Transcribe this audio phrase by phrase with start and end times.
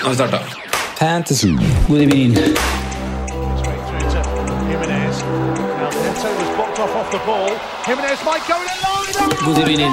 [0.00, 0.38] Nå har vi starta.
[0.98, 1.48] Fantasy.
[1.88, 2.34] God evening.
[9.44, 9.92] God evening.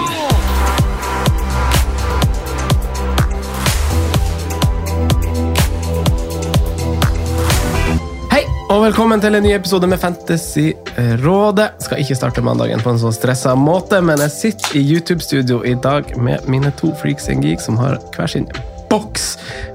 [8.32, 11.68] Hei, og velkommen til en ny episode med Fantasyrådet.
[11.84, 15.76] Skal ikke starte mandagen på en så stressa måte, men jeg sitter i YouTube-studio i
[15.84, 18.48] dag med mine to freaks and geeks som har hver sin
[18.90, 19.26] boks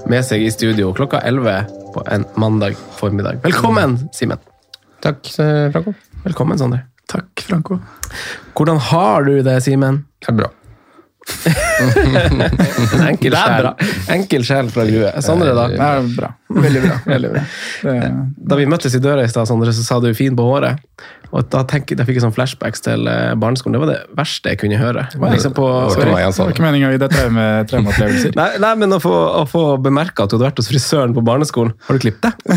[0.09, 3.43] med seg i studio klokka 11 på en mandag formiddag.
[3.43, 4.41] Velkommen, Simen.
[5.03, 5.93] Takk, eh, Franco.
[6.23, 6.85] Velkommen, Sander.
[7.11, 7.79] Takk, Franco.
[8.55, 10.05] Hvordan har du det, Simen?
[10.19, 10.49] Det er bra.
[11.23, 13.69] En enkel sjel.
[14.11, 15.11] Enkel sjel fra Grue.
[15.23, 15.67] Sondre, da?
[15.71, 16.31] Det er bra.
[16.53, 16.99] Veldig bra.
[17.07, 17.43] Veldig bra.
[18.53, 20.79] Da vi møttes i døra i stad, Sondre, så sa du 'fin på håret'.
[21.33, 23.73] Og da, tenk, da fikk jeg sånn flashbacks til eh, barneskolen.
[23.73, 25.07] Det var det verste jeg kunne høre.
[25.09, 26.09] Liksom det var ikke på, det.
[26.37, 27.15] var ikke meninga å gi deg
[27.71, 28.35] traumeopplevelser.
[28.41, 31.23] Nei, nei, men å få, å få bemerka at du hadde vært hos frisøren på
[31.25, 31.73] barneskolen.
[31.87, 32.53] Har du klippet deg?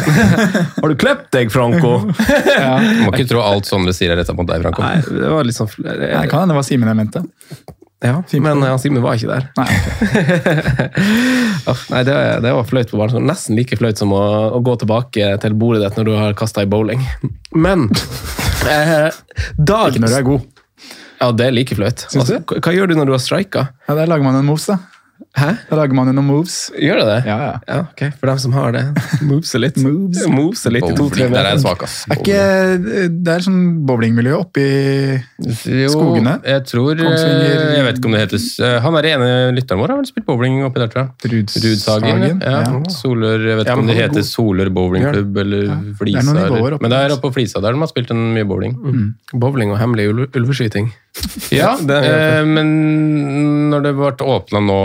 [0.77, 1.95] Har du klippet deg, Franco?
[2.05, 4.85] Du må ikke tro alt Sondre sier er retta mot deg, Franco.
[4.85, 7.25] Nei, det var litt sånn Nei, kan hende det var Simen jeg mente.
[8.05, 9.47] Ja, men ja, Simen var ikke der.
[9.57, 9.69] Nei,
[11.71, 13.29] Uff, nei, det, det var flaut på barneskolen.
[13.31, 14.21] Nesten like flaut som å,
[14.53, 17.01] å gå tilbake til bordet ditt når du har kasta i bowling.
[17.57, 17.89] Men
[18.73, 19.09] eh,
[19.57, 20.53] Dag Ikke når du er god.
[21.23, 22.05] Ja, det er like flaut.
[22.13, 23.65] Altså, hva, hva gjør du når du har strika?
[23.89, 24.77] Ja, Der lager man en moves, da.
[25.37, 25.51] Hæ?
[25.69, 26.55] Da lager man jo noen moves.
[26.81, 27.17] Gjør det det?
[27.29, 27.55] Ja, ja.
[27.69, 28.03] Ja, ok.
[28.21, 28.83] For dem som har det.
[29.29, 29.77] Moveser litt.
[29.85, 30.23] Moves.
[30.33, 31.35] Moveser litt i Bowling, meter.
[31.37, 31.97] der er jeg svak, ass.
[32.09, 36.39] Er ikke, det er sånn bowlingmiljø oppi Jo, Skogene?
[36.47, 39.83] Jeg tror Kongsvinger- eh, Jeg vet ikke om det heter eh, Han er ene lytteren
[39.83, 41.33] vår har vel spilt bowling oppi der, tror jeg.
[41.37, 41.69] Rudshagen.
[41.69, 42.41] Rudsagen.
[42.41, 42.57] Ja.
[42.65, 42.81] Ja.
[42.97, 44.31] Solør, jeg vet Ja, ikke om det er heter god.
[44.33, 45.63] Solør bowlingklubb eller
[46.01, 46.17] Flisa.
[46.17, 48.11] Det er noen nivåer oppi men det er oppe på Flisa der de har spilt
[48.17, 48.77] en mye bowling.
[49.37, 50.89] Bowling og hemmelig ulve, ulveskyting.
[51.51, 54.77] Ja, det er- eh, men når det ble åpna nå,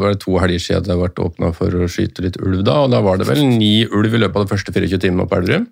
[0.00, 2.92] var det to helger siden det ble åpna for å skyte litt ulv, da, og
[2.94, 5.68] da var det vel ni ulv i løpet av de første 24 timene på Elverum.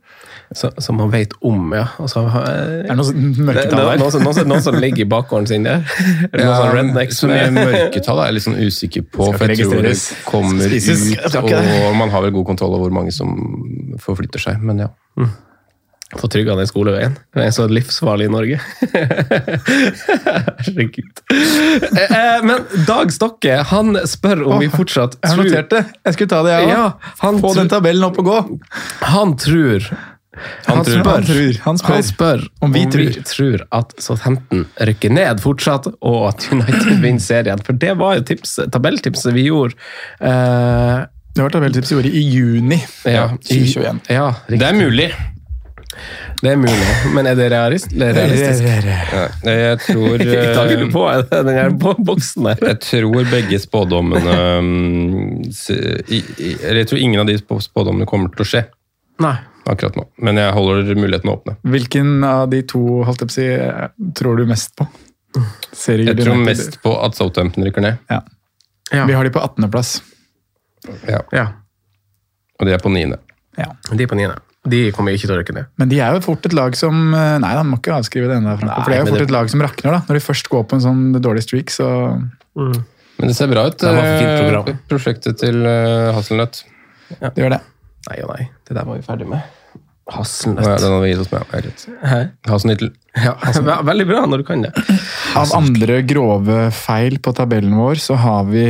[0.55, 1.89] Som man vet om, ja.
[1.99, 4.03] Altså, eh, er sånn det, noe mørketall er der.
[4.03, 5.83] noen, som, noen, som, noen som ligger i bakgården sin der.
[6.29, 9.67] Er det sånn rednecks så mye mørketall er jeg litt sånn usikker på, for jeg
[9.67, 9.97] tror det
[10.29, 13.35] kommer ut, og man har vel god kontroll over hvor mange som
[14.03, 14.93] forflytter seg, men ja.
[16.15, 17.17] Få trygga den skoleveien.
[17.35, 18.61] Den er så livsfarlig i Norge.
[20.59, 21.23] Herregud.
[21.99, 25.81] Eh, eh, Men Dag Stokke han spør om vi fortsatt Jeg har tror notert det.
[26.07, 26.75] Jeg skulle ta det, jeg òg.
[26.75, 26.85] Ja,
[27.25, 28.37] han, Få den tabellen opp og gå.
[29.03, 29.89] han tror
[30.67, 31.01] Han, tror.
[31.01, 31.59] spør, Han tror.
[31.65, 31.95] Han spør.
[31.97, 32.87] han spør Om vi
[33.25, 37.63] tror at Southampton rykker ned fortsatt, og at United vinner serien.
[37.67, 39.75] For det var jo tips, tabelltipset vi gjorde.
[40.21, 41.07] Uh,
[41.37, 44.01] Det var tabelltipset vi gjorde i juni ja, i- 2021.
[44.13, 45.11] Ja, Det er mulig.
[46.43, 46.87] Det er mulig.
[47.15, 48.65] Men er det realist, eller realistisk?
[48.67, 52.63] Ja, jeg tror er du eh, på den her boksen der.
[52.73, 55.43] Jeg tror begge spådommene um,
[55.73, 58.65] Eller jeg tror ingen av de spådommene kommer til å skje
[59.25, 59.35] Nei.
[59.65, 60.07] akkurat nå.
[60.29, 61.57] Men jeg holder muligheten åpne.
[61.77, 63.51] Hvilken av de to holdt jeg på å si,
[64.21, 64.89] tror du mest på?
[65.77, 68.03] Serier Jeg tror mest på at Southampton rykker ned.
[68.13, 68.23] Ja.
[68.93, 69.07] Ja.
[69.09, 69.99] Vi har de på 18.-plass.
[71.09, 71.23] Ja.
[71.35, 71.47] Ja.
[72.61, 73.17] Og de er på 9.
[73.57, 73.73] Ja.
[73.91, 74.39] De er på niende.
[74.69, 75.67] De kommer ikke til å rykke ned.
[75.79, 78.37] Men de er jo fort et lag som eh, Nei, han må ikke avskrive det
[78.41, 78.57] ennå.
[78.59, 80.01] For det er jo fort det- et lag som rakner, da.
[80.09, 81.89] Når de først går på en sånn dårlig streak, så
[82.57, 83.83] Men det ser bra ut.
[83.83, 86.65] Eh, Prosjektet til Hasselnøtt.
[87.21, 87.35] Hasselnøtt.
[87.35, 87.61] det gjør det.
[88.11, 88.49] Nei og nei.
[88.67, 89.43] Det der var vi ferdig med.
[90.07, 90.65] Ja, Hasselnøtt.
[90.81, 91.91] den hadde vi gitt oss med.
[92.03, 92.21] Ja.
[92.53, 92.91] Hasselnøttel.
[93.17, 93.33] Ja,
[93.91, 94.73] veldig bra når du kan det.
[95.37, 98.67] Av andre grove feil på tabellen vår, så har vi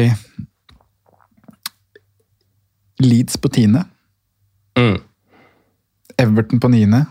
[2.99, 3.85] Leeds på tiende,
[4.77, 5.01] Mm.
[6.19, 7.05] Everton på niende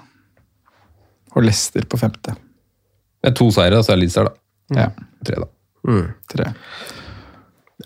[1.35, 2.33] og Leicester på femte.
[3.21, 4.35] Det er to seire, så er Leeds der, da.
[4.79, 4.87] Ja,
[5.25, 5.47] Tre, da.
[5.85, 6.05] Mm.
[6.31, 6.45] tre.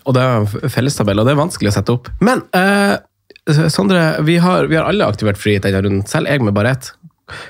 [0.06, 2.08] Og det er fellestabell, og det er vanskelig å sette opp.
[2.24, 2.96] Men eh,
[3.72, 6.92] Sondre, vi har, vi har alle aktivert frihet denne runden, selv jeg med bare ett.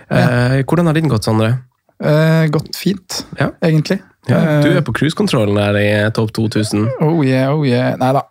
[0.08, 1.52] Eh, hvordan har din gått, Sondre?
[2.00, 3.50] Eh, gått fint, Ja.
[3.62, 4.00] egentlig.
[4.28, 6.88] Ja, du Eh, er på cruisekontrollen der i topp 2000.
[7.02, 7.94] Oh yeah, oh yeah.
[8.00, 8.24] Nei da.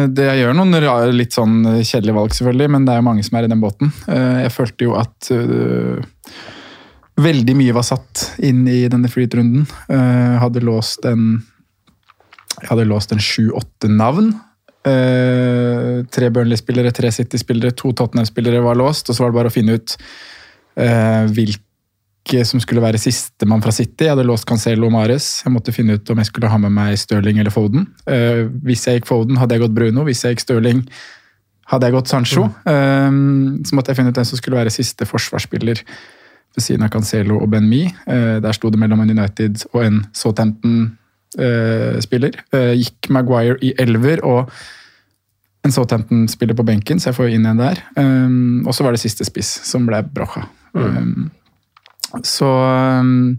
[0.00, 3.06] Eh, det jeg gjør noen rare, litt sånn kjedelige valg, selvfølgelig, men det er jo
[3.10, 3.92] mange som er i den båten.
[4.08, 6.34] Eh, jeg følte jo at eh,
[7.20, 9.66] veldig mye var satt inn i denne freehit-runden.
[9.92, 11.42] Eh, hadde låst en
[12.60, 14.34] Jeg hadde låst en sju-åtte navn.
[14.84, 19.54] Eh, tre Burnley-spillere, tre City-spillere, to Tottenham-spillere var låst, og så var det bare å
[19.54, 19.96] finne ut
[20.76, 21.64] eh, hvilke
[22.46, 24.04] som skulle være sistemann fra City.
[24.06, 25.26] Jeg hadde låst Cancelo og Mares.
[25.44, 27.82] Jeg måtte finne ut om jeg skulle ha med meg Stirling eller Foden.
[28.08, 30.00] Uh, hvis jeg gikk Foden, hadde jeg gått Bruno.
[30.06, 30.80] Hvis jeg gikk Stirling,
[31.70, 32.42] hadde jeg gått Sancho.
[32.66, 33.10] Eh,
[33.66, 35.78] så måtte jeg finne ut hvem som skulle være siste forsvarsspiller
[36.56, 37.82] ved siden av Cancelo og Ben Mi.
[38.08, 42.34] Uh, der sto det mellom en United og en Southampton-spiller.
[42.80, 44.50] Gikk Maguire i elver og
[45.64, 47.82] en Southampton-spiller på benken, så jeg får inn en der.
[47.96, 50.46] Um, og så var det siste spiss, som ble Brocha.
[50.72, 51.28] Um,
[52.26, 52.48] så
[53.00, 53.38] um,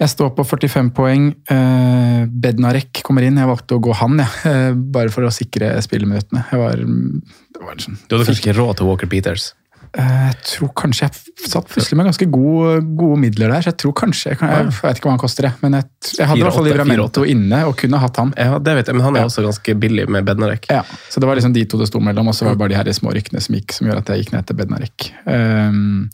[0.00, 1.28] jeg står på 45 poeng.
[1.50, 3.38] Uh, Bednarek kommer inn.
[3.38, 4.30] Jeg valgte å gå han, jeg.
[4.46, 6.46] Uh, bare for å sikre spilleminuttene.
[6.50, 9.52] Jeg var, det var liksom, Du hadde kanskje ikke råd til Walker Peters?
[9.94, 13.76] uh, jeg tror kanskje jeg satt plutselig med ganske gode, gode midler der, så jeg
[13.84, 15.86] tror kanskje Jeg, jeg vet ikke hva han koster, jeg, men jeg,
[16.18, 18.32] jeg hadde i hvert fall 4,8, Livramento inne og kunne hatt han.
[18.34, 19.28] Ja, det vet jeg, men han er Ja.
[19.30, 20.66] også ganske billig med Bednarek.
[20.74, 22.74] Ja, så det var liksom de to det sto mellom, og så var det bare
[22.74, 25.06] de her små rykkene som gikk, som gjorde at jeg gikk ned til Bednarek.
[25.30, 26.10] Um,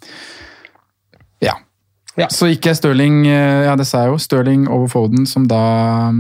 [1.45, 1.57] ja.
[2.19, 2.27] Ja.
[2.33, 6.11] Så gikk jeg Stirling, eh, ja det sa jeg jo, Stirling over Foden, som da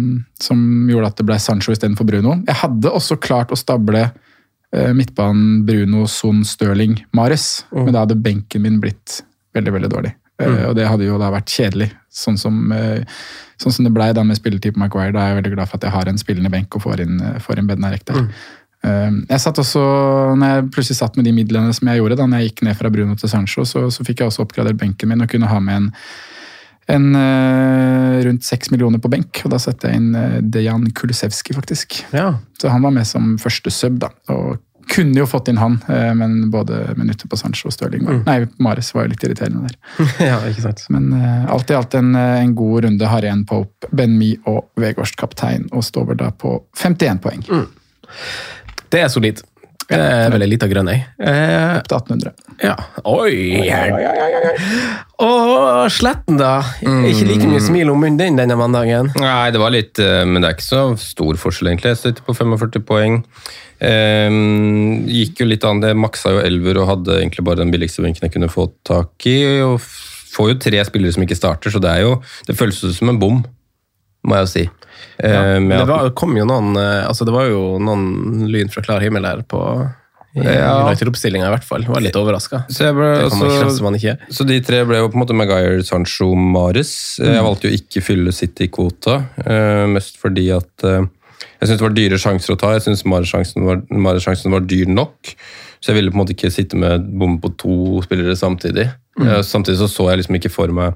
[0.40, 2.38] som gjorde at det ble Sancho istedenfor Bruno.
[2.46, 8.20] Jeg hadde også klart å stable eh, midtbanen Bruno, Son, Stirling, Mares, men da hadde
[8.22, 9.20] benken min blitt
[9.56, 10.14] veldig, veldig dårlig.
[10.40, 13.02] Eh, og det hadde jo da vært kjedelig, sånn som, eh,
[13.61, 15.12] sånn som det blei med spilletid på Maguire.
[15.12, 17.19] Da er jeg veldig glad for at jeg har en spillende benk og får inn,
[17.40, 18.23] får inn Bednarek der.
[18.25, 18.28] Eh,
[18.81, 19.81] Jeg satt også,
[20.41, 22.79] når jeg plutselig satt med de midlene som jeg gjorde, da når jeg gikk ned
[22.79, 25.59] fra Bruno til Sancho, så, så fikk jeg også oppgradert benken min og kunne ha
[25.61, 25.91] med en,
[26.94, 29.43] en eh, rundt seks millioner på benk.
[29.44, 32.00] Og da satte jeg inn eh, Dejan Kulusevski, faktisk.
[32.17, 32.32] Ja.
[32.61, 34.12] Så han var med som første sub, da.
[34.32, 34.59] Og
[34.91, 38.38] kunne jo fått inn han, eh, men både minutter på Sancho og Stirling var Nei,
[38.65, 39.76] Mares var jo litt irriterende der.
[40.33, 40.87] ja, ikke sant.
[40.91, 43.12] Men alt i alt en, en god runde.
[43.12, 47.44] Har igjen Pope, Ben Mi og Vegårst kaptein, og står vel da på 51 poeng.
[48.90, 49.42] Det er solid.
[49.90, 51.00] Det er vel ei lita grønn ei.
[51.19, 52.34] Eh, Opp til 1800.
[52.62, 52.76] ja.
[53.10, 53.58] Oi!
[55.20, 56.60] Og Sletten, da.
[56.81, 59.10] Ikke like mye smil om munnen din denne mandagen.
[59.19, 61.96] Nei, det var litt eh, Men det er ikke så stor forskjell, egentlig.
[61.96, 63.19] Jeg sitter på 45 poeng.
[63.81, 68.04] Um, gikk jo litt an, det maksa jo elver og hadde egentlig bare den billigste
[68.04, 69.38] benken jeg kunne få tak i.
[69.64, 69.81] og
[70.31, 73.19] får jo tre spillere som ikke starter, så det er jo Det føles som en
[73.19, 73.40] bom,
[74.26, 74.67] må jeg jo si.
[75.25, 78.84] Ehm, med Det var, kom jo noen eh, altså det var jo noen lyn fra
[78.84, 79.62] klar himmel her på
[80.31, 80.87] i Ja.
[80.87, 81.84] United-oppstillinga, i hvert fall.
[81.90, 82.62] Var litt overraska.
[82.70, 82.94] så jeg
[83.26, 84.12] altså-.
[84.31, 86.93] Så de tre ble jo på en måte Maguire, Sancho, Mares.
[87.19, 87.32] Mm.
[87.34, 91.02] Jeg valgte jo ikke fylle City-kvota, uh, mest fordi at uh,
[91.58, 92.70] jeg syntes det var dyre sjanser å ta.
[92.76, 93.82] Jeg syntes Mares-sjansen var,
[94.55, 95.34] var dyr nok.
[95.81, 98.87] Så jeg ville på en måte ikke sitte med bom på to spillere samtidig.
[99.20, 99.28] Mm.
[99.37, 100.94] Eh, Samtidig så så jeg liksom ikke for meg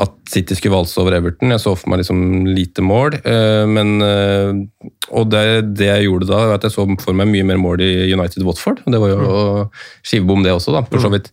[0.00, 1.50] at City skulle valse over Everton.
[1.50, 3.16] Jeg så for meg liksom lite mål.
[3.26, 7.26] eh, Men, eh, og det, det jeg gjorde da, var at jeg så for meg
[7.28, 8.80] mye mer mål i United Watford.
[8.86, 9.70] og Det var jo
[10.06, 11.30] skivebom, det også, da, for så vidt.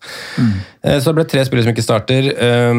[0.84, 2.31] Eh, Så det ble tre spillere som ikke starter.
[2.33, 2.73] Eh,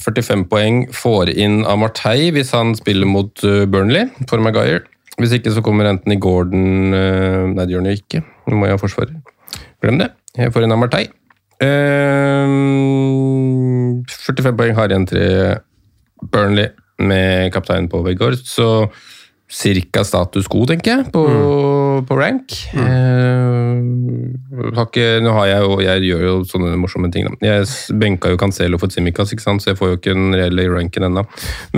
[0.00, 3.34] 45 poeng får inn av Martei hvis han spiller mot
[3.68, 4.82] Burnley for Maguire.
[5.20, 8.24] Hvis ikke så kommer enten i Gordon Nei, det gjør han jo ikke.
[8.48, 9.16] Nå må jeg ha forsvarer.
[9.82, 10.12] Glem det.
[10.38, 11.08] Jeg får inn av Martei.
[11.58, 12.46] Eh,
[14.08, 15.58] 45 poeng har igjen til
[16.32, 18.88] Burnley med kapteinen på Vegård, så
[19.48, 21.22] cirka status quo, tenker jeg, på,
[22.06, 22.52] på rank.
[22.74, 27.26] Eh, har ikke, nå har jeg jo, jeg gjør jo sånne morsomme ting.
[27.28, 27.36] Da.
[27.46, 29.62] Jeg benka jo Cancelo for Tsimikas, ikke sant?
[29.64, 31.24] så jeg får jo ikke den reelle ranken ennå.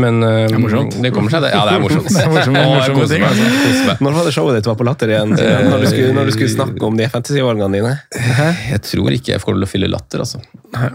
[0.01, 1.53] Men eh, det, det kommer seg, det.
[1.55, 2.09] Ja, det er morsomt.
[2.17, 3.97] Det er morsomt- Å, koser meg, altså.
[4.05, 5.37] Når var det showet ditt var på Latter igjen?
[5.39, 5.69] Simen?
[5.71, 7.93] Når du skulle, når du skulle snakke om de fantasy-valgene dine?
[8.71, 10.41] Jeg tror ikke jeg får til å fylle latter, altså.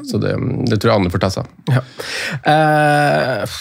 [0.09, 0.35] Så det,
[0.71, 1.79] det tror jeg Anne får ta seg av.
[1.79, 1.83] Ja.
[2.51, 3.55] Eh,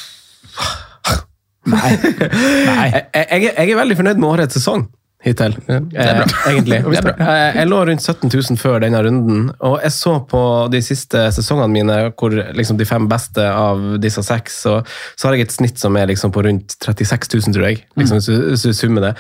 [1.65, 1.95] Nei.
[2.69, 2.89] Nei.
[2.93, 4.83] jeg, jeg, jeg er veldig fornøyd med årets sesong
[5.25, 5.55] hittil.
[5.67, 6.25] det er bra.
[6.25, 6.79] Eh, egentlig.
[6.85, 7.15] Det er bra.
[7.35, 11.27] Eh, Jeg lå rundt 17 000 før denne runden, og jeg så på de siste
[11.37, 14.79] sesongene mine, hvor liksom de fem beste av disse seks, så,
[15.17, 17.83] så har jeg et snitt som er liksom på rundt 36 000, tror jeg.
[18.01, 19.15] Liksom, du, hvis du summer det.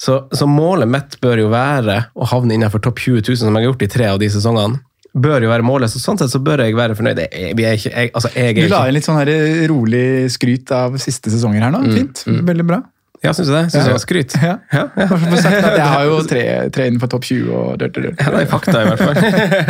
[0.00, 3.62] Så, så målet mitt bør jo være å havne innenfor topp 20 000, som jeg
[3.62, 4.82] har gjort i tre av de sesongene.
[5.14, 7.20] Bør jo være målet, så sånn sett så bør jeg være fornøyd.
[7.30, 9.30] Jeg, jeg, jeg, altså, Du la inn litt sånn her
[9.70, 11.84] rolig skryt av siste sesonger her nå.
[11.94, 12.24] Fint.
[12.26, 12.80] Veldig bra.
[13.24, 13.62] Ja, syns du det?
[13.72, 14.34] Syns du det var skryt?
[14.42, 14.54] Ja.
[14.72, 15.06] Ja, ja.
[15.08, 16.42] For sagt at jeg har jo tre,
[16.74, 19.20] tre innenfor topp 20 og dør, dør, Ja, det er fakta, i hvert fall.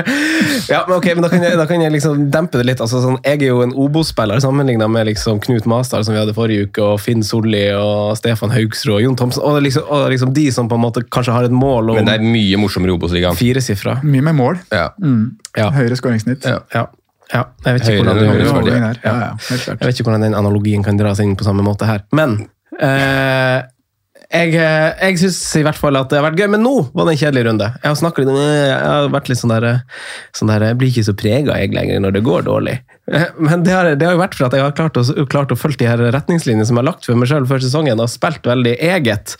[0.75, 2.83] ja, men ok, men Da kan jeg, da kan jeg liksom dempe det litt.
[2.83, 6.35] Altså, sånn, jeg er jo en Obo-spiller sammenligna med liksom Knut Masdal, som vi hadde
[6.37, 9.45] forrige uke, og Finn Solli og Stefan Haugsrud og Jon Thomsen.
[9.47, 12.11] Og, liksom, og liksom de som på en måte kanskje har et mål om Men
[12.11, 13.39] det er mye morsommere i Obos-ligaen.
[13.39, 14.01] firesifra.
[14.03, 14.61] Mye med mål.
[14.75, 14.91] Ja.
[15.55, 15.71] Ja.
[15.75, 16.45] Høyere skåringssnitt.
[16.49, 16.59] Ja.
[16.75, 16.89] Ja.
[17.33, 17.45] ja.
[17.67, 18.73] Jeg vet hvordan du.
[18.75, 19.31] Ja, ja.
[19.39, 22.05] Jeg vet ikke hvordan den analogien kan dras inn på samme måte her.
[22.17, 22.43] Men
[22.81, 23.61] eh,
[24.35, 26.49] jeg, eh, jeg syns i hvert fall at det har vært gøy.
[26.55, 27.69] Men nå var det en kjedelig runde.
[27.83, 29.67] Jeg har snakket jeg har vært litt sånn der,
[30.35, 32.79] sånn der Jeg blir ikke så prega lenger når det går dårlig.
[33.13, 35.55] Eh, Men det har, det har jo vært for at jeg har klart å, klart
[35.55, 38.11] å følge de her retningslinjene som jeg har lagt for meg sjøl før sesongen, og
[38.11, 39.37] spilt veldig eget.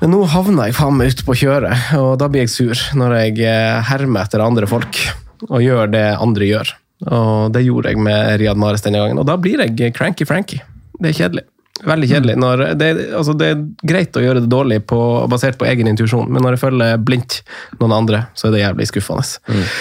[0.00, 3.18] Men nå havna jeg faen meg ute på kjøret, og da blir jeg sur når
[3.20, 4.98] jeg eh, hermer etter andre folk
[5.46, 6.72] og gjør det andre gjør.
[7.12, 10.62] Og det gjorde jeg med Riyad Mares denne gangen, og da blir jeg cranky-franky.
[10.96, 11.44] Det er kjedelig.
[11.84, 12.36] Veldig kjedelig.
[12.40, 16.30] Når det, altså det er greit å gjøre det dårlig på, basert på egen intuisjon,
[16.32, 17.40] men når jeg følger blindt
[17.80, 19.26] noen andre, så er det jævlig skuffende.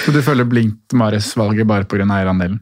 [0.04, 2.04] Så du følger blindt Mares-valget bare pga.
[2.04, 2.60] eierandelen?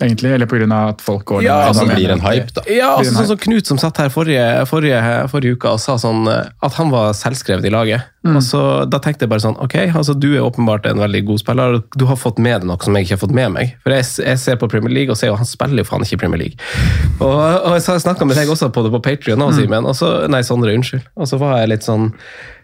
[0.00, 0.30] Egentlig?
[0.30, 0.88] Eller pga.
[0.88, 1.68] at folk går Ja, ned?
[1.68, 2.62] Altså, det blir en hype, da.
[2.70, 5.00] Ja, altså, sånn som Knut som satt her forrige, forrige,
[5.32, 8.06] forrige uka og sa sånn eh, at han var selvskrevet i laget.
[8.28, 11.40] Og så, da tenkte jeg bare sånn, ok, altså du er åpenbart en veldig god
[11.40, 13.72] spiller, du har fått med deg noe som jeg ikke har fått med meg.
[13.84, 16.18] For jeg, jeg ser på Premier League og ser jo han spiller jo faen ikke
[16.18, 16.68] i Premier League.
[17.18, 19.56] Og, og jeg snakka med deg også på det på Patreon mm.
[19.56, 21.06] Simen, og så, nei, Sondre, unnskyld.
[21.16, 22.12] Og så var jeg litt sånn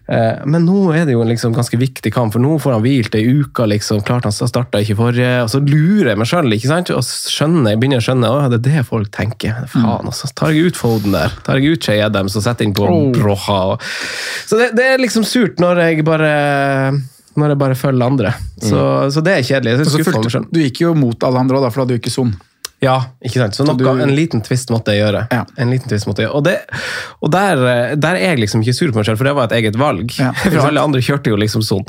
[0.06, 3.14] men nå er det jo en liksom ganske viktig kamp, for nå får han hvilt
[3.16, 3.64] ei uke.
[3.70, 6.52] liksom, klart Han starta ikke forrige, og så lurer jeg meg sjøl.
[6.52, 9.64] Og skjønner, jeg begynner å skjønne å, det er det folk tenker.
[9.72, 10.28] Faen, altså.
[10.36, 13.08] Tar jeg ut Foden der, tar jeg ut Shay Adams og setter inn på Oh.
[13.14, 13.58] Broha.
[13.72, 13.84] Og...
[14.44, 16.32] Så det, det er liksom surt når jeg bare
[17.34, 18.34] når jeg bare følger andre.
[18.62, 18.80] Så,
[19.10, 19.88] så det er kjedelig.
[19.88, 22.34] Så du gikk jo mot alle andre òg, for da hadde du ikke Son.
[22.82, 23.54] Ja, ikke sant?
[23.56, 25.22] Så noe, du- en liten twist måtte jeg gjøre.
[25.32, 25.44] Ja.
[25.56, 26.36] En liten twist måtte jeg gjøre.
[26.36, 26.58] Og, det,
[27.22, 29.44] og der, eh, der er jeg liksom ikke sur på meg selv, for det var
[29.48, 30.10] et eget valg.
[30.18, 31.86] Ja, for alle andre kjørte jo liksom sånn.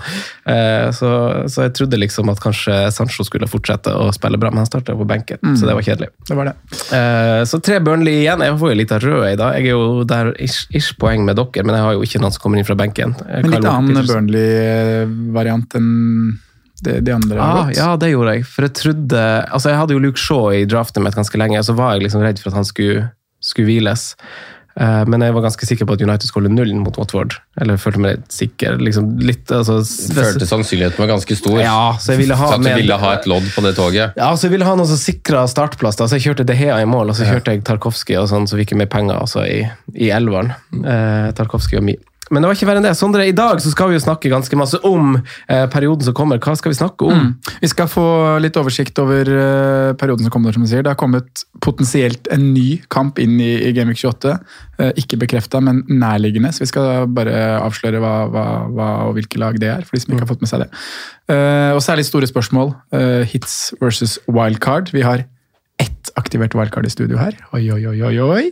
[0.48, 1.10] Eh, Så,
[1.52, 4.96] så jeg trodde liksom at kanskje Sancho skulle fortsette å spille bra, men han starta
[4.96, 5.58] på benken, Mm.
[5.60, 6.10] så det var kjedelig.
[6.30, 6.56] Det var det.
[6.96, 8.40] Eh, Så tre Burnley igjen.
[8.46, 9.54] Jeg får jo litt av rød i dag.
[9.60, 12.32] Jeg er jo der ish, ish poeng med dere, men jeg har jo ikke noen
[12.32, 13.16] som kommer inn fra benken.
[13.28, 16.40] Men litt annen Burnley-variant enn
[16.84, 17.78] det de andre har Ah, gått.
[17.78, 18.46] ja, det gjorde jeg.
[18.46, 21.76] For jeg trodde Altså, jeg hadde jo Luke Shaw i draften mitt ganske lenge, så
[21.76, 24.16] var jeg liksom redd for at han skulle, skulle hviles.
[24.78, 27.38] Eh, Men jeg var ganske sikker på at United skulle holde nullen mot Watford.
[27.62, 28.76] Eller følte meg litt sikker.
[28.78, 29.78] Liksom litt, altså,
[30.14, 31.62] Følte sannsynligheten var ganske stor.
[31.62, 33.76] Ja, så jeg ville ha Så at du med- ville ha et lodd på det
[33.78, 34.12] toget.
[34.18, 35.96] Ja, så jeg ville ha noen som sikra startplass.
[35.96, 36.06] da.
[36.12, 38.58] Så jeg kjørte De Hea i mål, og så kjørte jeg Tarkovskij, og sånn, så
[38.60, 39.64] fikk jeg mer penger altså, i,
[39.96, 40.52] i elveren.
[40.84, 41.96] Eh, Tarkovskij og Mi.
[42.34, 42.96] Men det var ikke verre enn det.
[42.98, 46.40] Sondre, i dag så skal vi jo snakke ganske masse om eh, perioden som kommer.
[46.42, 47.28] Hva skal vi snakke om?
[47.62, 48.06] Vi skal få
[48.42, 50.56] litt oversikt over eh, perioden som kommer.
[50.56, 50.82] som du sier.
[50.86, 54.34] Det har kommet potensielt en ny kamp inn i, i Gameweek 28.
[54.82, 56.50] Eh, ikke bekrefta, men nærliggende.
[56.56, 60.04] Så vi skal bare avsløre hva, hva, hva og hvilke lag det er, for de
[60.04, 60.72] som ikke har fått med seg det.
[61.30, 62.74] Eh, og særlig store spørsmål.
[62.96, 64.90] eh, hits versus wildcard.
[64.96, 65.28] Vi har
[66.20, 67.36] aktivert wildcard i studio her.
[67.56, 68.44] Oi, oi, oi, oi, oi.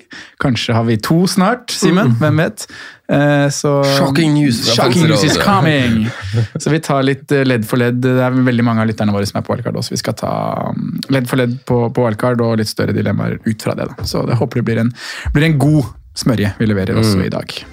[0.43, 2.15] Kanskje har vi to snart, Simen.
[2.19, 2.65] Hvem vet?
[3.07, 6.07] Eh, så, Shocking news Shocking news is coming!
[6.55, 8.01] Så vi tar litt eh, ledd for ledd.
[8.03, 9.95] Det er veldig mange av lytterne våre som er på wildcard også.
[9.95, 10.33] Vi skal ta
[10.71, 13.87] um, ledd for ledd på, på wildcard og litt større dilemmaer ut fra det.
[13.91, 14.09] Da.
[14.09, 14.91] Så det håper det blir en,
[15.35, 17.63] blir en god smørje vi leverer også i dag.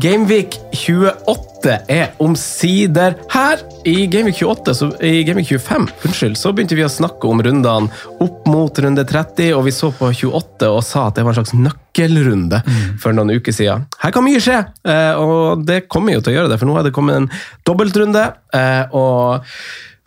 [0.00, 3.60] Gameweek 28 er omsider her.
[3.84, 7.90] I Gameweek 28, så, i Gameweek 25 unnskyld, så begynte vi å snakke om rundene
[8.22, 11.40] opp mot runde 30, og vi så på 28 og sa at det var en
[11.42, 12.62] slags nøkkelrunde
[13.02, 13.84] for noen uker siden.
[14.00, 16.78] Her kan mye skje, eh, og det kommer jo til å gjøre det, for nå
[16.78, 17.30] har det kommet en
[17.68, 18.26] dobbeltrunde.
[18.56, 19.46] eh, og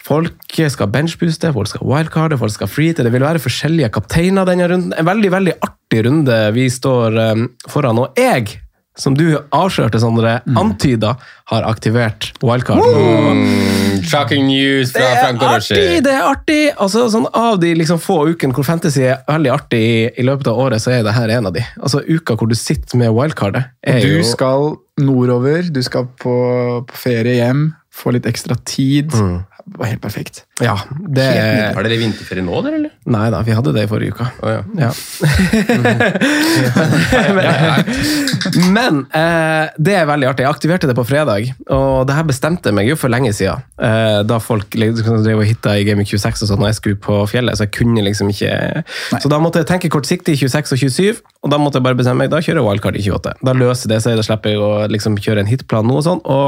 [0.04, 3.06] Folk skal benchbooste, folk skal wildcarde, folk skal freete.
[3.06, 4.92] Det vil være forskjellige kapteiner denne runden.
[5.00, 8.02] En veldig veldig artig runde vi står um, foran.
[8.04, 8.58] Og jeg,
[9.00, 11.16] som du avslørte, Sondre, antyda,
[11.50, 12.84] har aktivert wildcard.
[12.86, 16.04] Mm, shocking news fra Det er artig!
[16.06, 16.60] Det er artig!
[16.78, 20.52] Altså, sånn, av de liksom, få ukene hvor fantasy er veldig artig i, i løpet
[20.52, 21.66] av året, så er det her en av de.
[21.82, 26.36] Altså, Uka hvor du sitter med wildcardet, er Du jo skal nordover, du skal på,
[26.90, 29.14] på ferie hjem, få litt ekstra tid.
[29.65, 30.41] Det var helt perfekt.
[30.60, 30.74] Ja,
[31.15, 31.24] det
[31.75, 32.91] Har dere vinterferie nå, dere, eller?
[33.08, 34.25] Nei da, vi hadde det i forrige uke.
[34.43, 34.62] Oh, ja.
[34.75, 34.91] Ja.
[38.75, 40.43] Men eh, det er veldig artig.
[40.43, 43.63] Jeg aktiverte det på fredag, og det her bestemte meg jo for lenge siden.
[43.79, 47.00] Eh, da folk liksom drev og hitta i Gaming 26 og sånn, og jeg skulle
[47.08, 48.51] på fjellet, så jeg kunne liksom ikke
[49.24, 52.00] Så da måtte jeg tenke kortsiktig i 26 og 27, og da måtte jeg bare
[52.00, 53.34] bestemme meg, da kjører jeg wildcard i 28.
[53.48, 56.22] Da løser det seg, da slipper jeg å liksom kjøre en hitplan nå og sånn.
[56.27, 56.43] og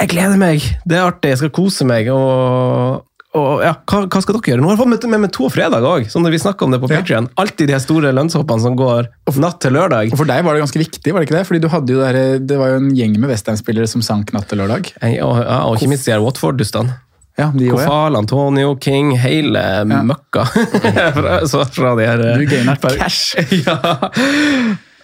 [0.00, 0.64] jeg gleder meg!
[0.84, 2.08] Det er artig, jeg skal kose meg.
[2.12, 3.04] Og,
[3.36, 4.62] og ja, hva, hva skal dere gjøre?
[4.64, 6.74] Nå har jeg fått med, med, med to fredag òg, sånn når vi snakker om
[6.74, 7.00] det på Ja.
[7.02, 7.28] Patreon.
[7.42, 9.10] Alltid de her store lønnshoppene som går
[9.42, 10.12] natt til lørdag.
[10.12, 11.46] Og for deg var det ganske viktig, var det ikke det?
[11.50, 14.48] Fordi du hadde jo der, det var jo en gjeng med Westham-spillere som sank natt
[14.50, 14.92] til lørdag.
[15.02, 17.02] Eh, Og, ja, og ikke minst de her Watford-dustene.
[17.36, 17.88] Ja, de også, ja.
[17.90, 20.46] Kofal, Antonio, King, hele møkka.
[21.18, 23.36] fra, så fra de her Du gainer cash.
[23.66, 23.76] ja.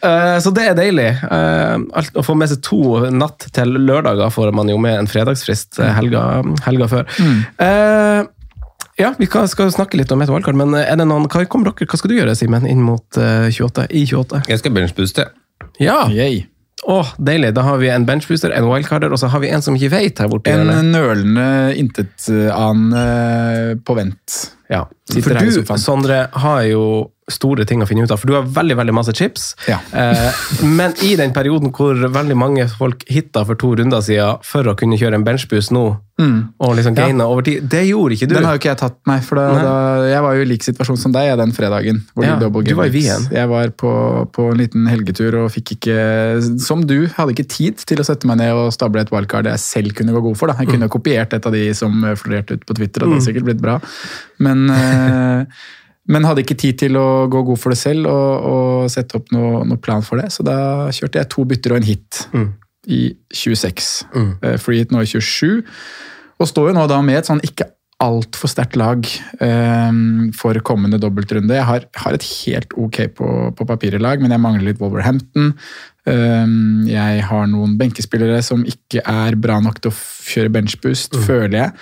[0.03, 1.09] Eh, Så det er deilig.
[1.23, 5.07] Uh, alt- Å få med seg to natt til lørdager får man jo med en
[5.11, 7.07] fredagsfrist eh, helga, helga før.
[7.63, 8.23] Eh,
[8.99, 11.71] ja, Vi skal, skal snakke litt om et wildcard, men er det noen, hva, kommer
[11.71, 13.87] dere, hva skal du gjøre, Simen, inn mot eh, 28?
[13.91, 14.43] I 28?
[14.51, 15.29] Jeg skal benchbooste.
[15.81, 16.03] Ja!
[16.13, 16.43] Yay.
[16.91, 17.53] Åh, deilig.
[17.55, 20.19] Da har vi en benchbooster, en wildcarder, og så har vi en som ikke vet
[20.19, 20.51] her borte.
[20.51, 21.47] En nølende
[21.79, 24.41] intetanende på vent.
[24.73, 25.77] Ja, Sitter for du.
[25.83, 26.85] Sondre, har jo
[27.31, 29.53] store ting å finne ut av, for du har veldig veldig masse chips.
[29.71, 29.79] Ja.
[29.95, 34.67] Eh, men i den perioden hvor veldig mange folk hitta for to runder siden for
[34.69, 35.85] å kunne kjøre en benchboost nå,
[36.63, 37.19] og liksom Mm.
[37.19, 37.27] Ja.
[37.27, 38.35] over tid, det gjorde ikke du.
[38.37, 39.73] Den har jo ikke jeg tatt, meg, For da, da,
[40.07, 42.03] jeg var jo i lik situasjon som deg den fredagen.
[42.23, 42.91] Ja, du var i.
[42.91, 43.27] Wien.
[43.33, 43.93] Jeg var på,
[44.31, 45.97] på en liten helgetur og fikk ikke,
[46.63, 49.59] som du, hadde ikke tid til å sette meg ned og stable et wildcard jeg
[49.59, 50.53] selv kunne gå god for.
[50.53, 50.59] da.
[50.61, 53.49] Jeg kunne kopiert et av de som florerte ut på Twitter, og det hadde sikkert
[53.49, 53.81] blitt bra.
[54.43, 55.63] Men, eh,
[56.13, 59.31] men hadde ikke tid til å gå god for det selv og, og sette opp
[59.35, 60.33] noe, noe plan for det.
[60.35, 62.25] Så da kjørte jeg to bytter og en hit
[62.91, 63.93] i 26.
[64.11, 64.33] Mm.
[64.59, 65.63] Free hit nå i 27.
[66.43, 67.71] Og står jo nå da med et sånn ikke
[68.03, 69.07] altfor sterkt lag
[69.39, 71.55] um, for kommende dobbeltrunde.
[71.55, 73.29] Jeg har, har et helt ok på,
[73.59, 75.53] på papiret lag, men jeg mangler litt Wolverhampton.
[76.09, 79.99] Um, jeg har noen benkespillere som ikke er bra nok til å
[80.33, 81.77] kjøre benchboost, føler jeg.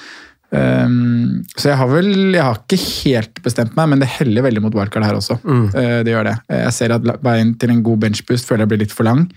[0.51, 4.63] Um, så jeg har vel Jeg har ikke helt bestemt meg, men det heller veldig
[4.65, 5.39] mot wildcard her også.
[5.47, 6.37] Eh, det gjør det.
[6.51, 9.29] Jeg ser at veien til en god benchboost føler jeg blir litt for lang.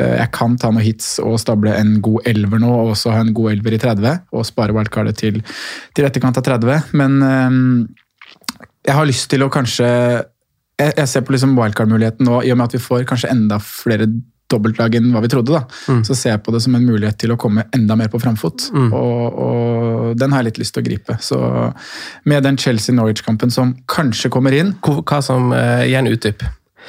[0.00, 3.20] Uh, jeg kan ta noen hits og stable en god elver nå, og også ha
[3.24, 5.42] en god elver i 30, og spare wildcardet til,
[5.96, 6.96] til etterkant av 30.
[6.96, 7.84] Men um,
[8.86, 9.86] jeg har lyst til å kanskje
[10.76, 13.56] Jeg, jeg ser på liksom wildcard-muligheten nå, i og med at vi får kanskje enda
[13.64, 14.10] flere
[14.52, 15.52] dobbeltlag enn hva vi trodde.
[15.56, 18.20] da, Så ser jeg på det som en mulighet til å komme enda mer på
[18.22, 18.68] framfot.
[18.74, 21.16] Og, og den har jeg litt lyst til å gripe.
[21.24, 21.40] Så
[22.24, 26.44] med den Chelsea-Norwich-kampen som kanskje kommer inn Hva, som uh, en utdyp.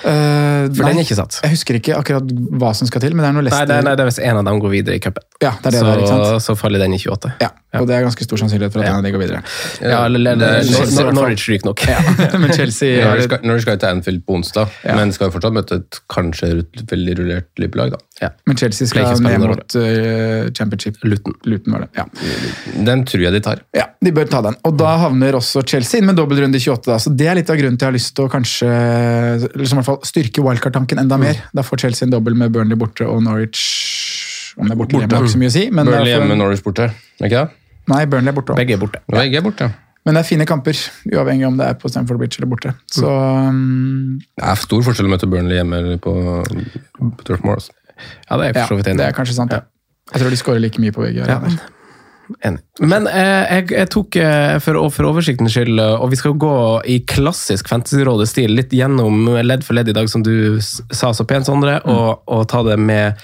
[0.05, 1.39] Uh, For nei, den er ikke satt.
[1.41, 2.27] Jeg husker ikke akkurat
[2.61, 4.09] hva som skal til, men det er noe Nei, Leicester det, er- nei, det er
[4.11, 5.25] hvis en av dem går videre i cupen.
[5.41, 6.45] Ja, det er det så, det er, ikke sant?
[6.45, 7.31] så faller den i 28.
[7.41, 9.41] Ja, og det er ganske stor sannsynlighet for at en av de går videre.
[9.83, 11.11] Ja, eller, eller.
[11.15, 11.83] Norwich ryker nok.
[12.41, 15.55] Men Chelsea Når har de skal, skal til Anfield på onsdag, men skal jo fortsatt
[15.55, 16.51] møte et kanskje
[16.87, 17.97] veldig rullert Liverpool-lag.
[17.97, 17.99] da.
[18.21, 18.31] Ja.
[18.49, 20.97] Men Chelsea skal ned mot eh, championship.
[21.03, 21.35] Luton.
[21.45, 22.07] Luton var det, ja.
[22.87, 23.61] Den tror jeg de tar.
[23.77, 23.89] ja.
[24.03, 24.55] De bør ta den.
[24.67, 26.87] Og da havner også Chelsea inn med dobbeltrunde i 28.
[26.87, 26.97] Da.
[27.01, 29.79] Så det er litt av grunnen til jeg har lyst til å kanskje eller som
[29.79, 31.41] i hvert fall styrke wildcard-tanken enda mer.
[31.55, 33.96] Da får Chelsea en dobbel med Burnley borte og Norwich
[34.57, 35.03] Om det er borte, Borte.
[35.05, 35.65] hjemme, har ikke så mye å si.
[35.69, 36.87] Men Burnley hjemme, Norwich borte.
[37.21, 37.47] Ikke det?
[37.91, 38.59] Nei, Burnley er borte også.
[38.61, 39.01] Begge er borte.
[39.13, 39.69] Begge er borte.
[40.07, 40.77] Men det er fine kamper,
[41.11, 42.71] uavhengig om det er på Stamford Bridge eller borte.
[42.95, 46.13] Så um, Det er stor forskjell å møte Burnley hjemme eller på,
[46.97, 47.59] på Turf Moor.
[47.59, 47.73] altså.
[48.29, 49.51] Ja, det er for så vidt enig Det er kanskje sant.
[49.51, 49.65] Ja.
[49.65, 50.13] Ja.
[50.13, 51.25] Jeg tror de skårer like mye på begge.
[51.27, 51.41] Ja.
[51.41, 51.73] arenaer.
[52.43, 52.59] Enig.
[52.83, 56.53] Men eh, jeg, jeg tok eh, for, for oversiktens skyld, eh, og vi skal gå
[56.91, 61.47] i klassisk Fantasyrådet-stil, litt gjennom ledd for ledd i dag, som du sa så pent,
[61.47, 63.15] Sondre, og, og ta det med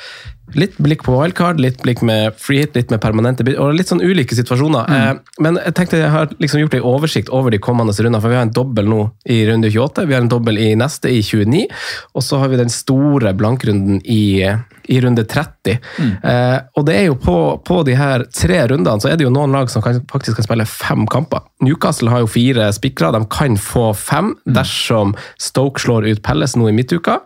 [0.52, 4.04] litt blikk på wildcard, litt blikk med free hit, litt med permanente og litt sånn
[4.04, 4.92] ulike situasjoner.
[4.92, 8.34] Eh, men jeg tenkte jeg har liksom gjort en oversikt over de kommende rundene, for
[8.34, 9.00] vi har en dobbel nå
[9.32, 11.66] i runde 28, vi har en dobbel i neste i 29,
[12.14, 15.80] og så har vi den store blankrunden i, i runde 30.
[16.04, 19.34] Eh, og det er jo på, på de her tre rundene så er det jo
[19.34, 21.48] noen lag som kan, faktisk kan spille fem kamper.
[21.64, 26.70] Newcastle har jo fire spikra, de kan få fem dersom Stoke slår ut Pelles nå
[26.70, 27.22] i midtuka.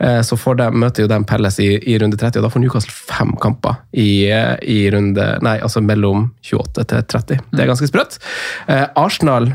[0.00, 2.64] Eh, Så får de, møter jo de Pelles i, i runde 30, og da får
[2.64, 7.40] Newcastle fem kamper i, eh, i runde, nei, altså mellom 28 til 30.
[7.52, 8.18] Det er ganske sprøtt.
[8.68, 9.52] Eh, Arsenal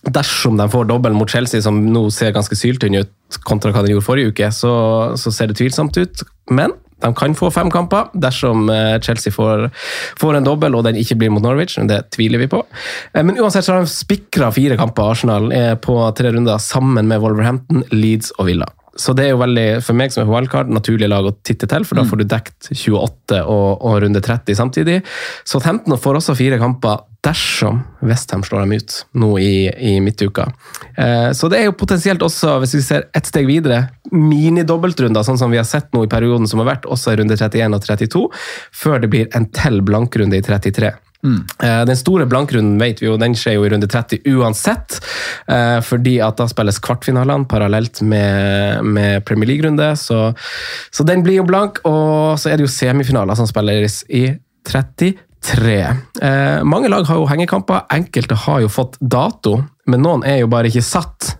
[0.00, 3.92] Dersom de får dobbel mot Chelsea, som nå ser ganske syltynn ut kontra hva de
[3.92, 4.70] gjorde forrige uke, så,
[5.20, 6.22] så ser det tvilsomt ut.
[6.48, 6.72] Men
[7.04, 8.64] de kan få fem kamper dersom
[9.04, 9.66] Chelsea får,
[10.16, 11.76] får en dobbel og den ikke blir mot Norwich.
[11.76, 12.62] men Det tviler vi på.
[13.12, 15.52] Men uansett så har de spikra fire kamper Arsenal
[15.84, 18.72] på tre runder sammen med Wolverhampton, Leeds og Villa.
[19.00, 21.68] Så det er jo veldig, for meg som er på wildcard, naturlig lag å titte
[21.70, 24.98] til, for da får du dekt 28 og, og runde 30 samtidig.
[25.48, 30.46] Så 15 får også fire kamper dersom Westham slår dem ut nå i, i midtuka.
[30.96, 33.82] Eh, så det er jo potensielt også, hvis vi ser ett steg videre,
[34.12, 37.36] mini-dobbeltrunder, sånn som vi har sett nå i perioden som har vært, også i runde
[37.36, 38.24] 31 og 32,
[38.84, 40.94] før det blir en til blankrunde i 33.
[41.24, 45.00] Eh, Den store blankrunden vet vi jo, den skjer jo i runde 30 uansett,
[45.48, 50.30] eh, fordi at da spilles kvartfinalene parallelt med, med Premier League-runde, så,
[50.90, 54.30] så den blir jo blank, og så er det jo semifinaler som spilles i
[54.68, 55.76] 33.
[56.22, 59.58] Eh, mange lag har jo hengekamper, enkelte har jo fått dato,
[59.90, 61.36] men noen er jo bare ikke satt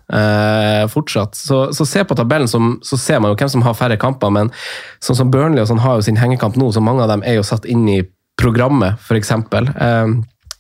[0.90, 1.36] fortsatt.
[1.38, 4.32] Så, så se på tabellen, som, så ser man jo hvem som har færre kamper,
[4.34, 4.48] men
[4.98, 7.38] sånn som Burnley og sånn har jo sin hengekamp nå, så mange av dem er
[7.38, 8.00] jo satt inn i
[8.40, 9.33] programmet, f.eks.
[9.37, 10.12] Eh,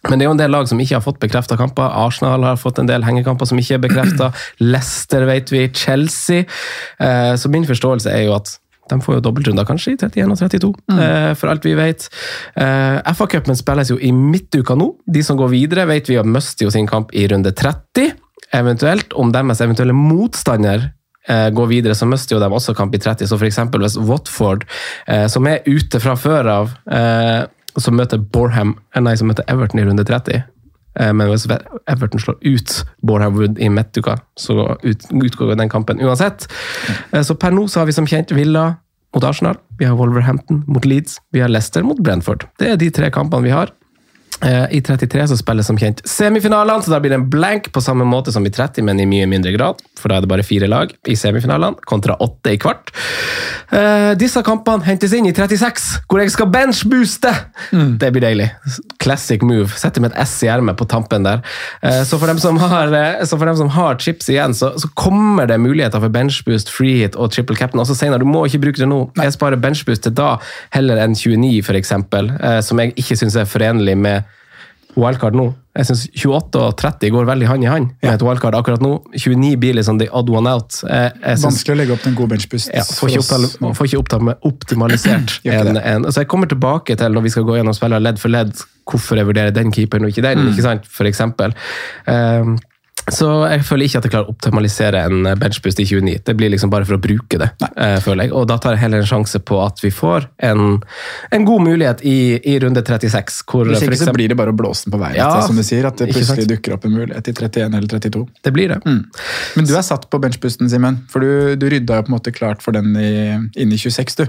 [0.08, 1.92] men det er jo en del lag som ikke har fått bekrefta kamper.
[2.06, 4.30] Arsenal har fått en del hengekamper som ikke er bekrefta.
[4.62, 6.46] Leicester vet vi, Chelsea.
[7.00, 8.56] Eh, så min forståelse er jo at
[8.90, 11.02] de får jo dobbeltrunder kanskje i 31 og 32, mm.
[11.38, 12.08] for alt vi vet.
[12.58, 14.88] Eh, FA-cupen spilles jo i midtuka nå.
[15.06, 18.16] De som går videre, vet vi mister jo sin kamp i runde 30.
[18.56, 20.88] Eventuelt, om deres eventuelle motstander
[21.28, 23.30] eh, går videre, så mister jo de også kamp i 30.
[23.30, 23.60] Så f.eks.
[23.76, 24.66] hvis Watford,
[25.06, 27.44] eh, som er ute fra før av, eh,
[27.78, 31.46] som møter Borham, nei, som møter Everton i runde 30 eh, men hvis
[31.86, 36.48] Everton slår ut Borham Wood i midtuka, så ut, utgår den kampen uansett.
[37.12, 38.76] Eh, Så per nå så har vi som kjent Villa
[39.14, 42.46] mot Arsenal, vi har Wolverhampton mot Leeds, vi har Leicester mot Brentford.
[42.58, 43.72] Det er de tre kampene vi har.
[44.42, 47.82] Eh, I 33 så spilles som kjent semifinalene, så da blir det en blank på
[47.84, 49.82] samme måte som i 30, men i mye mindre grad.
[50.00, 52.92] For da er det bare fire lag i semifinalene, kontra åtte i kvart.
[53.70, 57.30] Uh, disse kampene hentes inn i 36, hvor jeg skal benchbooste!
[57.70, 58.48] Det blir deilig.
[59.02, 59.68] Classic move.
[59.78, 61.44] Setter med et S i ermet på tampen der.
[61.84, 64.72] Uh, så, for dem som har, uh, så for dem som har chips igjen, så,
[64.80, 68.24] så kommer det muligheter for benchboost, free hit og triple cap'n også senere.
[68.24, 69.04] Du må ikke bruke det nå.
[69.20, 70.32] Jeg sparer benchboost til da
[70.74, 74.29] heller enn 29, for eksempel, eh, som jeg ikke syns er forenlig med
[74.98, 75.44] wildcard nå.
[75.78, 78.90] Jeg syns 28 og 30 går veldig hand i hand med et wildcard akkurat nå.
[79.14, 80.80] 29 blir liksom the odd one out.
[80.82, 82.72] Jeg, jeg synes, Vanskelig å legge opp til en god benchbust.
[82.74, 87.14] ja, får ikke, opptale, får ikke optal- optimalisert en, en altså Jeg kommer tilbake til
[87.14, 88.50] når vi skal gå gjennom spillere ledd for ledd,
[88.90, 90.50] hvorfor jeg vurderer den keeperen og ikke den, Mm.
[90.54, 91.54] ikke sant, for eksempel.
[92.06, 92.58] Um,
[93.08, 96.20] så jeg føler ikke at jeg klarer å optimalisere en benchboost i 29.
[96.26, 98.34] Det blir liksom bare for å bruke det, eh, føler jeg.
[98.36, 100.78] Og da tar jeg heller en sjanse på at vi får en,
[101.32, 103.40] en god mulighet i, i runde 36.
[103.48, 105.58] Hvor Hvis for eksempel, så blir det bare å blåse den på veien, Ja, som
[105.58, 105.88] du sier.
[105.88, 108.24] At det plutselig dukker opp en mulighet i 31 eller 32.
[108.44, 108.80] Det blir det.
[108.84, 111.02] Men du er satt på benchboosten, Simen.
[111.10, 113.12] For du, du rydda jo på en måte klart for den i,
[113.60, 114.26] inn i 26, du.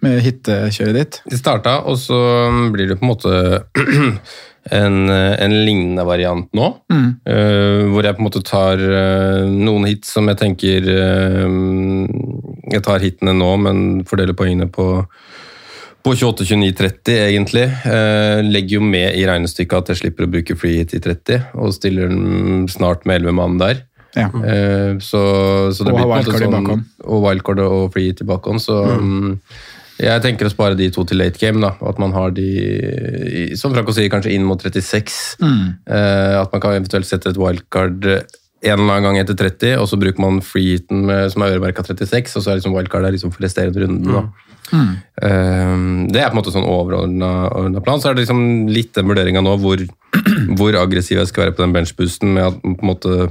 [0.00, 1.16] Med hittekjøret ditt.
[1.28, 2.16] Det starta, og så
[2.72, 3.32] blir det på en måte
[4.68, 6.66] en, en lignende variant nå.
[7.24, 11.48] eh, hvor jeg på en måte tar uh, noen hits som jeg tenker uh,
[12.70, 14.86] Jeg tar hitene nå, men fordeler poengene på,
[16.04, 17.64] på 28, 29, 30, egentlig.
[17.88, 21.50] Eh, legger jo med i regnestykket at jeg slipper å bruke free hit i 30,
[21.58, 22.12] og stiller
[22.70, 23.82] snart med 11 mann der.
[24.14, 24.28] Ja.
[24.30, 25.20] Eh, så,
[25.74, 26.86] så det Og blir på en måte sånn.
[27.06, 29.36] Og wildcard og free hit i bakhånd, så mm,
[30.00, 31.60] jeg tenker å spare de to til late game.
[31.62, 32.48] da, At man har de,
[33.60, 35.18] som Franco sier, kanskje inn mot 36.
[35.44, 38.06] Eh, at man kan eventuelt sette et wildcard
[38.60, 42.34] en eller annen gang etter 30, og så bruker man freeheaten som er øremerka 36,
[42.36, 44.18] og så er liksom wildcard der liksom for resterende runden.
[44.18, 44.24] da.
[44.70, 48.00] Um, det er på en måte sånn overordna plan.
[48.00, 49.82] Så er det liksom litt den vurderinga nå hvor,
[50.58, 53.30] hvor aggressiv jeg skal være på den benchboosten med at på en måte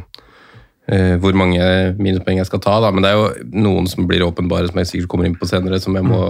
[1.21, 1.62] hvor mange
[1.99, 2.80] minuspoeng jeg skal ta.
[2.82, 2.89] Da.
[2.89, 5.78] Men det er jo noen som blir åpenbare, som jeg sikkert kommer inn på senere,
[5.84, 6.21] som jeg må,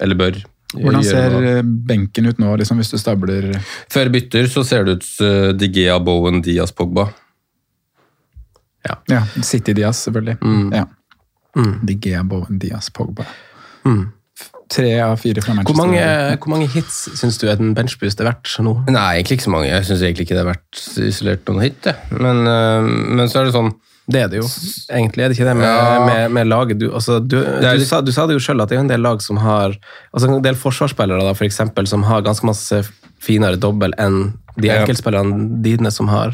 [0.00, 0.38] eller bør,
[0.76, 3.54] Hvordan ser eh, benken ut nå, liksom, hvis du stabler
[3.92, 7.08] Før bytter så ser det ut uh, Digea, Bowen, Diaz, Pogba.
[9.08, 10.38] Ja, City Diaz, selvfølgelig.
[10.40, 10.68] Mm.
[10.72, 10.84] Ja.
[11.56, 11.74] Mm.
[11.88, 13.24] Digea, Bowen, Diaz, Pogba.
[13.84, 14.06] Mm.
[14.68, 16.00] Tre av fire fra Hvor mange,
[16.36, 18.74] hvor mange hits syns du en benchboost er verdt nå?
[18.92, 19.70] Nei, egentlig ikke så mange.
[19.70, 21.88] Jeg syns egentlig ikke det er vært isolert noen hit.
[22.12, 23.72] Men, uh, men så er det sånn
[24.08, 24.46] Det er det jo.
[24.88, 26.04] Egentlig er det ikke det med, Ja.
[26.06, 26.78] med, med laget.
[26.80, 28.88] Du, altså, du, er du, sa, du sa det jo sjøl, at det er en
[28.88, 29.74] del lag som har
[30.14, 32.82] altså En del forsvarsspillere da, for eksempel, som har ganske masse
[33.20, 34.80] finere dobbel enn de Ja.
[34.82, 36.32] enkeltspillerne dine som har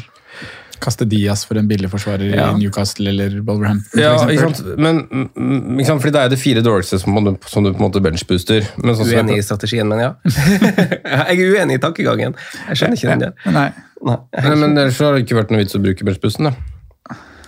[0.79, 2.49] Kaste Diaz for en billig forsvarer Ja.
[2.51, 3.99] i Newcastle eller Wolverhampton.
[3.99, 4.77] Ja, ikke sant?
[4.77, 6.01] Men, mm, ikke sant?
[6.03, 8.61] Fordi det er det fire dårligste som, du- som du på en måte benchbooster.
[8.83, 10.13] Men sånn Uenig i strategien, men ja.
[10.25, 12.35] jeg er uenig i tankegangen.
[12.69, 13.33] Jeg skjønner ikke den der.
[13.51, 13.69] Nei.
[14.05, 14.17] Nei.
[14.35, 16.51] Nei, men ellers har det ikke vært noe vits å bruke benchboosten.
[16.51, 16.53] da.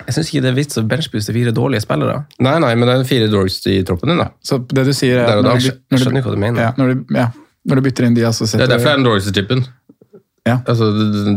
[0.08, 2.22] Jeg syns ikke det er vits å benchbooste fire dårlige spillere.
[2.40, 4.22] Nei, nei, men det er de fire dårligste i troppen din.
[4.24, 4.30] da.
[4.40, 6.64] Så det du sier er når du, Jeg når du, skjønner ikke hva du mener.
[6.64, 7.28] ja, når du, ja,
[7.68, 9.66] når du bytter inn og Det setter er derfor det er den dårligste chipen.
[10.48, 10.62] Ja.
[10.64, 10.88] Altså,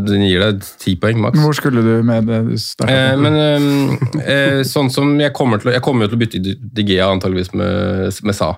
[0.06, 1.40] den gir deg ti poeng maks.
[1.42, 5.58] Hvor skulle du med det du startet Eh, men eh, eh, sånn som jeg kommer
[5.58, 8.52] til å Jeg kommer til å bytte Digea antageligvis med, med Sa.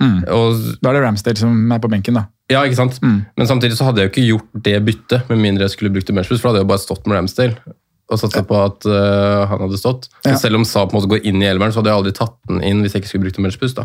[0.00, 0.22] Mm.
[0.32, 2.28] Og, Da er det Ramsdale som er på benken, da.
[2.48, 3.00] ja, ikke sant?
[3.02, 3.18] Mm.
[3.36, 6.08] Men samtidig så hadde jeg jo ikke gjort det byttet med mindre jeg skulle brukt
[6.08, 7.74] det Benchbus, for da hadde jeg jo bare stått med Ramsdale.
[8.10, 10.08] Og satsa på at uh, han hadde stått.
[10.24, 10.34] Ja.
[10.40, 12.36] Selv om Sa på en måte går inn i elveren, så hadde jeg aldri tatt
[12.48, 13.76] den inn hvis jeg ikke skulle brukt en benchboost.
[13.76, 13.84] da.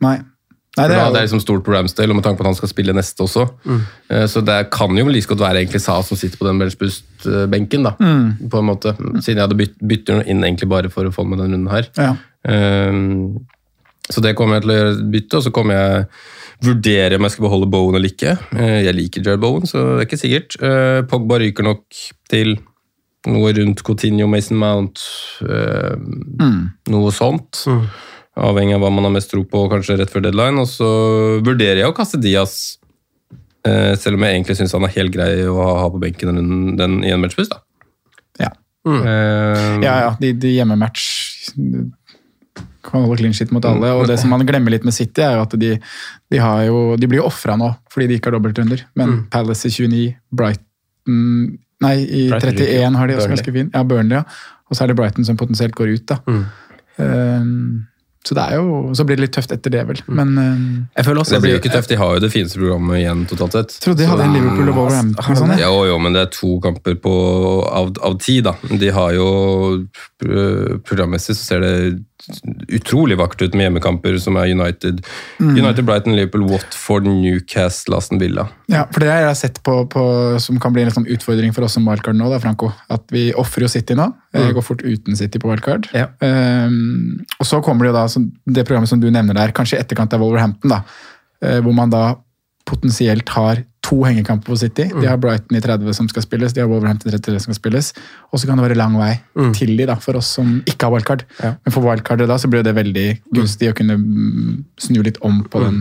[0.00, 0.16] Nei.
[0.78, 2.44] Nei, For det er hadde det er liksom stort på Ramsdale, og med tanke på
[2.46, 3.44] at han skal spille neste også.
[4.14, 7.82] Eh, Så det kan jo like godt være egentlig Sa som sitter på den benchboost-benken,
[7.88, 7.92] da.
[7.98, 8.48] Mm.
[8.52, 8.92] På en måte.
[9.20, 11.88] Siden jeg hadde bytt, bytter inn egentlig bare for å få med den runden her.
[11.98, 12.14] ja.
[12.48, 13.44] Ehm,
[14.10, 16.06] Så det kommer jeg til å gjøre bytte, og så kommer jeg
[16.64, 18.38] vurdere om jeg skal beholde Bowen eller ikke.
[18.56, 21.08] Eh, Jeg liker Jared Bowen, så det er ikke sikkert.
[21.10, 21.82] Pogba ryker nok
[22.30, 22.54] til
[23.26, 25.00] noe rundt Coutinho, Mason Mount,
[25.42, 25.96] eh,
[26.88, 27.64] noe sånt.
[28.38, 30.58] Avhengig av hva man har mest tro på, kanskje rett før deadline.
[30.62, 30.88] Og så
[31.42, 32.78] vurderer jeg å kaste Diaz,
[33.66, 36.34] eh, selv om jeg egentlig syns han er helt grei å ha ha på benken
[36.38, 37.48] den, den i en matchbuss.
[37.50, 37.58] da.
[38.38, 38.52] Ja.
[38.86, 41.50] Eh, Ja, ja, de, de hjemmematch
[42.88, 43.90] kan holde clean shit mot alle.
[43.98, 45.74] Og det som man glemmer litt med City, er jo at de,
[46.30, 48.84] de, har jo, de blir jo ofra nå fordi de ikke har dobbeltrunder.
[48.96, 52.96] Men Palace i 29, Brighton Nei, i Brighton 31 ryker.
[52.98, 53.36] har de også Burnley.
[53.36, 53.70] ganske fin.
[53.74, 54.24] Ja, Burnley, ja.
[54.68, 56.18] Og så er det Brighton som potensielt går ut, da.
[56.98, 57.86] Um,
[58.26, 60.00] så det er jo Så blir det litt tøft etter det, vel.
[60.10, 60.64] Men um,
[60.98, 63.22] Jeg føler også det blir jo ikke tøft, de har jo det fineste programmet igjen
[63.30, 63.76] totalt sett.
[63.78, 65.54] jeg trodde de hadde en Liverpool og Wolverhampton og sånn.
[65.54, 65.68] ja.
[65.70, 67.14] Jo, jo, men det er to kamper på,
[67.70, 68.56] av, av ti, da.
[68.68, 69.28] De har jo
[70.26, 71.72] eh, Programmessig så ser det
[72.68, 75.00] utrolig vakkert ut med hjemmekamper som er United.
[75.40, 75.54] Mm.
[75.56, 78.48] United, Brighton, Liverpool, Watford, Newcastle, Aston Villa.
[78.70, 80.02] Ja, for det har jeg sett på, på
[80.42, 82.70] som kan bli en sånn utfordring for oss som wildcard nå, da, Franco.
[82.92, 84.10] At vi ofrer jo City nå.
[84.36, 84.50] Mm.
[84.56, 85.90] Går fort uten City på wildcard.
[85.96, 86.10] Ja.
[86.20, 89.78] Um, og så kommer det jo da så det programmet som du nevner der, kanskje
[89.78, 90.82] i etterkant av Wolverhampton, da.
[91.44, 92.04] eh, hvor man da
[92.68, 94.88] potensielt har to hengekamper på City.
[94.92, 97.60] De har Brighton i 30 som skal spilles, de har Wolverhampton i 33 som skal
[97.62, 97.92] spilles.
[98.32, 99.14] Og så kan det være lang vei
[99.56, 101.24] til de da, for oss som ikke har wildcard.
[101.40, 101.54] Ja.
[101.64, 105.40] Men for wildcardere da så blir det veldig gunstig å kunne mm, snu litt om
[105.48, 105.80] på den,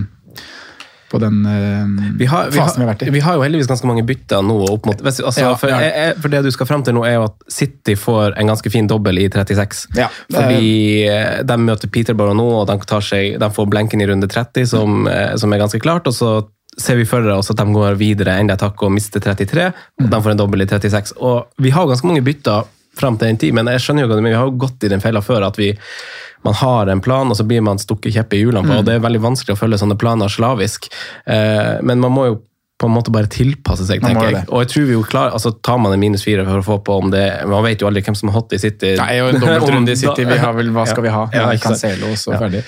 [1.11, 3.11] på den øh, vi har, vi, fasen vi har vært i.
[3.15, 4.57] vi har jo heldigvis ganske mange bytter nå.
[4.71, 5.79] opp mot, altså, Ja, for, ja.
[5.83, 8.71] jeg, for det du skal frem til nå, er jo at City får en ganske
[8.73, 9.87] fin dobbel i 36.
[9.99, 14.09] Ja, Fordi eh, de møter Peterborough nå, og de, tar seg, de får blenken i
[14.09, 16.07] runde 30, som, eh, som er ganske klart.
[16.07, 16.37] og så
[16.79, 19.71] ser vi for oss at de går videre enda et hakk og mister 33,
[20.03, 21.15] og de får en dobbel i 36.
[21.17, 24.17] Og vi har ganske mange bytter fram til den tid, men jeg skjønner jo hva
[24.17, 25.71] du vi har jo gått i den fella før at vi
[26.45, 28.93] man har en plan, og så blir man stukket kjepp i hjulene på, og det
[28.95, 30.85] er veldig vanskelig å følge sånne planer slavisk.
[31.25, 32.37] Eh, men man må jo
[32.77, 34.43] på en måte bare tilpasse seg, tenker jeg.
[34.53, 36.75] Og jeg tror vi jo klar, altså Tar man en minus fire for å få
[36.85, 38.91] på om det Man vet jo aldri hvem som er hot i City.
[38.99, 41.23] Nei, og en dobbeltrunde i City, vi har vel, hva skal vi ha?
[41.33, 41.71] Ja, Ja, ikke.
[41.71, 42.61] Cancelo, så ferdig.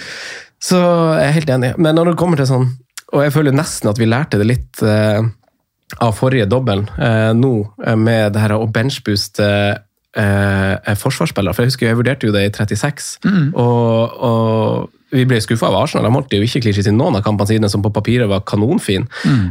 [0.59, 1.75] Så jeg er helt enig.
[1.77, 2.71] Men når det kommer til sånn
[3.13, 5.23] Og jeg føler nesten at vi lærte det litt eh,
[5.97, 7.53] av forrige dobbel eh, nå,
[7.85, 9.49] eh, med det her å benchbooste
[10.13, 11.55] eh, forsvarsspillere.
[11.55, 13.11] For jeg husker jeg vurderte jo det i 36,
[13.57, 16.05] og, og vi ble skuffa av Arsenal.
[16.05, 19.07] De holdt jo ikke klisjé i noen av kampene sine, som på papiret var kanonfin.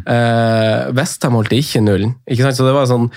[0.07, 2.15] Eh, Westham holdt ikke nullen.
[2.31, 2.59] Ikke sant?
[2.59, 3.09] Så det var sånn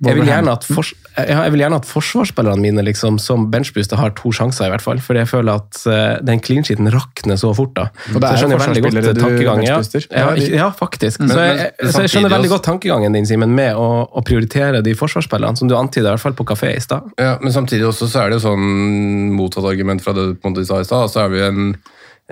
[0.00, 4.00] Jeg vil gjerne at, for, ja, jeg vil gjerne at forsvarsspillerne mine liksom, som benchbooster
[4.00, 5.02] har to sjanser, i hvert fall.
[5.04, 7.74] Fordi jeg føler at uh, den clean sheeten rakner så fort.
[7.76, 7.90] da.
[8.14, 10.56] Og det Så jeg skjønner veldig godt tankegangen.
[10.56, 11.20] Ja, faktisk.
[11.20, 14.80] Så, jeg, men så jeg skjønner veldig godt tankegangen din, Simen, med å, å prioritere
[14.86, 17.12] de forsvarsspillerne, som du antyder, i hvert fall på kafé i stad.
[17.20, 20.80] Ja, men samtidig også så er det jo sånn motsatt argument fra det du sa
[20.80, 21.12] i stad.
[21.12, 21.74] Så er vi en,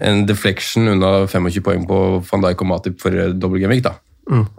[0.03, 3.97] en deflection unna 25 poeng på van Dijk og Matip for dobbel gameweek, da.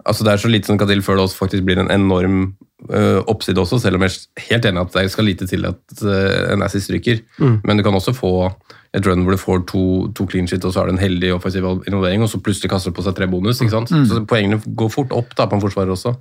[0.04, 2.54] Altså Det er så lite som kan til før det også faktisk blir en enorm
[2.90, 5.80] uh, oppside også, selv om jeg er helt enig at det skal lite til at
[6.02, 7.22] uh, en assist ryker.
[7.64, 8.50] Men du kan også få
[8.94, 9.82] et run hvor du får to,
[10.18, 12.90] to clean shit, og så er det en heldig offensiv involvering, og så plutselig kaster
[12.90, 13.60] du på seg tre bonus.
[13.60, 13.92] ikke sant?
[14.10, 16.16] Så poengene går fort opp da på en forsvarer også.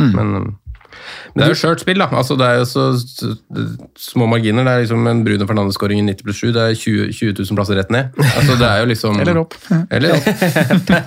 [0.00, 0.56] Men
[0.90, 2.08] øh, det er jo skjørt spill, da.
[2.20, 2.86] Altså, det er jo så
[3.98, 4.66] små marginer.
[4.66, 6.52] Det er liksom en Bruno Fernandes-skåring i 90 pluss 7.
[6.56, 8.10] Det er 20, 20 000 plasser rett ned.
[8.20, 9.56] Altså, det er jo liksom Eller opp.
[9.90, 10.28] Eller opp.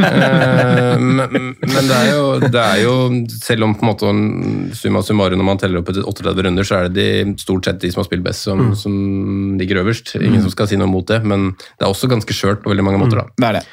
[0.03, 2.93] Eh, men, men det er, jo, det er jo
[3.33, 4.09] Selv om på en måte
[4.77, 7.81] summa summarum når man teller opp etter 38 runder, så er det de, stort sett
[7.81, 8.93] de som har spilt best, som, som
[9.59, 10.15] ligger øverst.
[10.19, 12.85] Ingen som skal si noe mot det, men det er også ganske skjørt på veldig
[12.85, 13.21] mange måter.
[13.21, 13.25] da.
[13.39, 13.63] Det er det.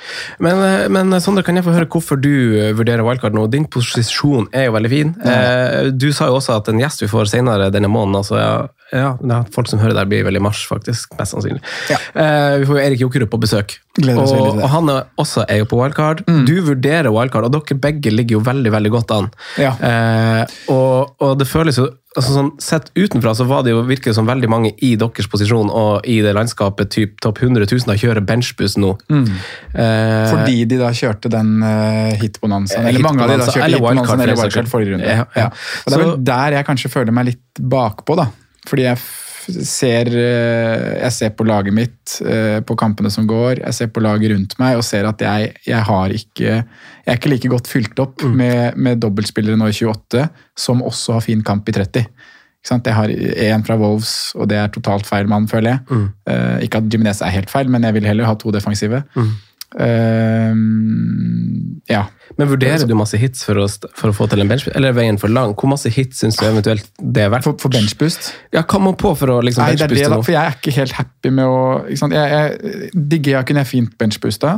[0.47, 3.47] Men, eh, men Sondre, kan jeg få høre hvorfor du eh, vurderer wildcard nå?
[3.53, 5.13] Din posisjon er jo veldig fin.
[5.25, 8.53] Eh, Du sa jo også at en gjest vi får senere denne måneden altså ja,
[8.91, 11.13] ja, det er Folk som hører der, blir vel i mars, faktisk.
[11.19, 11.61] Mest sannsynlig.
[11.91, 13.77] Eh, Vi får jo Erik Jokerud på besøk.
[14.01, 16.25] Gleder oss og, og han er også er jo på wildcard.
[16.47, 19.31] Du vurderer wildcard, og dere begge ligger jo veldig veldig godt an.
[19.63, 19.73] Ja.
[19.79, 21.87] Eh, og, og det føles jo
[22.17, 25.71] altså sånn, Sett utenfra så var det jo virker som veldig mange i deres posisjon
[25.71, 28.97] og i det landskapet typ topp 100 000 da kjører benchbuss nå.
[29.11, 32.83] Eh, Fordi de da kjørte den uh, hitbonanzaen.
[32.87, 34.73] eller Eller mange av de da kjørte eller hitbonanzaen wildcard, eller wildcard skyld.
[34.75, 35.07] forrige runde.
[35.07, 35.47] Ja, ja.
[35.51, 38.27] Og det er Så- vel der jeg kanskje føler meg litt bakpå, da.
[38.67, 38.99] Fordi jeg
[39.67, 44.03] ser, eh, jeg ser på laget mitt, eh, på kampene som går, jeg ser på
[44.05, 46.65] laget rundt meg og ser at jeg, jeg har ikke
[47.01, 51.17] Jeg er ikke like godt fylt opp med, med dobbeltspillere nå i 28, som også
[51.17, 52.05] har fin kamp i 30.
[52.61, 52.87] Ikke sant?
[52.87, 55.81] Jeg har én fra Wolves, og det er totalt feil mann, føler jeg.
[56.29, 59.03] Eh, ikke at Jiminez er helt feil, men jeg vil heller ha to defensive.
[59.79, 62.07] Ehm, ja.
[62.39, 64.97] Men vurderer du masse hits for å, for å få til en benchboost, eller er
[64.97, 65.53] veien for lang?
[65.59, 67.47] Hvor masse hits syns du eventuelt det er verdt?
[67.47, 68.33] For, for benchboost?
[68.55, 70.59] Ja, hva må på for å liksom Nei, det er det, da, for jeg er
[70.59, 72.17] ikke helt happy med å ikke sant?
[72.17, 74.57] Jeg, jeg, Digea kunne jeg fint benchboosta.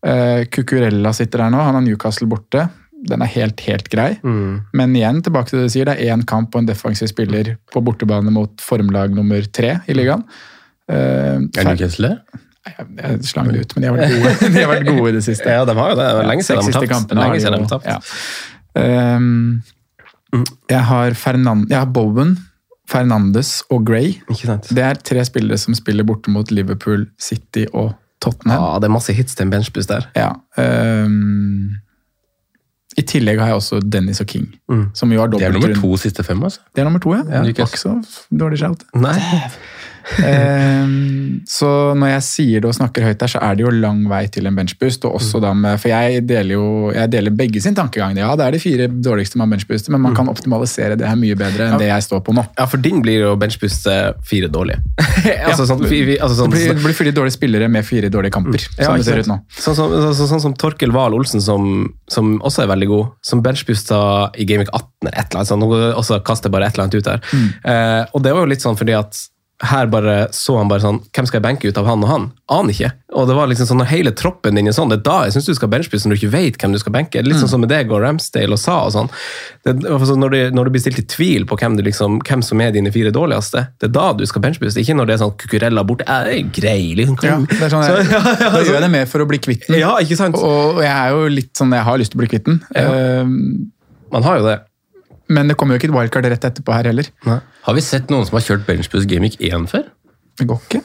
[0.00, 2.68] Uh, Cucurella sitter der nå, han har Newcastle borte.
[3.10, 4.10] Den er helt, helt grei.
[4.20, 4.60] Mm.
[4.76, 7.54] Men igjen, tilbake til det du sier, det er én kamp og en defensiv spiller
[7.72, 10.26] på bortebane mot formlag nummer tre i ligaen.
[10.90, 12.40] Uh, Er Newcastle det?
[12.68, 15.24] Jeg, slang det ut, men de har vært gode, de har vært gode i det
[15.24, 15.48] siste.
[15.48, 16.08] Ja, de har jo det.
[16.18, 17.14] Det lenge siden de har tapt.
[17.16, 17.90] Lenge siden de har tapt.
[17.90, 18.00] ja.
[18.80, 19.62] Um,
[20.70, 22.36] jeg har Fernan jeg har Bowen,
[22.90, 24.12] Fernandes og Gray.
[24.70, 27.92] Det er tre spillere som spiller borte mot Liverpool, City og
[28.22, 28.62] Tottenham.
[28.62, 30.06] Ja, det er masse hits til en benchboost der.
[30.18, 30.30] Ja.
[30.60, 31.70] Um,
[32.98, 34.48] I tillegg har jeg også Dennis og King,
[34.94, 36.60] som jo har Det er nummer to siste fem, altså.
[36.74, 37.24] Det er nummer to, ja.
[37.40, 37.96] Ja, ikke så
[38.30, 38.84] dårlig shout.
[38.94, 39.16] Nei.
[40.24, 44.02] Ehm, så når jeg sier det og snakker høyt der, så er det jo lang
[44.10, 45.06] vei til en benchboost.
[45.08, 48.16] Og også da med, for jeg deler jo jeg deler begge sin tankegang.
[48.18, 51.38] Ja, det er de fire dårligste man benchbooster, men man kan optimalisere det her mye
[51.38, 52.44] bedre enn det jeg står på nå.
[52.58, 54.82] Ja, for din blir jo benchbooste fire dårlige.
[55.48, 58.36] altså, sånn, vi, altså, Det sånn, blir, det blir fire dårlige spillere med fire dårlige
[58.36, 59.40] kamper, Ja, som det ser ut nå.
[59.56, 63.44] Sånn så, så, sånn som Torkel Wahl Olsen, som, som også er veldig god, som
[63.44, 64.00] benchboosta
[64.40, 66.98] i Gameweek 18 eller et eller annet sånt, og også kaster bare et eller annet
[66.98, 67.22] ut der.
[67.32, 67.46] Mm.
[67.72, 69.20] Eh, og det var jo litt sånn fordi at
[69.60, 72.22] her bare så han bare sånn Hvem skal jeg benke ut av han og han?
[72.48, 72.88] Aner ikke.
[73.12, 75.34] Og det var liksom sånn når hele troppen din er sånn, det er da jeg
[75.34, 77.20] syns du skal benchbuste når du ikke vet hvem du skal benke.
[77.22, 77.40] Litt Mm.
[77.42, 79.10] sånn som med deg og Ramsdale og Sa og sånn.
[79.66, 82.42] Det, altså når, du, når du blir stilt i tvil på hvem, du liksom, hvem
[82.46, 85.22] som er dine fire dårligste, det er da du skal benchbuste, ikke når det er
[85.26, 86.06] sånn kukurella borte.
[86.08, 87.18] Det er grei, liksom.
[87.22, 88.08] Ja, det er sånn, jeg,
[88.56, 89.76] da gjør jeg det mer for å bli kvitt den.
[89.82, 90.40] Ja, ikke sant?
[90.40, 92.62] Og og jeg er jo litt sånn, jeg har lyst til å bli kvitt den.
[92.80, 93.70] Ehm,
[94.10, 94.56] Man har jo det.
[95.30, 97.10] Men det kommer jo ikke et wildcard rett etterpå her heller.
[97.26, 99.86] Har vi sett noen som har kjørt benchbus Gamic 1 før?
[100.40, 100.80] Det går ikke.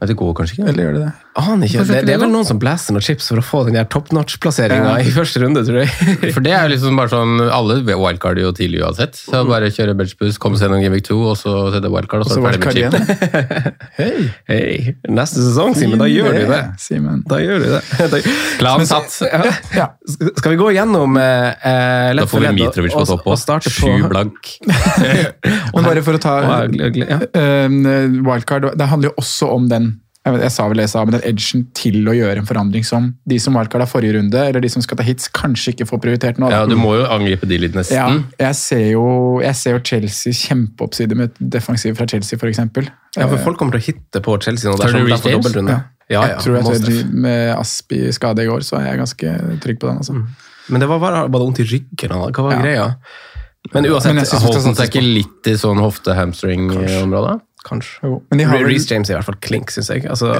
[0.00, 0.70] Nei, det går kanskje ikke.
[0.72, 1.12] Eller gjør det det?
[1.34, 1.82] Aner ikke.
[1.88, 4.12] Det, det er vel noen som blæser noen chips for å få den der top
[4.14, 5.02] notch-plasseringa Ja.
[5.02, 5.90] i første runde, tror jeg.
[6.36, 9.18] For det er jo liksom bare sånn, Alle wildcarder jo tidlig uansett.
[9.18, 12.38] Så bare kjøre benchboost, komme seg gjennom Gimmick 2, og så sette wildcard, og så
[12.38, 13.88] Så er det ferdig med chip.
[13.98, 14.12] Hei!
[14.46, 14.94] Hey.
[15.10, 16.60] neste sesong, Simen, da gjør du det.
[16.84, 17.24] Simen.
[17.26, 17.82] Da gjør du det.
[18.14, 18.22] Da,
[18.62, 19.18] Plan satt.
[19.26, 19.42] ja.
[19.74, 19.88] Ja.
[20.38, 23.66] Skal vi gå gjennom eh, eh, Da får vi Mitrovic på topp òg.
[23.74, 24.54] Sju blank.
[25.74, 27.18] Men bare for å ta ja.
[27.34, 27.68] uh,
[28.22, 29.92] wildcard, det handler jo også om den
[30.24, 32.46] jeg, vet, jeg sa vel det jeg sa, men den edgen til å gjøre en
[32.48, 35.74] forandring som de som valgte av forrige runde, eller de som skal ta hits, kanskje
[35.74, 36.48] ikke får prioritert nå.
[36.50, 38.24] Ja, Du må jo angripe de litt, Ja, nesten.
[38.40, 42.58] jeg ser jo, jeg ser jo Chelsea kjempeoppside med defensiv fra Chelsea, f.eks.
[43.16, 44.78] ja, for folk kommer til å hitte på Chelsea nå.
[44.80, 45.76] Dersom de får dobbeltrunde.
[46.08, 49.60] Ja, ja, jeg tror jeg tør, Med Aspi skade i går, så er jeg ganske
[49.60, 49.96] trygg på den.
[50.02, 50.12] altså.
[50.68, 52.08] Men det var bare, var vondt i ryggen?
[52.08, 52.28] Da.
[52.32, 52.60] Hva var Ja.
[52.62, 52.96] greia?
[53.72, 57.40] Men uansett, Men jeg Holdt han seg ikke litt i sånn hofte-hamstring-området?
[57.64, 58.00] Kanskje.
[58.06, 58.22] Jo.
[58.30, 60.06] Men de har vel, Reece James er i hvert fall klink, syns jeg.
[60.10, 60.30] Altså,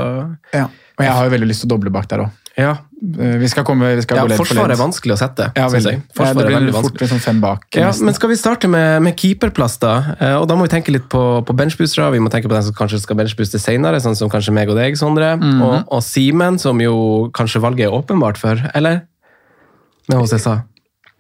[0.55, 0.69] ja.
[0.95, 2.41] Og jeg har jo veldig lyst til å doble bak der òg.
[2.61, 2.75] ja.
[3.05, 5.67] Vi skal komme, vi skal ja, gå ledd for Forsvaret er vanskelig å sette, Ja,
[5.69, 5.85] synes.
[5.85, 5.99] Ja,
[6.33, 7.67] det er blir veldig fort liksom fem bak.
[7.77, 8.07] Ja, nesten.
[8.09, 9.91] men skal vi starte med, med keeperplass, da?
[10.17, 12.07] Eh, Og da må vi tenke litt på, på benchboostere.
[12.15, 14.79] Vi må tenke på den som kanskje skal benchbooste senere, sånn som kanskje meg og
[14.81, 15.35] deg, Sondre.
[15.37, 15.61] Mhm.
[15.67, 16.95] Og, og Simen, som jo
[17.37, 19.03] kanskje valget er åpenbart for, eller?
[20.09, 20.63] Med HCSA.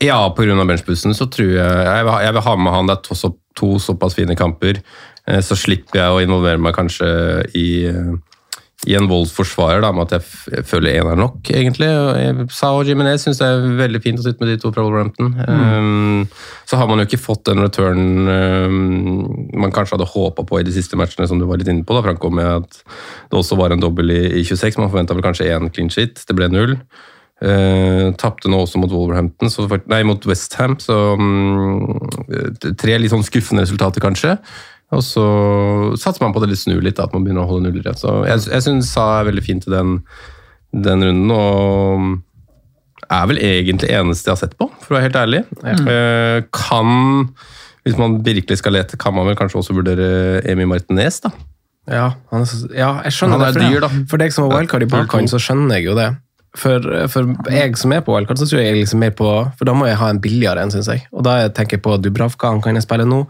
[0.02, 0.56] Ja, pga.
[0.66, 2.86] benchboosten så tror jeg jeg vil, ha- jeg vil ha med han.
[2.88, 4.80] Det er to, så, to såpass fine kamper.
[5.28, 7.08] Eh, Så slipper jeg å involvere meg kanskje
[7.56, 8.14] i, eh,
[8.86, 10.24] i en voldsforsvarer da, med at jeg,
[10.58, 11.88] jeg føler én er nok, egentlig.
[12.52, 14.82] Sao jeg- og Jimenez syns det er veldig fint å sitte med de to fra
[14.84, 15.30] Wolverhampton.
[15.48, 16.28] Um,
[16.68, 20.66] så har man jo ikke fått den return um, man kanskje hadde håpa på i
[20.68, 22.82] de siste matchene, som du var litt inne på, da, Franco, med at
[23.30, 24.76] det også var en dobbel i, i 26.
[24.76, 26.76] Man forventa vel kanskje én clean shit, Det ble null.
[27.44, 30.76] Uh, Tapte nå også mot Wolverhampton, så, nei, mot Westham.
[30.76, 31.88] Så um,
[32.76, 34.36] tre litt sånn skuffende resultater, kanskje.
[34.94, 35.24] Og så
[36.00, 37.94] satser man på det litt snu litt, at man begynner å holde nullere.
[37.98, 39.96] Så jeg, jeg syns Sa er veldig fint i den,
[40.86, 45.18] den runden, og er vel egentlig eneste jeg har sett på, for å være helt
[45.20, 45.42] ærlig.
[45.60, 45.88] Mm.
[46.56, 46.92] kan,
[47.84, 51.34] hvis man virkelig skal lete, kan man vel kanskje også vurdere Emi Martinez, da.
[51.90, 53.60] Ja, han er, ja, jeg skjønner Han er det.
[53.60, 54.04] for- dyr, da.
[54.08, 56.08] For deg som har wildcard i bakhånd, så skjønner jeg jo det.
[56.54, 59.26] For, for jeg som er på wildcard, så tror jeg liksom mer på
[59.58, 61.02] For da må jeg ha en billigere en, syns jeg.
[61.14, 63.24] Og da tenker jeg på Dubravka, han kan jeg spille nå.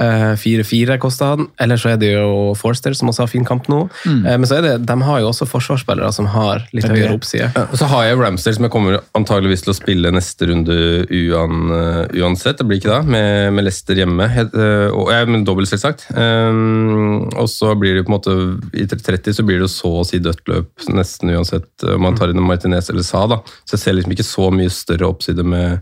[0.00, 1.50] Eh, 4-4 koster han.
[1.60, 3.84] Eller så er det jo Forster, som også har fin kamp nå.
[4.08, 6.96] Eh, men så er det, de har jo også forsvarsspillere som har litt okay.
[6.96, 7.50] er høyere oppside.
[7.52, 7.66] Ja.
[7.68, 10.78] Og så har jeg Ramster, som jeg kommer antageligvis til å spille neste runde
[11.10, 12.60] uan, eh, uansett.
[12.60, 14.28] Det blir ikke da, med, med Lester hjemme.
[14.32, 16.08] Eh, og, jeg men dobbelt, selvsagt.
[16.16, 18.34] Um, og så blir det på en måte
[18.76, 22.16] I 30 så blir det jo så å si dødt løp, nesten uansett om man
[22.18, 23.26] tar inn en Martinez eller Sa.
[23.26, 23.42] da.
[23.64, 25.80] Så jeg ser liksom ikke så mye større oppside med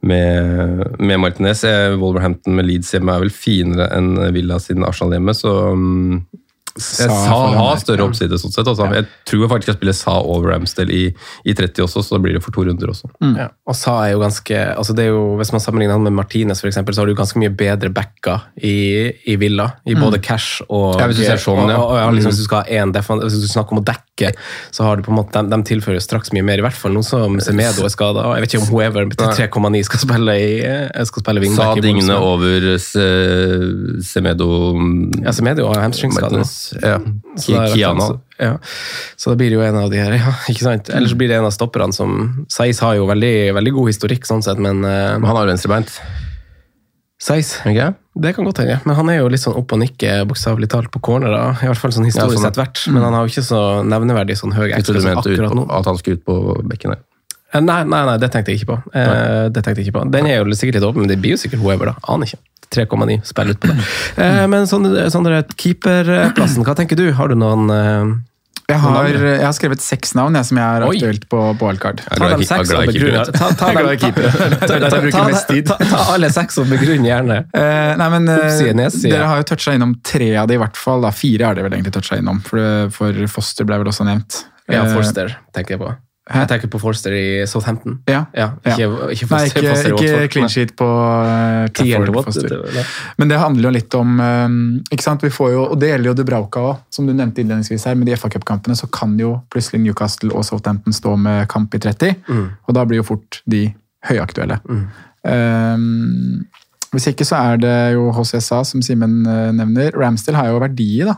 [0.00, 1.64] med, med Martinez.
[1.98, 6.20] Wolverhampton med Leeds hjemme er vel finere enn Villa siden Arsenal hjemme, så um,
[6.78, 7.08] Sa
[7.52, 8.06] har større Ja.
[8.08, 8.66] oppside, sånn sett.
[8.66, 8.86] Altså.
[8.94, 11.14] Jeg tror faktisk jeg spiller Sa over Ramsdale i,
[11.44, 13.10] i 30 også, så da blir det for to runder også.
[13.36, 13.48] Ja.
[13.66, 16.60] Og Sa er jo ganske altså det er jo, Hvis man sammenligner han med Martinez,
[16.60, 19.72] for eksempel, så har du ganske mye bedre backer i, i Villa.
[19.86, 21.76] I både cash og Ja, hvis du ser sånn, ja.
[21.78, 22.32] og, og, ja, liksom, Mm.
[22.32, 24.32] Hvis du skal ha en hvis du snakker om å dekke,
[24.70, 26.58] så har du på en måte, de, de tilfører straks mye mer.
[26.58, 28.24] I hvert fall nå som Semedo er skada.
[28.36, 31.82] Jeg vet ikke om whoever til 3,9 skal spille i eh, skal spille Sa wingback.
[31.82, 34.48] Digne over Se- Semedo
[35.24, 36.42] Ja, Semedo har hamstringskade.
[36.76, 36.98] Ja.
[37.40, 38.08] Så det Kiana.
[38.38, 38.52] Ja.
[39.18, 40.90] Så da blir det jo en av de her, ja, ikke sant?
[40.94, 44.44] Ellers blir det en av stopperne som Seis har jo veldig, veldig god historikk, sånn
[44.46, 45.90] sett, men uh, Han har venstrebeint.
[47.18, 47.96] Seis, okay.
[48.14, 50.90] Det kan godt hende, men han er jo litt sånn opp og nikke, bokstavelig talt,
[50.94, 51.58] på cornerer.
[51.62, 52.46] I hvert fall sånn historisk sånn.
[52.46, 52.84] sett vært.
[52.94, 55.64] Men han har jo ikke så nevneverdig sånn høy trodde som akkurat nå.
[55.80, 56.36] at han skulle ut på
[56.70, 57.02] bekken der.
[57.52, 58.78] Eh, Nei, nei, nei, det tenkte jeg ikke på.
[58.92, 60.04] Eh, det tenkte jeg ikke på.
[60.14, 61.96] Den er jo sikkert litt åpen, men det blir jo sikkert whoever, da.
[62.12, 62.40] Aner ikke.
[62.74, 63.84] 3,9 spiller ut på det.
[64.24, 67.06] Eh, men sånn, sånn der keeperplassen, hva tenker du?
[67.16, 68.10] Har du noen eh,
[68.68, 72.02] Jeg har, jeg har skrevet seks navn jeg, som jeg har aktuelt på, på wildcard.
[72.04, 73.38] Er Ta dem seks og begrunn.
[73.38, 73.70] Ta,
[76.12, 77.38] alle seks og begrunn gjerne.
[77.56, 78.90] Eh, nei, men eh, Oppside.
[79.08, 81.06] Dere har jo toucha innom tre av det i hvert fall.
[81.06, 81.14] Da.
[81.16, 84.42] Fire har dere vel egentlig toucha innom, for, for Foster ble vel også nevnt.
[84.68, 85.94] Ja, Foster tenker jeg på.
[86.28, 87.98] Jeg tenker på Forster i Southampton.
[88.08, 88.26] Ja.
[88.36, 92.12] Ja, ikke, ikke Nei, ikke, ikke clean sheet på uh, Trafford.
[92.26, 92.54] Foster.
[93.16, 94.58] Men det handler jo litt om um,
[94.92, 95.24] ikke sant?
[95.24, 97.96] Vi får jo, Og det gjelder jo Dubrauka òg, som du nevnte innledningsvis her.
[97.98, 101.82] Med de FA Cup-kampene så kan jo plutselig Newcastle og Southampton stå med kamp i
[101.82, 102.20] 30.
[102.28, 102.46] Mm.
[102.68, 103.64] Og da blir jo fort de
[104.08, 104.60] høyaktuelle.
[104.68, 105.76] Eh,
[106.94, 109.90] hvis ikke så er det jo HCSA, som Simen eh, nevner.
[109.92, 111.16] Ramsdale har jo verdier, da.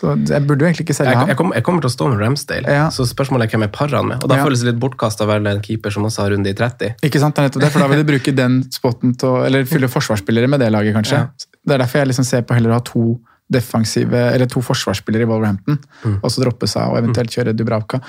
[0.00, 1.28] Så jeg burde jo egentlig ikke selge Jeg, ham.
[1.28, 2.86] jeg, kommer, jeg kommer til å stå med Ramsdale, Ja.
[2.94, 4.22] så spørsmålet er hvem jeg parer han med.
[4.24, 4.44] Og Da Ja.
[4.46, 6.94] føles det litt bortkasta å være en keeper som også har runde i 30.
[7.04, 9.44] Ikke sant, det er nettopp det, for da vil du bruke den spotten til å
[9.46, 11.12] Eller fylle forsvarsspillere med det laget, kanskje.
[11.12, 11.28] Ja.
[11.66, 13.18] Det er derfor jeg liksom ser på heller å ha to
[13.52, 15.76] defensive, eller to forsvarsspillere i Wolverhampton,
[16.22, 18.00] og så droppe seg og eventuelt kjøre Dubravka.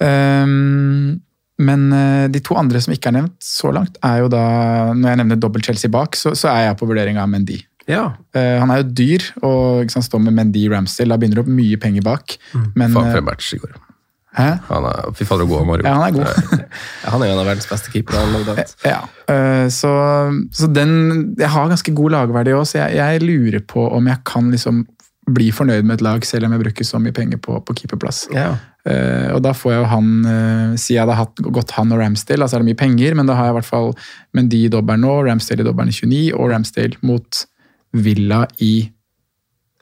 [0.00, 1.20] Ehm,
[1.56, 4.42] men eh, de to andre som ikke er nevnt så langt, er jo da
[4.92, 7.62] Når jeg nevner dobbelt Chelsea bak, så, så er jeg på vurdering av Mendy.
[7.86, 8.10] Ja.
[8.34, 11.14] Uh, han er jo dyr, og sant, står med Mendy Ramsdale.
[11.14, 12.36] Da begynner det opp mye penger bak.
[12.74, 13.76] Men Faen for eh, en match i går.
[14.36, 14.48] Hæ?
[14.68, 15.84] Han er, fy fader, så god han var.
[15.86, 16.64] Ja, han er god.
[17.12, 18.66] Han er jo en av verdens beste keepere.
[18.84, 19.90] Ja, Uh, så,
[20.54, 24.20] så den Jeg har ganske god lagverdi òg, så jeg, jeg lurer på om jeg
[24.28, 24.84] kan liksom
[25.34, 28.28] bli fornøyd med et lag, selv om jeg bruker så mye penger på, på keeperplass.
[28.30, 28.52] Ja.
[28.86, 31.98] Eh, og da får jeg jo han uh, Si jeg hadde hatt gått han og
[31.98, 33.88] Ramsdale, altså er det mye penger, men da har jeg i hvert fall
[34.36, 37.40] Mendy i dobbelen nå, Ramsdale i dobbelen i 29, og Ramsdale mot
[37.96, 38.74] Villa i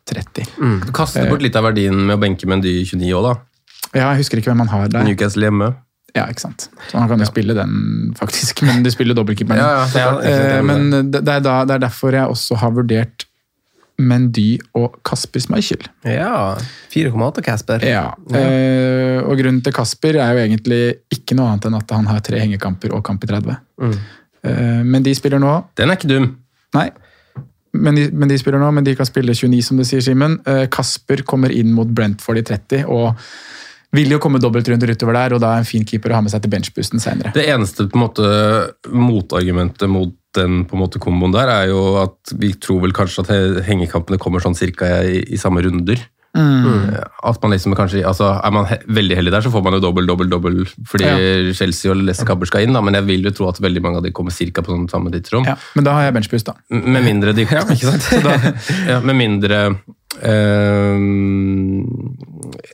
[0.09, 0.49] 30.
[0.85, 3.35] Du kaster bort litt av verdien med å benke Mendy i 29 òg, da.
[3.95, 5.07] Ja, jeg husker ikke hvem han har der.
[5.07, 5.71] Newcastle hjemme.
[6.15, 6.69] Ja, ikke sant.
[6.91, 9.61] Så han kan jo spille den, faktisk, men du spiller dobbeltkeeperen.
[9.61, 10.11] Ja, ja.
[10.23, 13.27] Eh, men det, det, er da, det er derfor jeg også har vurdert
[13.99, 15.85] Mendy og Kasper Schmeichel.
[16.09, 16.57] ja.
[16.91, 17.85] 4,8 Kasper.
[17.87, 18.09] Ja.
[18.35, 20.83] Eh, og grunnen til Kasper er jo egentlig
[21.15, 23.57] ikke noe annet enn at han har tre hengekamper og kamp i 30.
[23.83, 23.97] Mm.
[24.45, 26.29] Eh, men de spiller nå Den er ikke dum.
[26.75, 26.91] Nei.
[27.75, 30.37] Men de, men de spiller nå, men de kan spille 29, som du sier, Simen.
[30.47, 33.19] Eh, Kasper kommer inn mot Brentford i 30, og
[33.95, 36.25] vil jo komme dobbelt rundt utover der, og da er en fin keeper å ha
[36.25, 37.35] med seg til benchboosten senere.
[37.37, 38.29] Det eneste på en måte
[38.91, 43.23] motargumentet mot den på en måte komboen der, er jo at vi tror vel kanskje
[43.25, 46.03] at hengekampene kommer sånn cirka i, i samme runder.
[46.35, 49.81] At man liksom kanskje, altså Er man he veldig heldig der, så får man jo
[49.85, 50.57] dobbel, dobbel, dobbel
[50.91, 51.07] fordi
[51.55, 54.01] Chelsea og Lesse Kabber skal inn, da, men jeg vil jo tro at veldig mange
[54.01, 55.47] av de kommer cirka på sånn samme tidsrom.
[55.47, 56.57] Ja, men da har jeg benchboost, da.
[56.75, 58.03] M- Med mindre de ikke sant?
[58.11, 58.35] Så da,
[58.91, 59.61] ja, Med mindre
[60.23, 60.99] eh,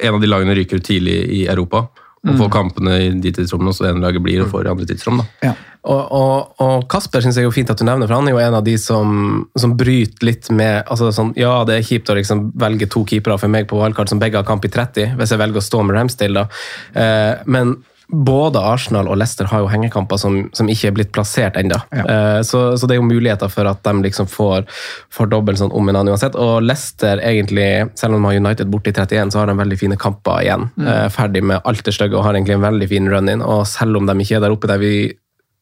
[0.00, 1.84] en av de lagene ryker tidlig i Europa
[2.28, 4.86] og får kampene i de tidsrommene, så det ene laget blir og får i andre
[4.90, 5.22] tidsrom.
[5.22, 5.26] da.
[5.48, 5.52] Ja.
[5.88, 8.34] Og, og, og Kasper synes jeg er jo fint at du nevner, for han er
[8.34, 12.12] jo en av de som, som bryter litt med altså sånn, Ja, det er kjipt
[12.12, 15.14] å liksom velge to keepere for meg på wildcard som begge har kamp i 30,
[15.16, 16.60] hvis jeg velger å stå med Ramsdale, da.
[17.00, 17.78] Eh, men
[18.12, 21.78] både Arsenal og Leicester har jo hengekamper som, som ikke er blitt plassert ennå.
[21.94, 24.66] Eh, så, så det er jo muligheter for at de liksom får,
[25.14, 26.34] får dobbelt sånn om en annen uansett.
[26.34, 29.78] Og Leicester, egentlig, selv om de har United borte i 31, så har de veldig
[29.80, 30.68] fine kamper igjen.
[30.82, 33.42] Eh, ferdig med alt det stygge og har egentlig en veldig fin run-in.
[33.46, 34.94] Og selv om de ikke er der oppe der vi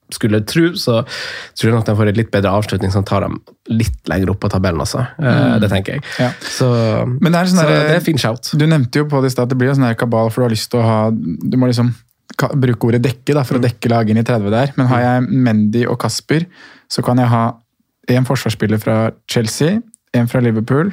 [0.08, 1.02] skulle tro, så
[1.52, 3.34] tror jeg nok de får en litt bedre avslutning som tar dem
[3.68, 4.80] litt lenger opp på tabellen.
[4.80, 5.02] også.
[5.20, 5.58] Mm.
[5.60, 6.04] Det tenker jeg.
[6.16, 6.30] Ja.
[6.40, 6.68] Så,
[7.20, 8.48] Men det er, sånn så der- det er fin shout.
[8.56, 10.40] Du nevnte jo på det i stad at det blir en sånn her kabal, for
[10.40, 11.92] du har lyst til å ha Du må liksom
[12.36, 14.74] bruke ordet dekke da, for å dekke laget inn i 30 der.
[14.76, 16.46] Men har jeg Mendy og Kasper,
[16.90, 17.44] så kan jeg ha
[18.08, 18.98] én forsvarsspiller fra
[19.30, 19.80] Chelsea,
[20.16, 20.92] én fra Liverpool,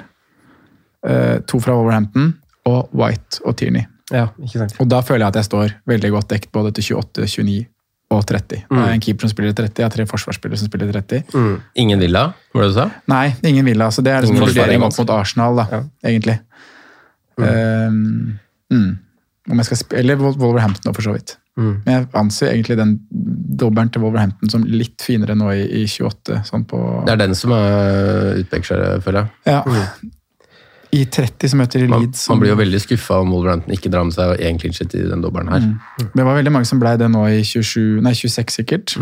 [1.07, 2.33] eh, to fra Wolverhampton
[2.65, 3.85] og White og Tierney.
[4.13, 4.75] Ja, ikke sant?
[4.81, 7.65] Og da føler jeg at jeg står veldig godt dekt både til 28, 29
[8.13, 8.65] og 30.
[8.69, 11.23] Da har jeg en keeper som spiller 30, jeg har tre forsvarsspillere som spiller 30.
[11.81, 12.89] Ingen Villa, var det du sa?
[13.11, 13.89] Nei, ingen Villa.
[13.93, 16.37] Så det er liksom en vurdering opp mot Arsenal, da, egentlig.
[17.41, 18.91] Eh, mm.
[19.49, 21.35] Om jeg skal sp Eller Wolverhampton, for så vidt.
[21.55, 21.81] Mm.
[21.85, 22.97] Men jeg anser egentlig den
[23.55, 26.41] dobbelen til Wolverhampton som litt finere nå i, i 28.
[26.49, 29.31] Sånn på Det er den som er utpeker seg, føler jeg.
[29.53, 29.63] ja.
[30.95, 32.21] I 30 som møter i Man, Leeds.
[32.29, 34.93] man som- blir jo veldig skuffa om Wolverhampton ikke drar med seg én clean shit
[34.95, 35.59] i den dobbelen her.
[36.15, 38.93] Det var veldig mange som ble det nå i 27, nei 26 sikkert.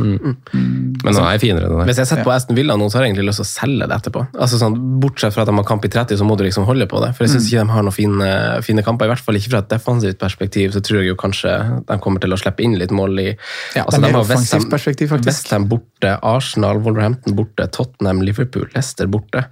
[1.03, 1.89] Men den er finere, den her.
[1.89, 3.87] Hvis jeg setter på Aston Villa nå, så har jeg egentlig lyst til å selge
[3.89, 4.23] det etterpå.
[4.33, 6.87] Altså sånn, Bortsett fra at de har kamp i 30, så må du liksom holde
[6.89, 7.11] på det.
[7.17, 8.29] For jeg syns ikke de har noen fine,
[8.65, 9.09] fine kamper.
[9.09, 11.55] I hvert fall ikke fra et defensivt perspektiv, så tror jeg jo kanskje
[11.89, 14.19] de kommer til å slippe inn litt mål i Ja, altså, det er de mer
[14.19, 15.31] har West offensivt perspektiv, faktisk.
[15.31, 19.45] Westham borte, Arsenal, Wolverhampton borte, Tottenham, Liverpool, Leicester borte.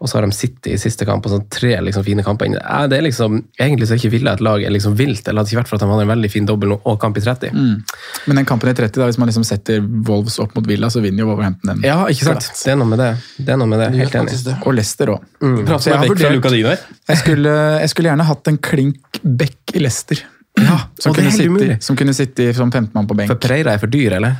[0.00, 2.58] Og så har de City i siste kamp, og sånn tre liksom, fine kamper inn.
[2.58, 5.42] Ja, det er liksom, egentlig så er ikke Villa et lag er liksom vilt, eller
[5.42, 7.54] hadde ikke vært for at de hadde en veldig fin dobbel og kamp i 30.
[7.54, 11.02] Men den kampen i 30, da, hvis man liksom setter Wolves opp mot Villa, så
[11.04, 11.82] vinner jo Wolverhampton den.
[11.86, 12.46] Ja, ikke sant?
[12.62, 13.10] Det er noe med det.
[13.36, 14.38] Det er noe med det, Helt enig.
[14.62, 15.26] Og Leicester òg.
[15.42, 15.58] Mm.
[15.74, 16.86] Så jeg vurdert-.
[17.10, 20.22] Jeg skulle, jeg skulle gjerne hatt en klink back i Leicester.
[20.60, 23.32] Ja, som, kunne sitte, som kunne sitte som 15-mann på benk.
[23.32, 24.38] For Preira er for dyr, eller?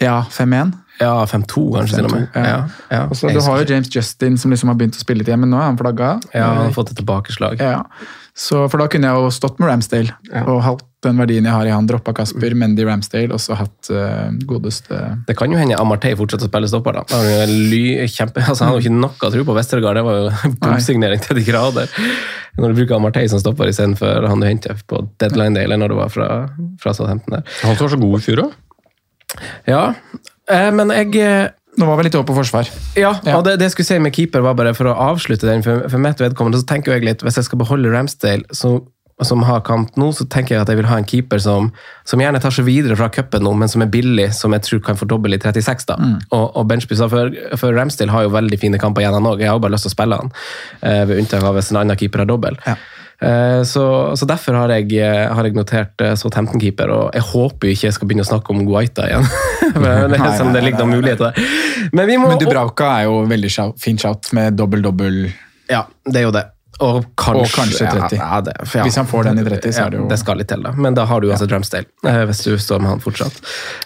[0.00, 0.72] Ja, 5-1.
[1.00, 2.26] Ja, 5-2 kanskje til og med.
[2.36, 2.42] Ja.
[2.46, 2.58] Ja,
[2.92, 3.02] ja.
[3.10, 3.66] Også, Du har jo.
[3.68, 6.14] James Justin som liksom har begynt å spille litt igjen, men nå er han flagga.
[6.34, 7.60] Ja, han har fått et tilbakeslag.
[7.60, 7.82] Ja.
[8.38, 11.66] Så, for da kunne jeg jo stått med Ramsdale og hatt den verdien jeg har
[11.68, 11.86] i han.
[11.90, 14.98] Droppa Kasper, Mendy Ramsdale, og så hatt uh, godeste
[15.28, 17.00] Det kan jo hende Amartey fortsetter å spille stopper.
[17.00, 17.04] da.
[17.12, 19.98] Han har jo kjempe, altså, han har jo ikke noe tro på Westergaard.
[20.00, 21.90] Det var jo bomsignering til de grader.
[22.58, 25.94] Når du bruker Amartey som stopper istedenfor han du henter på deadline day, eller når
[25.94, 26.28] du var fra,
[26.82, 27.46] fra Southampton der.
[27.62, 28.54] Han var så god i fjor òg.
[29.66, 29.82] Ja,
[30.52, 31.50] eh, men jeg eh,
[31.80, 32.68] Nå var vi litt over på forsvar.
[33.00, 33.38] Ja, Ja.
[33.38, 35.86] og det, det jeg skulle si med keeper var bare for å avslutte den for,
[35.88, 38.74] for mitt vedkommende, så tenker jeg litt, hvis jeg skal beholde Ramsdale, så,
[39.22, 41.68] som har kamp nå, så tenker jeg at jeg vil ha en keeper som,
[42.08, 44.80] som gjerne tar seg videre fra cupen nå, men som er billig, som jeg tror
[44.88, 45.98] kan få dobbel i 36 da.
[46.32, 49.44] Og, og benchbussa, for, for Ramsdale har jo veldig fine kamper igjen han også.
[49.44, 50.32] Jeg har jo bare lyst til å spille han,
[50.80, 52.58] eh, ved unntak av hvis en annen keeper har dobbel.
[52.66, 52.76] Ja.
[53.22, 53.84] Eh, Så,
[54.16, 57.94] så derfor har jeg, eh, har jeg notert eh, Southampton-keeper, og jeg håper ikke jeg
[57.98, 59.28] skal begynne å snakke om Guaita igjen.
[59.82, 61.52] Men det, Nei, som nei, det ligger noen muligheter der.
[61.92, 65.22] Men vi må Men Dubravka er jo veldig fin shout med dobbel-dobbel.
[65.70, 66.48] Ja, det er jo det.
[66.80, 68.16] Og kanskje, Og kanskje 30.
[68.18, 68.82] Ja, det, ja.
[68.82, 70.72] Hvis han får den i 30, så er det jo- Det skal litt til, da.
[70.72, 73.40] Men da har du uansett Drumsdale, eh, hvis du står med han fortsatt.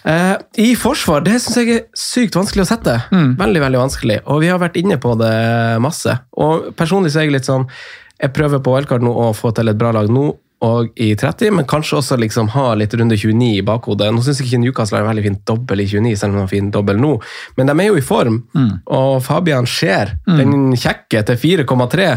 [0.05, 3.03] Eh, I forsvar, det syns jeg er sykt vanskelig å sette.
[3.11, 3.35] Mm.
[3.37, 4.19] Veldig, veldig vanskelig.
[4.25, 6.19] Og vi har vært inne på det masse.
[6.37, 7.67] Og personlig så er jeg litt sånn
[8.19, 10.35] Jeg prøver på wildcard nå å få til et bra lag nå
[10.65, 14.09] og i 30, men kanskje også liksom ha litt runde 29 i bakhodet.
[14.13, 16.43] Nå syns jeg ikke Newcastle har en veldig fin dobbel i 29, selv om de
[16.43, 17.11] har fin dobbel nå,
[17.59, 18.39] men de er jo i form.
[18.57, 18.71] Mm.
[18.97, 22.07] Og Fabian Skjer, den kjekke til 4,3.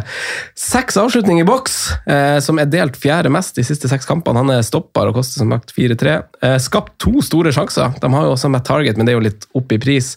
[0.59, 1.77] Seks avslutninger i boks,
[2.09, 4.41] eh, som er delt fjerde mest de siste seks kampene.
[4.41, 6.17] Han er stopper og koster som sagt 4-3.
[6.41, 7.93] Eh, skapt to store sjanser.
[8.01, 10.15] De har jo også med target, men det er jo litt opp i pris.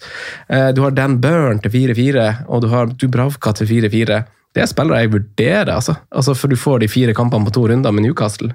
[0.48, 4.24] Eh, du har Dan Burn til 4-4, og du har Dubravka til 4-4.
[4.54, 5.96] Det er spillere jeg vurderer, altså.
[6.14, 6.36] altså.
[6.38, 8.52] For du får de fire kampene på to runder med Newcastle.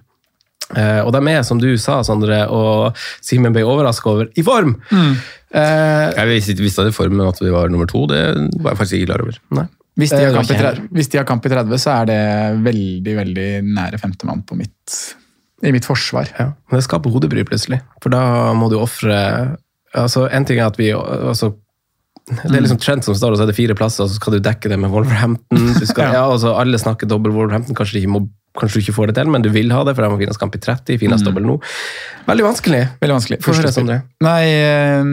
[0.76, 4.76] Eh, og de er, som du sa, Sondre, og Simen ble overraska over, i form!
[4.92, 8.20] Eh, Jeg visste ikke visste det i formen at vi var nummer to, det
[8.60, 9.38] var jeg faktisk ikke klar over.
[9.58, 9.66] nei.
[9.98, 12.04] Hvis de, har var kamp i 30, hvis de har kamp i 30, så er
[12.06, 12.18] det
[12.62, 14.98] veldig veldig nære femtemann på mitt,
[15.66, 16.28] i mitt forsvar.
[16.38, 17.80] Ja, men det skaper hodebry plutselig.
[18.04, 18.20] For da
[18.54, 19.16] må du ofre
[19.90, 21.50] altså, En ting er at vi altså,
[22.28, 24.36] Det er liksom Trent som står, og så er det fire plasser, og så skal
[24.36, 25.70] du dekke det med Wolverhampton.
[25.80, 26.24] Skal, ja.
[26.24, 28.24] altså, alle snakker dobbel Wolverhampton, kanskje, må,
[28.58, 30.40] kanskje du ikke får det til, men du vil ha det, for de har finnes
[30.40, 31.56] kamp i 30, finnes dobbel nå.
[32.28, 32.82] Veldig vanskelig.
[33.00, 33.40] Veldig vanskelig.
[33.44, 33.72] Få høre.
[33.74, 34.02] Sondre.
[34.24, 35.10] Nei, eh,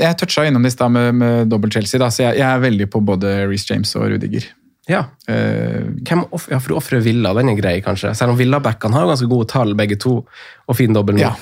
[0.00, 2.64] jeg toucha innom det i stad med, med dobbelt Chelsea, da, så jeg, jeg er
[2.64, 4.48] veldig på både Reece James og Rudiger.
[4.90, 5.04] Ja.
[5.30, 8.14] Eh, Hvem off ja, for du ofrer Villa, den er grei, kanskje.
[8.18, 10.20] Selv om Villabackene har ganske gode tall, begge to,
[10.66, 11.28] og fin dobbel nå.
[11.28, 11.34] ja,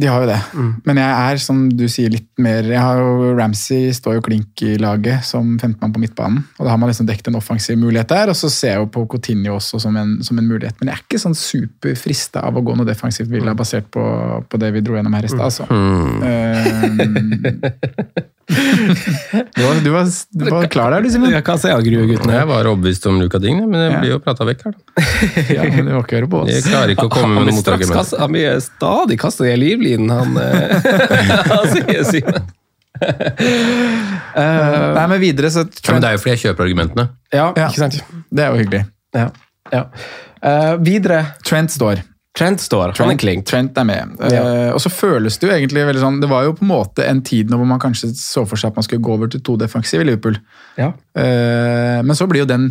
[0.00, 0.38] de har jo det.
[0.56, 0.68] Mm.
[0.88, 4.62] Men jeg er, som du sier, litt mer Jeg har jo Ramsey står jo klink
[4.64, 6.38] i laget som 15-mann på midtbanen.
[6.56, 8.32] Og da har man liksom dekket en offensiv mulighet der.
[8.32, 10.78] Og så ser jeg jo på Coutinho også som en, som en mulighet.
[10.80, 13.36] Men jeg er ikke sånn superfrista av å gå noe defensivt Mm.
[13.38, 14.02] Villa, basert på,
[14.50, 15.46] på det vi dro gjennom her i stad.
[15.46, 15.64] Altså.
[16.26, 16.82] Eh,
[19.56, 21.30] du, var, du, var, du var klar der, du, Simen.
[21.32, 22.34] Jeg kan se av Grue-guttene.
[22.40, 24.74] Jeg var overbevist om Luka Ding men det blir jo prata vekk her.
[24.76, 25.04] da.
[25.56, 28.14] Ja, men du må ikke høre på Jeg klarer ikke å komme med noen motargument.
[28.20, 30.90] Han blir stadig kasta i livlinen, han, eh,
[31.52, 32.50] han sier Simen.
[34.36, 37.08] Nei, men videre, så Ja, men det er jo fordi jeg kjøper argumentene.
[37.32, 37.68] Ja, Ja.
[37.70, 37.98] ikke sant?
[38.30, 38.84] Det er jo hyggelig.
[39.16, 39.28] Ja.
[39.72, 39.84] ja.
[40.42, 41.22] Uh, videre.
[41.46, 42.02] Trent står.
[42.38, 42.94] Trent står.
[42.96, 43.44] Han er klink.
[43.48, 44.14] Trent er med.
[44.32, 44.44] Ja.
[44.44, 47.04] Uh, og så føles det jo egentlig veldig sånn Det var jo på en måte
[47.04, 49.42] en tid nå hvor man kanskje så for seg at man skulle gå over til
[49.44, 50.38] to defensive i Liverpool.
[50.80, 50.94] Ja.
[51.12, 52.70] Uh, men så blir jo den?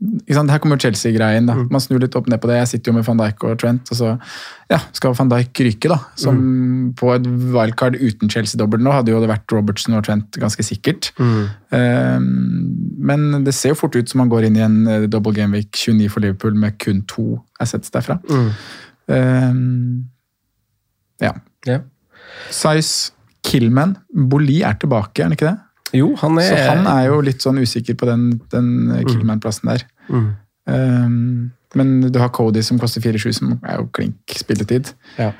[0.00, 1.44] Her kommer Chelsea-greien.
[1.44, 1.58] da.
[1.68, 2.56] Man snur litt opp ned på det.
[2.62, 4.12] Jeg sitter jo med van Dijk og Trent, og så
[4.70, 5.98] ja, skal van Dijk ryke, da.
[6.16, 6.38] Som
[6.96, 11.10] på et wildcard uten Chelsea-dobbel nå hadde jo det vært Robertson og Trent ganske sikkert.
[11.20, 14.78] Eh, men det ser jo fort ut som man går inn i en
[15.10, 18.22] double game week 29 for Liverpool med kun to assets derfra.
[19.08, 19.54] Eh,
[21.24, 21.32] ja.
[21.66, 21.80] Ja.
[22.50, 23.12] Size
[23.46, 23.96] Killman.
[24.12, 25.58] Boli er tilbake, er han ikke det?
[25.96, 28.68] Jo, han er, Så han er jo litt sånn usikker på den, den
[29.08, 29.86] Killman-plassen der.
[30.10, 30.28] Mm.
[30.70, 34.92] Um, men du har Cody som koster 4-7, som er jo klink spilletid.
[35.18, 35.32] Ja.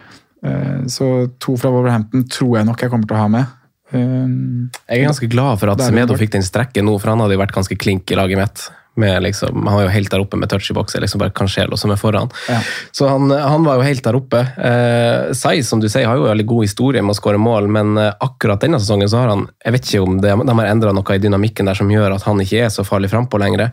[0.43, 3.57] Uh, så to fra Wolverhampton tror jeg nok jeg kommer til å ha med.
[3.91, 7.39] Um, Jeg er ganske glad for at Semedo fikk den strekken nå, for han hadde
[7.39, 8.67] vært ganske klink i laget mitt.
[9.01, 11.79] Med liksom, han var jo helt der oppe med touch i boks, liksom bare Cancelo
[11.81, 12.31] som er foran.
[12.51, 12.61] Ja.
[12.93, 14.43] Så han, han var jo helt der oppe.
[14.57, 17.97] Eh, Sai, som du sier, har jo veldig god historie med å skåre mål, men
[18.01, 20.93] eh, akkurat denne sesongen så har han Jeg vet ikke om det, de har endra
[20.97, 23.71] noe i dynamikken der som gjør at han ikke er så farlig frampå lenger.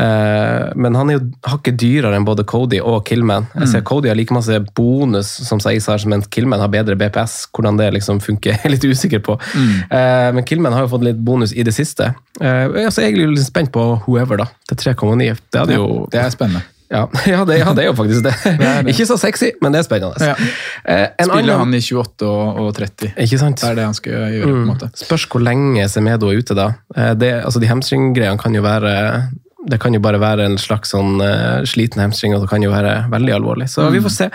[0.00, 3.48] Eh, men han er jo hakket dyrere enn både Cody og Killman.
[3.54, 7.44] Jeg ser Cody har like masse bonus som Saiz har, mens Killman har bedre BPS.
[7.54, 9.38] Hvordan det liksom funker, er litt usikker på.
[9.54, 12.12] Eh, men Killman har jo fått litt bonus i det siste.
[12.40, 14.48] Eh, jeg er egentlig litt spent på whoever, da.
[14.70, 15.34] Til 3,9.
[15.52, 16.62] Det hadde jo det er spennende.
[16.90, 17.02] ja,
[17.34, 18.34] ja, det, ja, det er jo faktisk det.
[18.54, 18.94] er det.
[18.94, 20.30] Ikke så sexy, men det er spennende.
[20.32, 20.34] Ja.
[20.88, 23.12] Eh, en Spiller han i 28 og, og 30.
[23.26, 23.60] Ikke sant?
[23.60, 24.50] Det er det han skal gjøre.
[24.50, 24.90] på en måte.
[25.00, 26.70] Spørs hvor lenge Semedo er ute, da.
[26.96, 28.94] Eh, Det, altså, de hamstringgreiene kan jo være
[29.64, 32.68] det kan jo bare være en slags sånn uh, sliten hamstring, og det kan jo
[32.68, 33.70] være veldig alvorlig.
[33.72, 34.26] Så vi får se.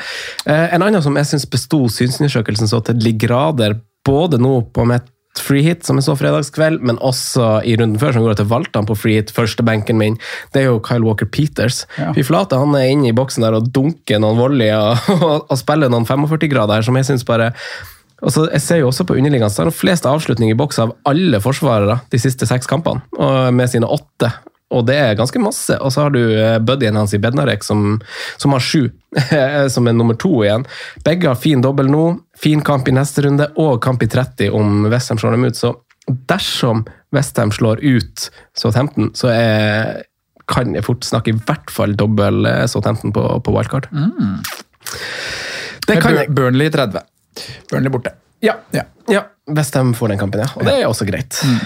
[0.47, 3.75] Uh, en annen som jeg syns besto synsundersøkelsen så til de grader,
[4.09, 5.05] både nå på mitt
[5.37, 8.81] free hit, som jeg så fredagskveld, men også i runden før, som går til valgte
[8.81, 10.17] han på free hit, første benken min,
[10.55, 11.83] det er jo Kyle Walker Peters.
[11.99, 12.11] Ja.
[12.17, 15.91] Fy flate, han er inne i boksen der og dunker noen volleyer og, og spiller
[15.91, 17.53] noen 45-grader her, som jeg syns bare
[18.19, 20.81] og så jeg ser jo også på underliggende, så har han flest avslutninger i boks
[20.83, 24.33] av alle forsvarere de siste seks kampene, og med sine åtte.
[24.69, 25.75] Og det er ganske masse.
[25.81, 27.97] Og så har du eh, buddyen hans i Bednarek som,
[28.37, 28.89] som har sju,
[29.73, 30.65] som er nummer to igjen.
[31.05, 32.03] Begge har fin dobbel nå,
[32.37, 35.57] fin kamp i neste runde og kamp i 30 om Westham slår dem ut.
[35.57, 35.73] Så
[36.29, 40.03] dersom Westham slår ut Southampton, så er,
[40.49, 43.89] kan jeg fort snakke i hvert fall dobbel eh, Southampton på, på wildcard.
[43.89, 46.33] Det Med kan jeg.
[46.37, 47.01] Burnley 30.
[47.71, 48.13] Burnley borte.
[48.45, 48.59] Ja.
[48.71, 48.85] Ja.
[49.09, 50.51] Ja, Westham får den kampen, ja.
[50.53, 51.33] Og det er også greit.
[51.41, 51.57] Mm.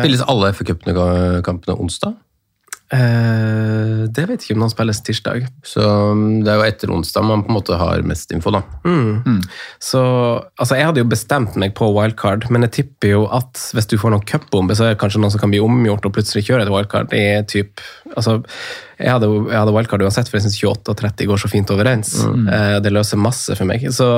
[0.00, 2.16] Spilles alle FA-cupene onsdag?
[2.94, 5.46] Eh, det vet jeg ikke om noen spilles tirsdag.
[5.66, 8.62] Så um, det er jo etter onsdag man på en måte har mest info, da.
[9.82, 10.02] Så
[10.56, 13.98] altså, jeg hadde jo bestemt meg på wildcard, men jeg tipper jo at hvis du
[14.00, 16.66] får noen cupbombe, så er det kanskje noen som kan bli omgjort og plutselig kjøre
[16.66, 17.82] et wildcard i typ
[18.16, 18.38] altså,
[18.98, 21.70] jeg hadde, jeg hadde wildcard uansett, for jeg syns 28 og 30 går så fint
[21.70, 22.12] overens.
[22.26, 23.84] Eh, det løser masse for meg.
[23.94, 24.08] Så,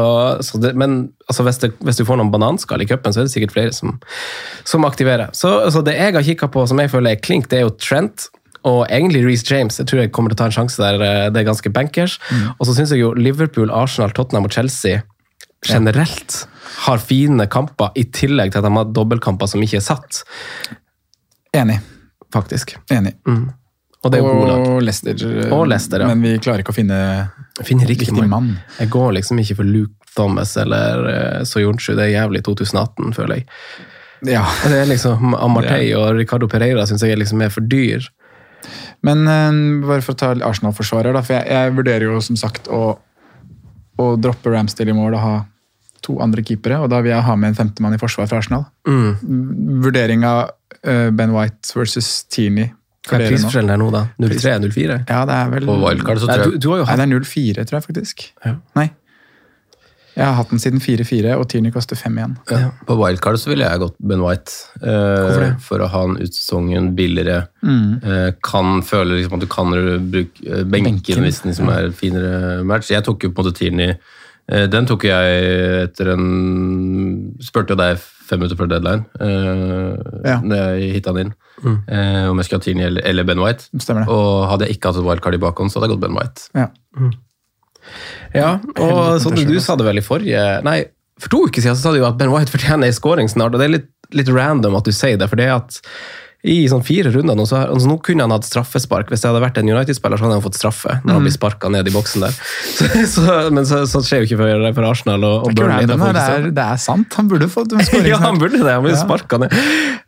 [0.47, 3.29] så det, men altså, hvis, det, hvis du får noen bananskall i cupen, så er
[3.29, 3.99] det sikkert flere som,
[4.65, 5.35] som aktiverer.
[5.37, 7.77] Så, så det jeg har kikka på som jeg føler er klink, det er jo
[7.81, 8.31] Trent.
[8.69, 9.79] Og egentlig Reece James.
[9.81, 11.01] Jeg tror jeg kommer til å ta en sjanse der.
[11.01, 12.19] eh, Det er ganske bankers.
[12.59, 15.03] Og så syns jeg jo Liverpool, Arsenal, Tottenham og Chelsea
[15.67, 16.47] generelt
[16.87, 20.23] har fine kamper, i tillegg til at de har dobbeltkamper som ikke er satt,
[21.53, 21.81] Enig.
[22.33, 22.77] faktisk.
[22.91, 23.15] Enig.
[24.03, 24.63] Og det gode lag.
[24.71, 25.13] Og Leicester.
[25.13, 26.07] eh, Og Leicester, ja.
[26.09, 27.31] Men vi klarer ikke å finne
[27.65, 28.55] finne riktig riktig mann.
[28.79, 31.93] Jeg går liksom ikke for Luke Thomas eller uh, Soyuncu.
[31.95, 33.47] Det er jævlig 2018, føler jeg.
[34.33, 34.47] Ja.
[34.65, 38.09] Det er liksom Amartey og Ricardo Pereira syns jeg liksom er for dyr.
[39.07, 42.69] Men eh, bare for å ta Arsenal-forsvarer, da, for jeg, jeg vurderer jo som sagt
[42.73, 42.83] å,
[44.01, 45.37] å droppe Ramsdale i mål og ha
[46.05, 48.67] to andre keepere, og da vil jeg ha med en femtemann i forsvar fra Arsenal.
[49.85, 52.71] Vurdering av uh, Ben White versus Tierney.
[53.09, 54.03] Hva er prisforskjellen der nå, da?
[54.21, 54.97] 03-04?
[55.09, 57.07] Ja, det er vel På wildcard så tror du, jeg du har jo Nei, det
[57.07, 58.25] er 0-4, tror jeg faktisk.
[58.45, 58.53] Ja.
[58.77, 58.87] Nei.
[60.17, 62.37] Jeg har hatt den siden 4-4, og Tierney koster 5 igjen.
[62.51, 62.71] ja.
[62.87, 64.53] På wildcard så ville jeg gått Ben White.
[64.83, 65.55] eh?
[65.63, 67.47] For å ha han ut sesongen billigere.
[67.63, 69.71] Eh, kan føle liksom at du kan
[70.11, 72.91] bruke eh, benken, Benken, hvis den liksom er finere match.
[72.91, 73.95] Jeg tok jo på en måte Tierney.
[74.51, 75.45] Eh, den tok jeg
[75.87, 76.27] etter en
[77.41, 80.41] Spurte jo deg fem minutter før deadline, eh, Ja.
[80.43, 81.35] når jeg hitta den inn.
[81.89, 83.69] Eh, om jeg skulle ha Tierney eller, eller Ben White.
[83.73, 84.09] Det.
[84.09, 86.49] Og hadde jeg ikke hatt et wildcard i bakhånd, så hadde jeg gått Ben White.
[86.55, 86.69] Ja.
[88.37, 90.79] Ja, og sånn er du sa det vel i forrige Nei,
[91.21, 93.55] for to uker siden så sa du jo at Ben White fortjener en scoring snart,
[93.55, 95.81] og det er litt, litt random at du sier det, for det er at
[96.43, 99.11] i sånn fire runder nå, så altså nå kunne han hatt straffespark.
[99.13, 101.69] Hvis det hadde vært en United-spiller, så hadde han fått straffe når han blir sparka
[101.69, 102.39] ned i boksen der.
[102.81, 105.69] Så, så, men så, så skjer jo ikke for, for Arsenal og, og Det er
[105.91, 107.13] Burnley, det er, det er sant.
[107.19, 108.09] Han burde fått en skåring.
[108.09, 108.73] Ja, han burde det.
[108.73, 109.03] Han ble Ja.
[109.03, 109.53] sparka ned.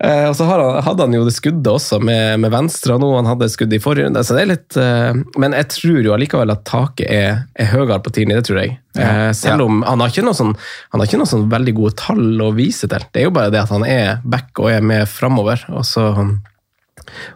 [0.02, 3.02] Eh, og så har han, hadde han jo det skuddet også, med, med venstre, og
[3.04, 4.24] nå han hadde skudd i forrige runde.
[4.24, 5.12] Så det er litt, eh,
[5.42, 8.78] men jeg tror jo allikevel at taket er, er høyere på Tini, det tror jeg.
[8.96, 10.54] Eh, selv om han har, sånn,
[10.92, 13.04] han har ikke noe sånn veldig gode tall å vise til.
[13.12, 15.64] Det er jo bare det at han er back og er med framover.
[15.72, 16.10] Og så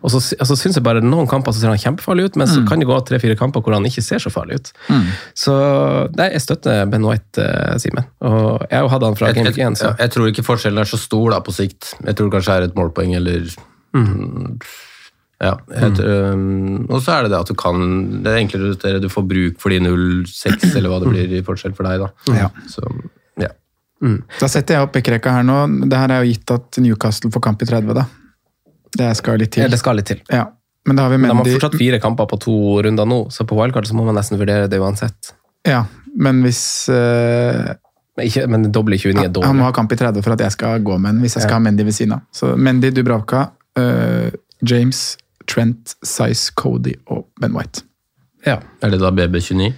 [0.00, 2.46] Og så, og så synes jeg bare Noen kamper så ser han kjempefarlig ut, men
[2.46, 4.70] så kan det gå tre-fire kamper hvor han ikke ser så farlig ut.
[5.34, 5.54] Så
[6.14, 8.06] nei, jeg støtter Ben White, eh, Simen.
[8.20, 10.78] Og jeg hatt han fra Jeg, Game Week 1, så ja, jeg tror ikke forskjellen
[10.84, 11.94] er så stor da, på sikt.
[12.04, 13.48] Jeg tror kanskje det er et målpoeng eller
[13.96, 14.58] Mm.
[15.42, 15.52] Ja.
[15.68, 17.82] Tror, um, og så er det det at du kan
[18.24, 19.00] Det er enklere å justere.
[19.04, 22.04] Du får bruk for de 0,6 eller hva det blir i forskjell for deg.
[22.06, 22.36] da.
[22.40, 22.50] Ja.
[22.72, 22.84] Så,
[23.42, 23.50] ja.
[24.40, 25.58] Da setter jeg opp bekkreka her nå.
[25.88, 28.06] Det her er jo gitt at Newcastle får kamp i 30, da.
[28.96, 29.74] Det skal litt ja, til.
[29.74, 30.22] det skal litt til.
[30.32, 30.46] Ja.
[30.86, 32.56] Men da har vi Men de har fortsatt fire kamper på to
[32.86, 35.32] runder nå, så på wildcard så må man nesten vurdere det uansett.
[35.66, 35.82] Ja,
[36.14, 36.62] men hvis
[36.92, 37.74] eh,
[38.16, 40.54] Men, ikke, men doble 29 er Han må ha kamp i 30 for at jeg
[40.54, 42.22] skal gå med den, hvis jeg skal ha Mendy ved siden av.
[42.32, 44.30] Så Mendy, Dubravka, eh,
[44.62, 45.18] James,
[45.48, 47.82] Trent, Size, Cody og Ben White.
[48.46, 48.58] Ja.
[48.82, 49.72] Er det da BB29?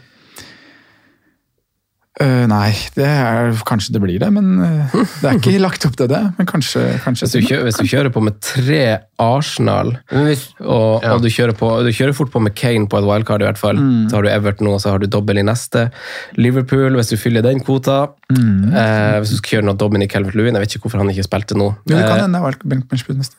[2.19, 5.95] Eh, nei, det er kanskje det blir det, men uh, det er ikke lagt opp
[5.99, 6.21] til det.
[6.35, 8.81] Men kanskje, kanskje Hvis du, kjører, hvis du kjører på med tre
[9.23, 11.15] Arsenal, hvis, og, Ja.
[11.15, 13.61] og du, kjører på, du kjører fort på med Kane på et wildcard, i hvert
[13.61, 13.79] fall.
[13.79, 14.09] Mm.
[14.11, 15.89] Så har du Everton nå, og så har du dobbel i neste.
[16.35, 18.01] Liverpool, hvis du fyller den kvota.
[18.35, 18.75] Mm.
[18.75, 21.59] uh, hvis du skal kjøre noe Dominic Calvert-Lewin, jeg vet ikke hvorfor han ikke spilte
[21.59, 21.71] nå.
[21.87, 23.39] Jo, det kan hende benkbenchbud neste.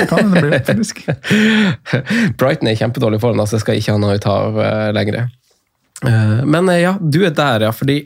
[0.00, 1.20] Det blir det.
[2.40, 5.26] Brighton er i kjempedårlig form, så jeg skal ikke ha noe ut av uh, lenger.
[6.02, 7.72] Eh, men eh, ja, du er der, ja.
[7.74, 8.02] Fordi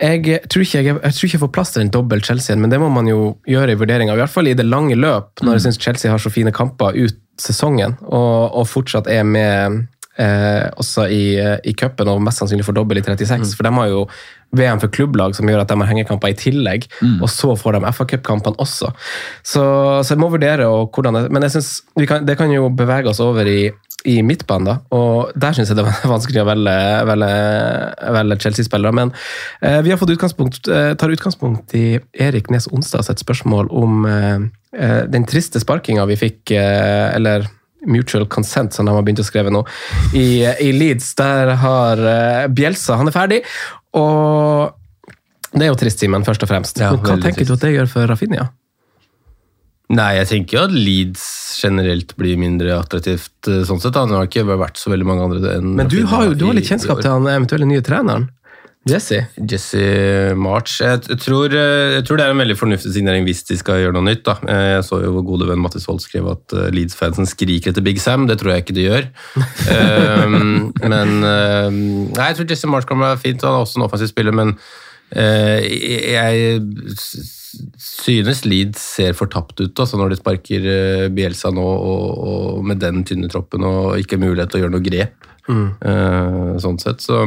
[0.00, 2.72] jeg tror ikke jeg, jeg tror ikke jeg får plass til en dobbel Chelsea, men
[2.72, 4.16] det må man jo gjøre i vurderinga.
[4.16, 6.96] I hvert fall i det lange løp, når jeg syns Chelsea har så fine kamper
[6.96, 9.84] ut sesongen, og, og fortsatt er med
[10.20, 13.54] eh, også i, eh, i cupen og mest sannsynlig får dobbel i 36.
[13.56, 14.06] For de har jo
[14.52, 16.84] VM for klubblag som gjør at de har hengekamper i tillegg,
[17.22, 18.90] og så får de FA Cup-kampene også.
[19.40, 19.62] Så,
[20.04, 23.08] så jeg må vurdere hvordan det, Men jeg synes vi kan, det kan jo bevege
[23.08, 23.70] oss over i,
[24.04, 24.74] i midtbanen, da.
[24.92, 26.76] Og der syns jeg det var vanskelig å velge,
[27.08, 27.32] velge,
[28.18, 28.96] velge Chelsea-spillere.
[28.98, 29.14] Men
[29.62, 34.04] eh, vi har fått utgangspunkt, eh, tar utgangspunkt i Erik Nes Onsdags et spørsmål om
[34.10, 34.46] eh,
[34.76, 37.48] eh, den triste sparkinga vi fikk, eh, eller
[37.86, 39.64] Mutual Consent, som de har begynt å skrive nå,
[40.14, 41.12] i, i Leeds.
[41.18, 43.42] Der har eh, Bjelsa Han er ferdig,
[43.98, 44.72] og
[45.52, 46.80] det er jo trist, Simen, først og fremst.
[46.80, 48.48] Ja, Men hva tenker tenker du at det gjør for Rafinha?
[49.92, 51.24] Nei, jeg tenker jo at Leeds
[51.60, 53.34] generelt blir mindre attraktivt.
[53.50, 53.98] eh, sånn sett.
[53.98, 56.56] Han har ikke vært så veldig mange andre enn Men du har jo du har
[56.56, 58.30] litt kjennskap til han eventuelle nye treneren.
[58.88, 59.20] Jesse.
[59.38, 59.80] Jesse
[60.34, 60.80] March.
[60.82, 63.94] Jeg, tror, eh, jeg tror det er en veldig fornuftig signering hvis de skal gjøre
[63.94, 64.24] noe nytt.
[64.26, 64.34] da.
[64.50, 67.84] Eh, Jeg så jo vår gode venn Mattis Wold skrev at eh, Leeds-fansen skriker etter
[67.86, 68.26] Big Sam.
[68.26, 69.06] Det tror jeg ikke de gjør.
[70.26, 71.78] um, men um,
[72.10, 73.46] Nei, jeg tror Jesse March kan være fint.
[73.46, 76.60] Han er også en offensiv spiller, men uh, jeg
[77.78, 80.64] synes Leeds ser fortapt ut altså når de sparker
[81.12, 82.22] Bielsa nå, og,
[82.56, 85.28] og med den tynne troppen og ikke mulighet til å gjøre noe grep.
[85.82, 87.24] eh, sånn sett, så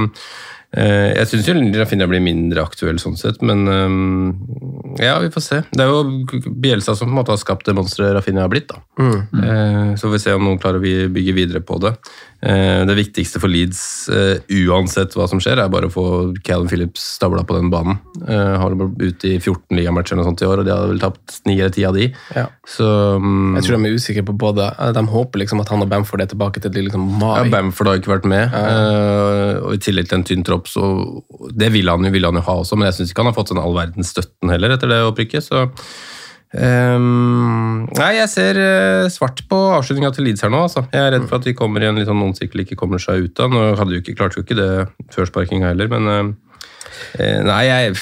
[0.76, 1.47] Jeg syns
[1.80, 5.61] Rafinha blir mindre aktuell sånn sett, men eh, ja, vi får se.
[5.71, 8.67] Det er jo Bielsa som på en måte har skapt det monsteret Rafinha har blitt.
[8.73, 8.82] da.
[8.99, 9.95] Mm.
[9.95, 11.95] Så får vi se om noen klarer å bygge videre på det.
[12.42, 16.06] Eh, Det viktigste for Leeds, eh, uansett hva som skjer, er bare å få
[16.44, 18.00] Calvin Phillips stabla på den banen.
[18.26, 21.00] Han Har vært ute i 14 ligamatcher eller sånt i år, og de hadde vel
[21.00, 22.14] tapt 9 eller 10 av de.
[22.36, 22.46] Ja.
[22.66, 22.86] Så
[23.20, 26.22] mm, Jeg tror de er usikre på både De håper liksom at han og Bamford
[26.22, 27.44] er tilbake til liksom ja.
[27.50, 29.60] Bamford har ikke vært med, ja.
[29.62, 30.84] og i tillegg til en tynn tropp, så
[31.54, 33.38] det ville han jo, ville han jo ha også, men jeg syns ikke han har
[33.38, 35.68] fått sånn all verdens støtten heller etter det opprykket, så
[36.54, 40.86] ehm, Nei, jeg ser eh, svart på avslutninga til Leeds her nå, altså.
[40.93, 43.02] Jeg er redd for at de kommer i en litt sånn noen sirkel ikke kommer
[43.02, 43.54] seg ut av.
[43.54, 44.70] Nå hadde jo ikke, klarte jo ikke det
[45.16, 46.30] før sparkinga heller, men eh,
[47.24, 47.98] eh, Nei, jeg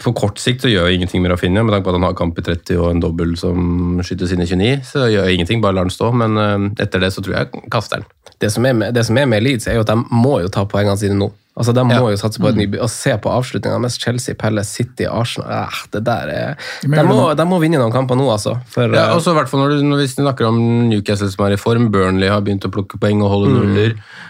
[0.00, 2.16] på kort sikt så gjør jeg ingenting med Rafinha, med tanke på at han har
[2.18, 4.72] kamp i 30 og en dobbel som skytes inn i 29.
[4.84, 6.10] Så gjør jeg ingenting, bare lar han stå.
[6.20, 8.34] Men eh, etter det så tror jeg kaster den.
[8.40, 10.52] Det som, er med, det som er med Leeds, er jo at de må jo
[10.52, 11.30] ta poengene sine nå.
[11.58, 12.10] Altså, De må Ja.
[12.14, 15.80] jo satse på et nybygg og se på avslutninga mens Chelsea, Pelle, City, Arsenal eh,
[15.92, 18.54] Det der er de må, de må vinne noen kamper nå, altså.
[18.70, 21.52] For, Ja, eh, også hvert fall når, du, når vi snakker om Newcastle som er
[21.58, 21.90] i form.
[21.90, 23.90] Burnley har begynt å plukke poeng og holde nuller.
[23.90, 24.29] Ehm,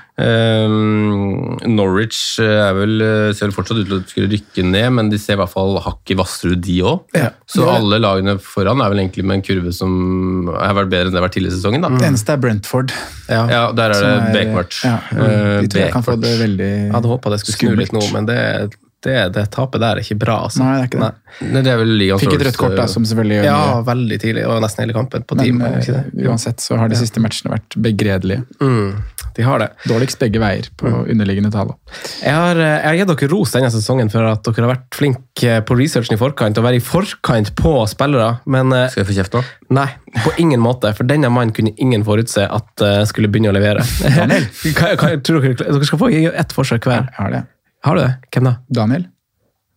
[1.70, 5.18] Norwich eh, er vel, eh, ser fortsatt ut til å skulle rykke ned, men de
[5.20, 7.00] ser i hvert fall hakk i Vassrud, de òg.
[7.16, 7.30] Ja.
[7.50, 7.76] Så Ja.
[7.78, 11.20] alle lagene foran er vel egentlig med en kurve som har vært bedre enn det
[11.20, 11.82] har vært tidligere i sesongen.
[11.82, 11.88] da.
[11.96, 12.92] Det eneste er Brentford.
[13.28, 13.46] ja.
[13.50, 14.84] Ja, der er det bekmørkt.
[14.84, 17.76] Ja, Eh, de tror jeg kan få det veldig Jeg hadde håpa det skulle snu
[17.76, 18.72] litt nå, men det,
[19.06, 20.34] det, det tapet der er ikke bra.
[20.46, 20.60] Altså.
[20.64, 21.12] Nei, det er ikke det.
[21.54, 23.84] Nei, Det er vel Fikk et rødt kort, da, som selvfølgelig gjør Ja, mye.
[23.86, 25.70] veldig tidlig, og nesten hele kampen på Men time.
[25.70, 26.26] det ikke eh, det?
[26.28, 28.42] uansett så har de siste matchene vært begredelige.
[28.60, 28.98] Mm,
[29.36, 29.68] de har det.
[29.88, 31.72] Dårligst begge veier på underliggende tall.
[32.20, 34.98] Jeg har, eh, jeg har gitt dere ros denne sesongen for at dere har vært
[34.98, 39.10] flinke på researchen i forkant og være i forkant på spillere, men eh, Skal jeg
[39.12, 39.44] få kjeft nå?
[39.80, 39.86] Nei,
[40.26, 40.90] på ingen måte.
[40.98, 43.86] For denne mannen kunne ingen forutse at eh, skulle begynne å levere.
[44.02, 44.44] Daniel.
[44.76, 47.06] Hva- hva- tror dere, dere skal få ett forsøk hver.
[47.08, 47.42] Jeg har det.
[47.86, 48.12] Har du det?
[48.34, 48.54] Hvem da?
[48.80, 49.06] Daniel?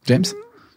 [0.10, 0.34] James?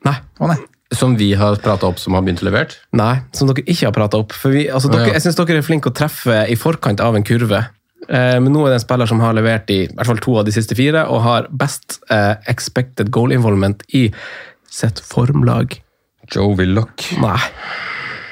[0.07, 0.17] Nei.
[0.39, 0.59] Å nei.
[0.95, 2.77] Som vi har prata opp, som har begynt å levert?
[2.95, 4.35] Nei, som dere ikke har prata opp.
[4.37, 5.17] For vi, altså, dere, Ja.
[5.17, 7.65] Jeg syns dere er flinke å treffe i forkant av en kurve.
[8.09, 10.37] Eh, men nå er det en spiller som har levert i, i hvert fall to
[10.39, 14.07] av de siste fire, og har best eh, expected goal involvement i
[14.71, 15.81] sitt formlag.
[16.31, 17.11] Joe Willoch.
[17.23, 17.39] Nei.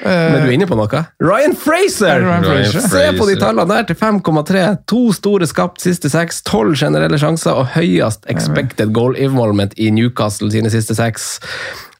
[0.05, 1.01] Men du er inne på noe?
[1.23, 2.21] Ryan Fraser!
[2.21, 2.87] Ryan Fraser.
[2.91, 4.65] Se på de tallene der, til 5,3.
[4.91, 10.51] To store skapt siste seks, tolv generelle sjanser og høyest expected goal involvement i Newcastle
[10.53, 11.35] sine siste seks.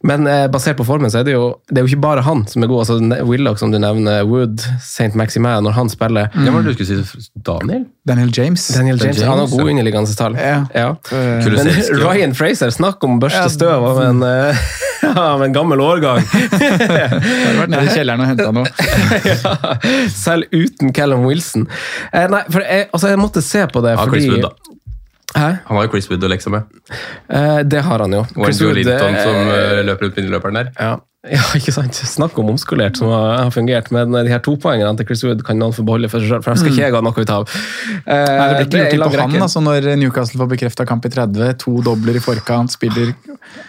[0.05, 2.45] Men eh, basert på formen så er det jo det er jo ikke bare han
[2.49, 2.85] som er god.
[2.85, 5.13] altså Willoch, som du nevner, Wood, St.
[5.17, 7.29] Maximin, når han spiller Det var det du skulle si?
[7.35, 7.85] Daniel?
[8.07, 8.67] Daniel James.
[8.75, 9.57] Daniel James, James, han har ja.
[9.57, 10.37] gode underliggende tall.
[10.37, 10.93] Ja.
[11.09, 11.67] Men Uh, men
[12.01, 14.65] Ryan Fraser, snakk om børste støv av en, uh,
[15.21, 16.21] av en gammel årgang.
[16.25, 18.69] Har vært nede i kjelleren og henta noe.
[19.31, 19.55] ja,
[20.13, 21.67] selv uten Callum Wilson.
[22.11, 24.74] Eh, nei, for jeg, altså jeg måtte se på det Ja, fordi Chris Wood, da.
[25.35, 25.47] Hæ?
[25.67, 26.69] Han har jo Chris Wood å lekse med.
[27.27, 28.21] Eh, det har han jo.
[28.37, 30.71] Og Chris Joe Linton eh, som eh, løper ut middeløperen der.
[30.79, 30.93] ja,
[31.31, 31.97] ja, ikke sant?
[31.97, 33.91] Snakk om omskolert som har, fungert.
[33.95, 36.53] Men de her topoengene til Chris Wood kan noen få beholde for seg sjøl, for
[36.53, 37.55] de skal ikke jeg ha noe ut av.
[38.05, 40.51] Eh, Nei, det blir ikke er en gjort lang på han altså, når Newcastle får
[40.55, 41.55] bekrefta kamp i 30.
[41.65, 43.15] To dobler i forkant, spiller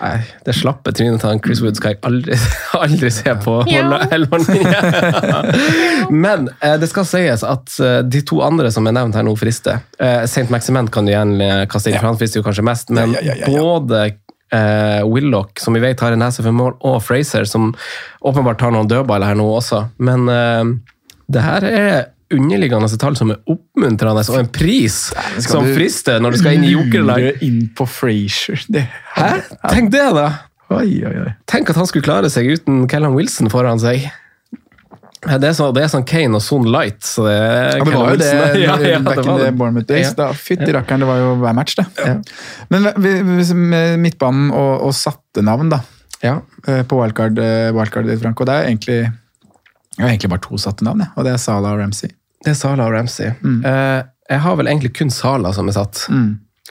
[0.01, 2.37] Nei, det slappe trynet til han Chris Wood skal jeg aldri,
[2.85, 3.57] aldri se på.
[3.71, 4.01] Ja.
[6.25, 9.37] Men eh, det skal sies at eh, de to andre som er nevnt her nå,
[9.39, 9.83] frister.
[10.01, 10.49] Eh, St.
[10.53, 12.93] Maximin kan du gjerne kaste inn, for han frister jo kanskje mest.
[12.95, 13.49] Men ja, ja.
[13.49, 14.09] både
[14.55, 17.73] eh, Willoch, som vi vet har en nese for mål, og Fraser, som
[18.27, 19.87] åpenbart tar noen dødballer her nå også.
[19.99, 20.75] Men eh,
[21.33, 21.97] det her er
[22.35, 24.97] underliggende tall som er oppmuntrende, og en pris
[25.47, 27.29] som frister når du skal inn i jokerlag.
[27.47, 28.65] inn på Frazier.
[28.67, 29.31] Det, Hæ?
[29.71, 30.29] Tenk det, da!
[30.75, 31.33] Oi, oi, oi.
[31.47, 34.09] Tenk at han skulle klare seg uten Callum Wilson foran seg.
[35.29, 37.01] Ja, Det er, sånn, det er sånn Kane og Son Light.
[37.03, 38.61] Så det, Ja, det var jo det Wilson.
[38.67, 39.53] Ja, ja, back det in var the det.
[39.59, 40.15] Bournemouth days.
[40.19, 40.29] Ja.
[40.33, 41.87] Fytti rakkeren, det var jo hver match, det.
[41.99, 42.15] Ja.
[42.71, 45.81] Men vi- vi- med midtbanen og, og satte navn, da,
[46.23, 46.41] Ja.
[46.67, 48.99] eh, på wildcard, wildcard wildcardet ditt, Franco, det er egentlig
[49.97, 52.11] jeg har egentlig bare to satte navn, og det er Salah og Ramsey.
[52.45, 53.31] Det er Sala og Ramsey.
[53.43, 53.63] Mm.
[54.29, 56.07] jeg har vel egentlig kun Sala som er satt.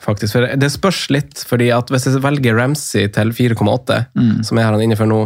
[0.01, 3.99] Faktisk, for Det spørs litt, fordi at hvis jeg velger Ramsey til 4,8,
[4.45, 5.19] som jeg har han inne for nå,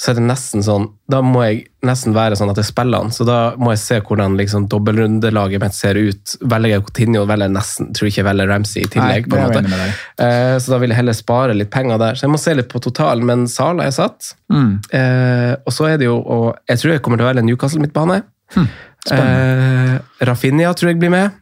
[0.00, 3.12] så er det nesten sånn Da må jeg nesten være sånn at jeg spiller han.
[3.14, 6.34] Så da må jeg se hvordan liksom, dobbeltrundelaget mitt ser ut.
[6.42, 9.26] Velger jeg Coutinho, velger jeg nesten tror ikke jeg velger Ramsey i tillegg.
[9.26, 9.88] Nei, på en jeg måte.
[10.26, 12.18] Eh, så da vil jeg heller spare litt penger der.
[12.18, 14.34] Så jeg må se litt på totalen, men Sala er satt.
[14.52, 14.70] Mm.
[14.92, 17.82] Uh, og så er det jo og Jeg tror jeg kommer til å velge Newcastle
[17.82, 18.22] midtbane.
[18.56, 18.70] Hm,
[19.08, 19.96] Uh,
[20.28, 21.36] Rafinha tror jeg blir med.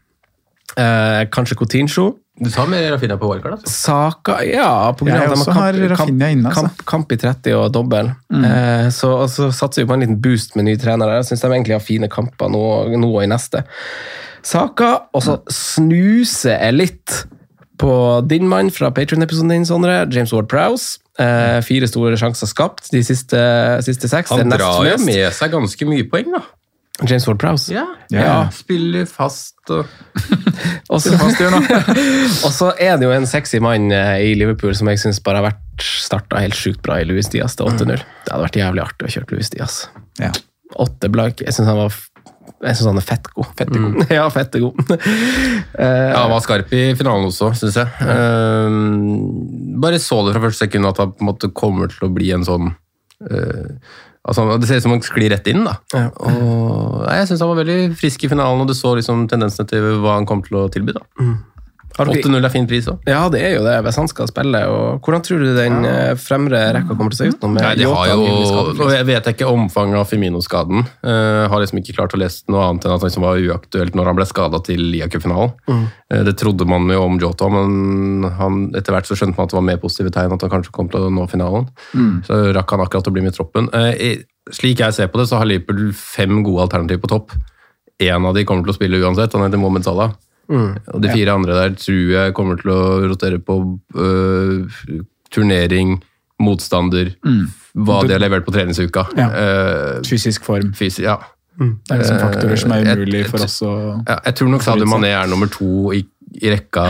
[0.78, 2.12] Eh, kanskje Coutinho.
[2.38, 3.72] Du tar mer Rafinha på wildcard, altså?
[3.72, 6.68] Saka Ja, på grunn av at de også har Rafinha inne, altså.
[6.68, 8.12] kamp, kamp i 30 og dobbel.
[8.30, 8.44] Mm.
[8.46, 11.18] Eh, så, og så satser vi på en liten boost med nye trenere.
[11.18, 12.62] Jeg syns de egentlig har fine kamper nå,
[12.94, 13.64] nå og i neste.
[14.46, 17.18] Saka, og så snuser jeg litt
[17.78, 17.92] på
[18.26, 20.00] din mann fra Patrion-episoden din, Sondre.
[20.14, 21.00] James Ward Prowse.
[21.18, 23.38] Eh, fire store sjanser skapt de siste,
[23.82, 24.30] siste seks.
[24.30, 26.44] Han drar jo med seg ganske mye poeng, da.
[27.06, 27.70] James Ward Prowse.
[27.74, 27.84] Ja.
[28.10, 28.48] Ja.
[28.54, 29.86] Spiller fast og
[30.92, 31.12] Og så,
[32.46, 35.42] og så er det jo en sexy mann eh, i Liverpool som jeg syns bare
[35.42, 37.92] har vært starta helt sjukt bra i Louis Diaz til 8-0.
[38.00, 39.76] Det hadde vært jævlig artig å kjøre Louis Diaz.
[40.18, 40.32] Ja.
[40.80, 41.44] Åtte blank.
[41.44, 41.94] Jeg syns han var
[42.58, 43.52] jeg syns han er fett god.
[43.58, 44.00] Fette god.
[44.00, 44.08] Mm.
[44.18, 44.80] Ja, fette god.
[44.90, 44.98] uh,
[45.78, 47.86] Ja, han var skarp i finalen også, syns jeg.
[48.02, 52.12] Uh, bare så det fra første sekund at han på en måte kommer til å
[52.16, 52.72] bli en sånn
[53.30, 53.74] eh,
[54.28, 55.64] altså, Det ser ut som han sklir rett inn.
[55.66, 55.76] da.
[55.96, 56.06] Ja.
[56.20, 59.66] Og, nei, jeg syns han var veldig frisk i finalen, og du så liksom tendensene
[59.70, 60.94] til hva han kom til å tilby.
[60.96, 61.00] da.
[61.18, 61.36] dere-
[62.06, 62.98] 8-0 er fin pris òg.
[63.10, 64.60] Ja, det er jo det, hvis han skal spille.
[64.70, 67.48] Og hvordan tror du den eh, fremre rekka kommer til å se ut nå?
[67.56, 68.92] med Nei, de har jo, og liksom?
[68.94, 70.84] Jeg vet ikke omfanget av Firmino-skaden.
[71.02, 73.94] Uh, har liksom ikke klart å lese noe annet enn at han liksom var uaktuelt
[73.98, 75.52] når han ble skada til Liacup-finalen.
[75.68, 79.56] Uh, det trodde man jo om Jota, men han, etter hvert så skjønte man at
[79.56, 81.66] det var mer positive tegn at han kanskje kom til å nå finalen.
[82.28, 83.68] Så rakk han akkurat å bli med i troppen.
[83.74, 84.18] Uh, i-
[84.48, 87.34] slik jeg ser på det, så har Liverpool fem gode alternativer på topp.
[88.00, 90.14] En av de kommer til å spille uansett, han heter Mohammed Salah.
[90.48, 93.56] Og de fire andre der tror jeg kommer til å rotere på
[93.96, 94.78] uh,
[95.34, 95.98] turnering,
[96.40, 97.10] motstander,
[97.74, 99.08] hva de har levert på treningsuka.
[99.18, 99.28] Ja.
[99.28, 100.72] Uh, Fysisk form.
[100.78, 101.18] fysi- ja.
[101.58, 103.70] Det er liksom faktorer som er umulig for oss å
[104.06, 106.04] Ja, jeg tror nok Sadio Mané er nummer to i,
[106.34, 106.84] i rekka,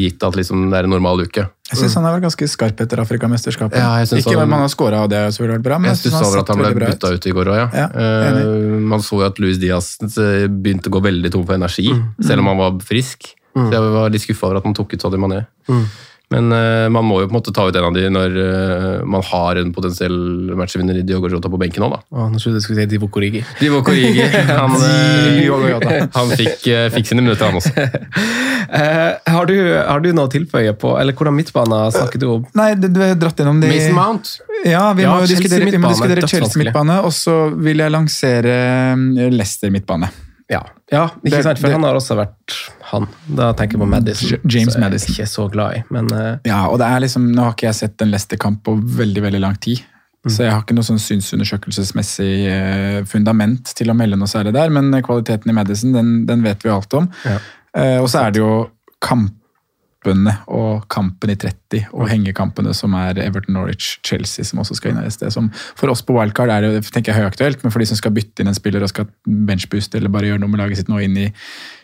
[0.00, 1.46] gitt at liksom det er en normal uke.
[1.70, 3.78] Jeg syns han har vært ganske skarp etter Afrikamesterskapet.
[3.78, 5.78] Ja, jeg synes Ikke han- hvem han har scora, og det har selvfølgelig vært bra,
[5.78, 7.14] men Jeg synes han, han sett ble veldig bra bytta ut.
[7.20, 7.68] ut i går òg, ja.
[7.78, 11.54] Ja, uh, man så jo at Louis Diaz eh, begynte å gå veldig tom for
[11.54, 11.86] energi,
[12.20, 13.34] selv om han var frisk.
[13.54, 15.44] Så jeg var litt skuffa over at han tok ut Sadio Mané.
[16.30, 19.06] Men uh, man må jo på en måte ta ut en av de når uh,
[19.08, 20.14] man har en potensiell
[20.58, 22.00] matchvinner i Diogo Jota på benken òg, da.
[22.14, 23.42] Å, nå trodde jeg du skulle si Divo Korigi.
[23.62, 24.28] Divo Korigi,
[24.60, 27.74] han, uh, han fikk, fikk sine minutter, han også.
[28.70, 32.48] Eh, har, du, har du noe å tilføye på, eller hvordan midtbane snakker du om?
[32.54, 33.72] Nei, du du har dratt gjennom det.
[33.72, 34.36] Mason Mount.
[34.62, 36.30] Ja, vi Ja, må, diskutere, vi må diskutere.
[36.30, 38.54] Chelsea midtbane, og så vil jeg lansere
[39.34, 40.12] Leicester midtbane.
[40.50, 42.56] Ja, ja ikke Det- sant, for det- han har også vært
[42.90, 43.06] han.
[43.28, 44.40] Da tenker jeg på Madison.
[44.44, 46.38] James så jeg er Ikke så glad i, men uh...
[46.44, 49.40] Ja, og det er liksom, Nå har ikke jeg sett en Leicester-kamp på veldig veldig
[49.40, 49.84] lang tid.
[50.28, 54.68] Så jeg har ikke noe sånn synsundersøkelsesmessig eh, fundament til å melde noe særlig der,
[54.68, 57.08] men kvaliteten i Madison den, den vet vi alt om.
[57.24, 57.38] Ja.
[57.72, 58.66] Uh, og så er det jo
[60.00, 64.92] kampene og kampen i 30 og hengekampene som er Everton Norwich Chelsea som også skal
[64.92, 65.30] inn i det sted.
[65.32, 68.14] Som for oss på wildcard er det tenker jeg høyaktuelt, men for de som skal
[68.16, 71.00] bytte inn en spiller og skal benchbooste eller bare gjøre noe med laget sitt nå
[71.04, 71.28] inn i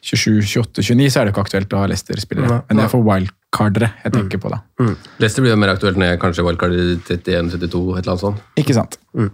[0.02, 2.60] 27, 28, 29, så er det ikke aktuelt å ha Leicester-spillere.
[2.68, 4.62] Men det er for wildcardere jeg tenker på da.
[5.20, 8.46] Leicester blir jo mer aktuelt når jeg kanskje wildcard i 31-32, et eller annet sånt.
[8.56, 9.00] Ikke sant?
[9.16, 9.32] Mm.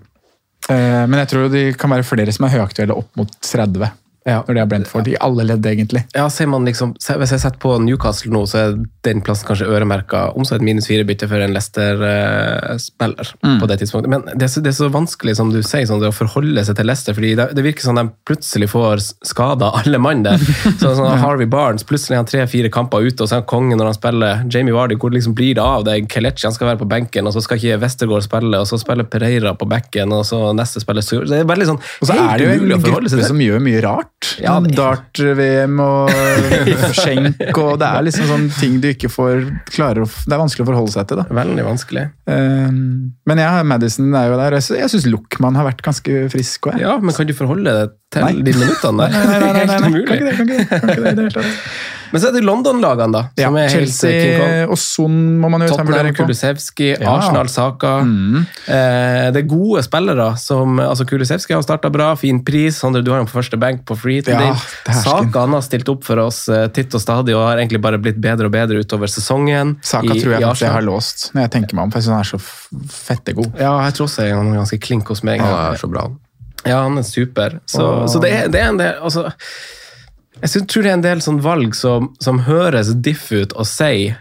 [1.10, 3.94] men jeg tror det kan være flere som er høyaktuelle opp mot 30.
[4.28, 4.42] Ja.
[4.46, 5.08] Når de har Brentford.
[5.10, 6.04] I alle ledd, egentlig.
[6.14, 9.66] Ja, ser man liksom, Hvis jeg setter på Newcastle nå, så er den plassen kanskje
[9.66, 13.32] øremerka om så et minus fire-bytte for en Leicester-spiller.
[13.42, 14.10] på det tidspunktet.
[14.12, 16.78] Men det er, så, det er så vanskelig som du sier, sånn, å forholde seg
[16.78, 17.16] til Leicester.
[17.18, 20.38] fordi det, det virker som de plutselig får skada alle mann der.
[20.78, 23.78] Så, sånn, Harvey Barnes plutselig har han tre-fire kamper ute, og så er han konge
[23.78, 24.46] når han spiller.
[24.52, 25.98] Jamie Vardy, hvor liksom blir det av det?
[26.12, 29.08] Kelechi han skal være på benken, og så skal ikke Westergård spille, og så spiller
[29.10, 31.26] Pereira på bekken, og så neste spiller Sur.
[31.26, 34.11] Det er veldig sånn Og så er det jo en gruppe som gjør mye rart.
[34.42, 36.10] Ja, Dart-VM og
[37.00, 40.66] skjenk og Det er liksom sånn ting du ikke får klarer å Det er vanskelig
[40.66, 41.26] å forholde seg til, da.
[41.42, 42.04] Veldig vanskelig.
[42.30, 42.78] Um,
[43.28, 44.58] Men jeg har Madison er jo der.
[44.60, 46.80] Jeg syns Luckman har vært ganske frisk òg.
[46.82, 48.32] Ja, men kan du forholde deg til Nei.
[48.44, 49.18] de minuttene der?
[49.32, 50.06] Nei, nei, nei, nei, Helt.
[50.06, 51.48] Kan ikke det, kan ikke det, det.
[52.12, 53.20] Men så er det London-lagene, da.
[53.40, 53.88] Ja, Som er helt eh.
[53.88, 56.26] Chelsea og Son må man jo ta en vurdering på.
[56.26, 57.06] Kulusevski, Ja.
[57.06, 57.12] Mm.
[57.14, 57.92] Arsenal, Saka.
[58.68, 60.26] Eh, det er gode spillere.
[60.36, 62.76] som, altså Kulusevski har starta bra, fin pris.
[62.82, 64.20] Sondre, du har ham på første benk på free.
[64.28, 65.00] Ja, er hersken.
[65.06, 67.96] Saka han har stilt opp for oss eh, titt og stadig og har egentlig bare
[68.02, 69.78] blitt bedre og bedre utover sesongen.
[69.80, 72.10] Saka i- tror jeg at jeg har låst, når jeg tenker meg om, for jeg
[72.10, 73.56] synes han er så fette god.
[73.56, 75.40] Ja, jeg tror også han er ganske klink hos meg.
[75.40, 76.10] Han er så bra.
[76.64, 77.60] Ja, han er super.
[77.66, 78.06] Så, oh.
[78.10, 79.30] så det, er, det er en del altså,
[80.40, 83.66] Jeg synes, tror det er en del sånn valg som, som høres diff ut å
[83.66, 84.12] si,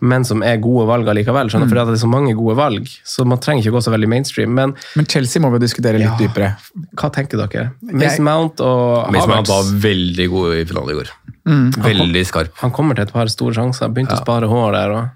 [0.00, 1.50] men som er gode valg allikevel.
[1.52, 1.66] Mm.
[1.68, 4.54] For det er så mange gode valg, så man trenger ikke gå så veldig mainstream.
[4.56, 6.16] Men Men Chelsea må vi diskutere litt Ja.
[6.20, 6.54] dypere.
[6.96, 7.70] hva tenker dere?
[7.84, 11.10] Jeg- Mount og Miss Mount var veldig god i finalen i går.
[11.48, 11.70] Mm.
[11.84, 12.52] Veldig skarp.
[12.60, 13.88] Han kommer til et par store sjanser.
[13.88, 14.90] Begynte å spare hår der.
[14.90, 15.08] Og...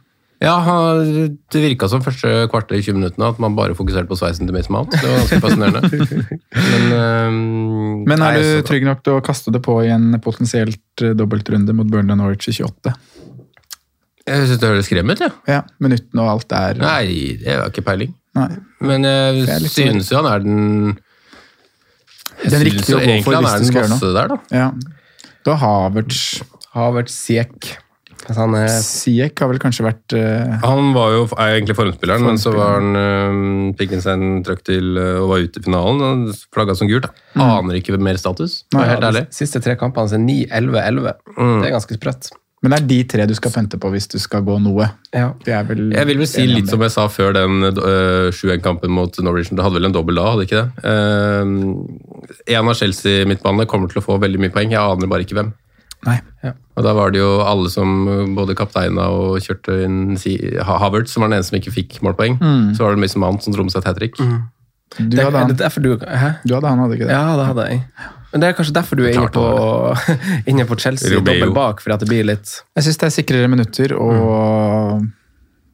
[0.44, 0.54] Ja,
[1.50, 4.54] Det virka som første kvarter i 20 minuttene at man bare fokuserte på sveisen til
[4.56, 4.92] Mason Mount.
[4.92, 5.80] Det var ganske fascinerende.
[6.70, 11.04] Men, um, Men er du trygg nok til å kaste det på i en potensielt
[11.04, 12.92] eh, dobbeltrunde mot Burnley Norwich i 28?
[14.24, 15.32] Jeg syns det høres skremmende ut, jeg.
[15.52, 18.14] Ja, minuttene og alt er Nei, det har ikke peiling.
[18.36, 18.48] Nei.
[18.84, 20.98] Men jeg litt sånn- synes jo han er den
[22.42, 24.12] Jeg Den riktige å gå for hvis du den skal gjøre noe.
[24.16, 24.38] der, da.
[24.50, 24.68] Ja.
[25.44, 26.42] Du har Havertz.
[26.74, 27.74] Havertz Siek.
[28.24, 32.24] Altså, han er Siek har vel kanskje vært uh, Han var jo er egentlig formspilleren,
[32.24, 35.60] men så var han uh, fikk han seg en trøkk til uh, og var ute
[35.60, 36.00] i finalen.
[36.04, 37.10] og Flagga som gult.
[37.34, 37.50] da.
[37.58, 38.62] Aner ikke mer status.
[38.70, 38.78] Mm.
[38.78, 39.26] Nei, helt ærlig.
[39.28, 41.20] De siste tre kampene hans er 9-11-11.
[41.36, 41.52] Mm.
[41.60, 42.32] Det er ganske sprøtt.
[42.64, 44.86] Men det er de tre du skal pønte på hvis du skal gå noe.
[45.12, 45.34] Ja.
[45.44, 48.94] Det er vel Jeg vil vel si litt som jeg sa før den uh, 7-1-kampen
[48.96, 49.58] mot Norwegian.
[49.58, 50.80] Det hadde vel en dobbel da, hadde ikke det?
[50.80, 54.72] Uh, en av Chelsea-midtbanene kommer til å få veldig mye poeng.
[54.72, 55.52] Jeg aner bare ikke hvem.
[56.06, 56.18] Nei.
[56.74, 61.22] Og da var det jo alle som både kapteina og kjørte inn si, Ha- som
[61.22, 62.36] var den eneste som ikke fikk målpoeng.
[62.40, 62.74] Mm.
[62.74, 64.18] Så var det liksom annet som dro med seg et hat trick.
[64.18, 66.28] Du Det, hadde han, det derfor du Hæ?
[66.46, 67.14] du hadde han, hadde ikke det?
[67.16, 67.80] Ja, det hadde jeg.
[68.32, 69.44] Men det er kanskje derfor du er inne på,
[70.50, 73.50] inne på Chelsea dobbel bak, fordi at det blir litt Jeg syns det er sikrere
[73.50, 75.04] minutter og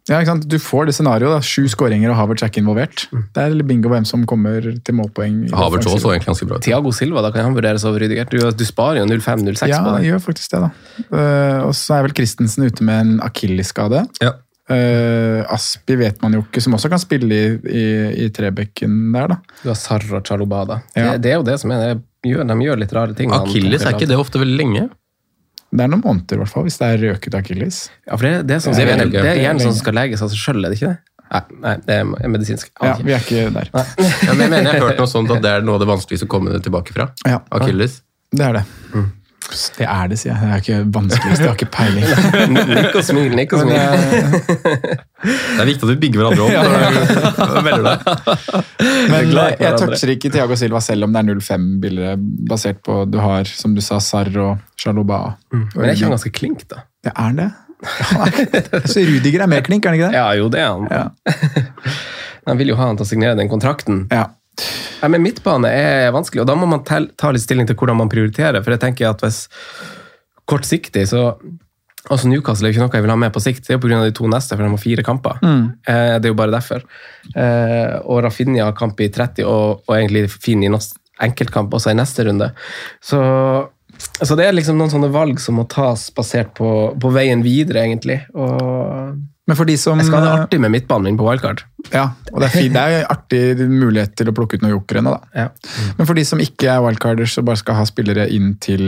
[0.09, 0.47] Ja, ikke sant?
[0.51, 1.45] Du får det scenarioet.
[1.47, 3.05] Sju skåringer og Havertz er ikke involvert.
[3.37, 5.43] Det er bingo hvem som kommer til målpoeng.
[5.55, 6.61] Havertz også så egentlig ganske bra.
[6.65, 8.31] Thiago Silva, da kan han vurderes over Rydiger.
[8.33, 10.09] Du, du sparer jo 0-5-0-6 Ja, på det.
[10.09, 10.71] gjør faktisk det, da.
[11.13, 14.07] Uh, og så er vel Christensen ute med en akillesskade.
[14.25, 14.35] Ja.
[14.71, 17.87] Uh, Aspi vet man jo ikke, som også kan spille i, i,
[18.27, 19.41] i trebekken der, da.
[19.65, 20.81] Du har Sarra og Charobada.
[20.95, 21.13] Ja.
[21.13, 21.99] Det, det er jo det som er det.
[22.27, 23.31] Gjør, de gjør litt rare ting.
[23.33, 24.89] Akilles, er ikke det ofte veldig lenge?
[25.71, 27.77] Det er noen måneder, i hvert fall, hvis det er røket akilles.
[28.09, 29.77] Ja, for det, det er, sånn, Det det, er, det er Det er gjerne sånn
[29.77, 30.99] som skal leges av seg sjøl, er det ikke det?
[31.31, 32.73] Nei, nei, det er medisinsk.
[32.83, 33.71] Ja, vi er ikke der.
[34.27, 35.91] Ja, men jeg mener jeg har hørt noe sånt at det er noe av det
[35.93, 37.07] vanskeligste å komme tilbake fra.
[37.23, 38.01] Ja, Akilles.
[38.35, 38.65] det er det.
[39.77, 40.41] Det er det, sier jeg.
[40.41, 42.05] Det er ikke vanskeligst, jeg har ikke peiling.
[42.77, 43.77] Nikk og smil, nikk og smil.
[43.77, 47.99] eh, Det er viktig at vi bygger hverandre opp når du velger deg.
[49.11, 52.23] Men eh, jeg toucher ikke Tiago Silva selv om det er 0-5-bilder,
[52.53, 55.19] basert på du har, som du sa, Sarr og Chaloba.
[55.53, 56.85] Men er ikke han ganske klink, da?
[57.05, 57.51] Det er det.
[58.93, 60.19] Så Rudiger er mer klink, er han ikke det?
[60.21, 60.89] Ja, jo, det er han.
[60.93, 61.09] Ja.
[62.49, 63.99] Han vil jo ha han til å signere den kontrakten.
[64.11, 64.23] Ja.
[65.01, 68.13] Nei, men midtbane er vanskelig, og da må man ta litt stilling til hvordan man
[68.13, 68.63] prioriterer.
[68.65, 69.47] For jeg tenker at hvis
[70.51, 71.35] kortsiktig, så
[72.09, 73.67] Altså Newcastle er jo ikke noe jeg vil ha med på sikt.
[73.67, 73.99] Det er jo pga.
[74.07, 75.43] de to neste, for de har fire kamper.
[75.85, 76.87] Eh, det er jo bare derfor.
[77.37, 80.71] Eh, og Rafinha har kamp i 30, og, og egentlig fin i
[81.21, 82.49] enkeltkamp også i neste runde.
[83.05, 83.21] Så,
[84.17, 87.85] så det er liksom noen sånne valg som må tas basert på, på veien videre,
[87.85, 88.23] egentlig.
[88.33, 89.21] Og
[89.51, 91.65] Men for de som jeg skal ha det artig med midtbanen min på wildcard.
[91.91, 92.77] Ja, og det er, fint,
[93.33, 95.43] det er mulighet til å plukke ut noen jokere nå, da.
[95.43, 95.49] Ja.
[95.99, 98.85] Men for de som ikke er wildcarders og bare skal ha spillere inn til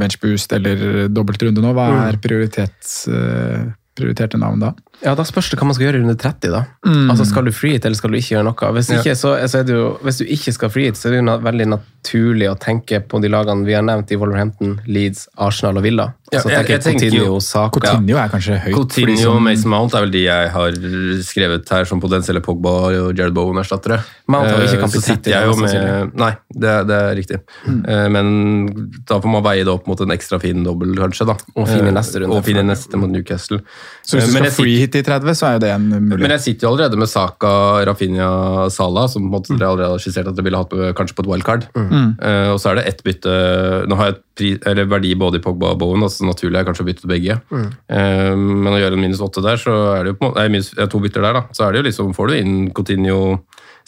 [0.00, 2.00] benchboost eller dobbeltrunde nå, hva Mm.
[2.08, 4.72] er prioritets, eh, prioriterte navn da?
[5.02, 6.50] Ja, Da spørs det hva man skal gjøre i runde 30.
[6.52, 6.60] da.
[6.86, 7.10] Mm.
[7.10, 8.72] Altså, Skal du freehit, eller skal du ikke gjøre noe?
[8.76, 11.22] Hvis, ikke, så, så er det jo, hvis du ikke skal freehit, så er det
[11.24, 15.76] jo veldig naturlig å tenke på de lagene vi har nevnt i Wolverhampton, Leeds, Arsenal
[15.80, 16.06] og Villa.
[16.32, 17.80] Ja, jeg, jeg- jeg Coutinho, jo- Saka.
[17.80, 18.74] Coutinho er kanskje høyt.
[18.78, 20.70] Coutinho som- og Mason Mount er vel de jeg har
[21.26, 22.70] skrevet her som potensielle Pogba
[23.02, 24.00] og Jared Bowen-erstattere.
[24.40, 26.14] I Så sitter jeg jo med.
[26.18, 27.38] Nei, det, det er riktig.
[27.68, 28.30] Eh, Men
[29.08, 31.26] da får man veie det opp mot en ekstra fin dobbel, kanskje.
[31.28, 31.36] da.
[31.56, 32.36] Og finne Eh, neste runde.
[32.36, 33.60] Og finne neste mot Newcastle.
[34.02, 36.20] Så hvis du skal free hit i 30, så er jo det en mulighet.
[36.24, 37.52] men jeg sitter jo allerede med Saka,
[37.86, 38.30] Rafinha,
[38.70, 41.14] Salah, som på en måte dere allerede har skissert at dere ville hatt på, kanskje
[41.18, 41.68] på et wildcard.
[41.76, 42.16] Mm.
[42.52, 43.32] og så er det ett bytte
[43.88, 46.64] Nå har jeg et pri, eller verdi både i Pogba og Bowen, så naturlig er
[46.64, 47.40] kanskje å bytte begge.
[47.52, 47.68] Mm.
[48.62, 50.48] men å gjøre en minus åtte der, så er det jo på en måte, nei,
[50.56, 51.42] minus, ja, to bytter der, da.
[51.52, 53.18] Så er det jo liksom, får du inn Coutinho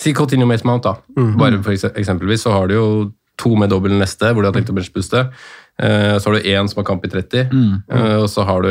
[0.01, 0.97] Si Coutinho Mason Mount, da.
[1.38, 2.86] Bare for eksempelvis så har du jo
[3.40, 5.24] to med dobbel neste, hvor du har tenkt å benchbooste.
[5.82, 7.49] Eh, Så har du én som har kamp i 30,
[7.90, 8.68] eh, og så har du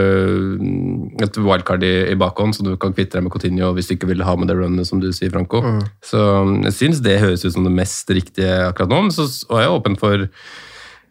[0.62, 3.96] mm, et wildcard i, i bakhånd, så du kan kvitte deg med Coutinho hvis du
[3.98, 5.60] ikke vil ha med det runnet, som du sier, Franco.
[6.02, 6.16] Så
[6.48, 9.52] mm, jeg syns det høres ut som det mest riktige akkurat nå, men så er
[9.52, 10.30] og jeg er åpen for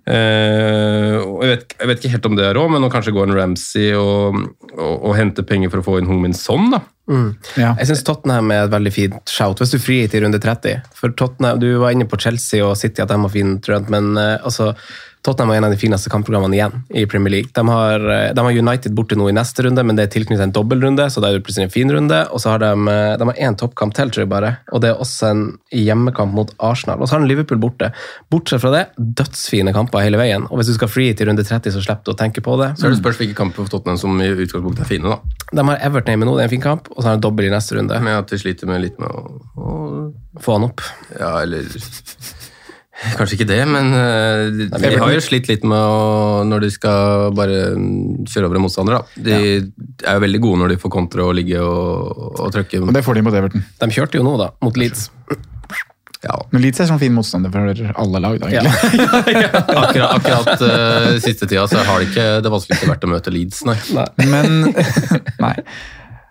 [0.02, 3.12] Uh, og jeg, vet, jeg vet ikke helt om det er råd, men å kanskje
[3.14, 4.34] gå en Ramsey og,
[4.74, 6.80] og, og hente penger for å få inn Homin Son, da.
[7.58, 7.72] Ja.
[7.80, 10.82] Jeg syns Tottenham er et veldig fint shout, hvis du free til i runde 30.
[10.94, 14.14] For Tottenham, Du var inne på Chelsea og City, at de har fin trend, men
[14.16, 14.72] uh, altså,
[15.22, 17.52] Tottenham er en av de fineste kampprogrammene igjen i Premier League.
[17.54, 20.42] De har, eh, de har United borte nå i neste runde, men det er tilknyttet
[20.48, 22.18] en dobbeltrunde, så da er det plutselig en fin runde.
[22.34, 24.90] Og så har de, eh, de har én toppkamp til, tror jeg bare, og det
[24.90, 26.98] er også en hjemmekamp mot Arsenal.
[26.98, 27.92] Og så har de Liverpool borte.
[28.32, 30.42] Bortsett fra det, dødsfine kamper hele veien.
[30.50, 32.74] Og hvis du skal free til runde 30, så slipper du å tenke på det.
[32.76, 35.20] Så er det spørs hvilke kamper for Tottenham som i utgangspunktet er fine, da.
[35.54, 37.46] De har Everton hjemme nå, det er en fin kamp, og så har de dobbel
[37.46, 37.94] i neste runde.
[38.02, 39.78] Men at de sliter med litt med å, å
[40.40, 40.80] Få han opp.
[41.20, 41.68] Ja, eller
[43.18, 46.70] Kanskje ikke det, men eh, de, de har jo slitt litt med å Når de
[46.74, 47.62] skal bare
[48.30, 49.22] kjøre over en motstander, da.
[49.28, 52.84] De er jo veldig gode når de får kontre og ligge og, og trykke.
[52.86, 53.64] Og det får de mot Everton.
[53.82, 55.08] De kjørte jo nå, da, mot Leeds.
[56.22, 57.64] Ja, Men Leeds er sånn fin motstander for
[57.98, 59.06] alle lag, da, egentlig.
[59.82, 63.64] akkurat akkurat uh, siste tida så har det ikke det vanskeligste vært å møte Leeds,
[63.66, 63.74] nei.
[64.30, 64.70] Men
[65.42, 65.56] Nei.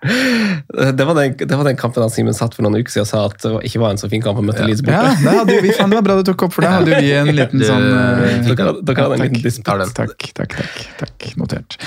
[0.02, 3.10] Det var den, det var den kampen han Simen satt for noen uker siden og
[3.12, 4.98] sa at det ikke var en så fin kamp å møte Leeds borte.
[4.98, 7.12] Ja, det, hadde vi, fan, det var bra du tok opp, for da hadde vi
[7.14, 9.94] en liten Du- sånn eh, Dere, hadde en liten disputt.
[9.94, 10.82] Takk, takk, takk.
[11.04, 11.28] takk.
[11.38, 11.78] Notert.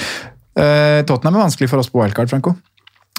[0.54, 2.54] Uh, Tottenham er vanskelig for oss på wildcard, Franco.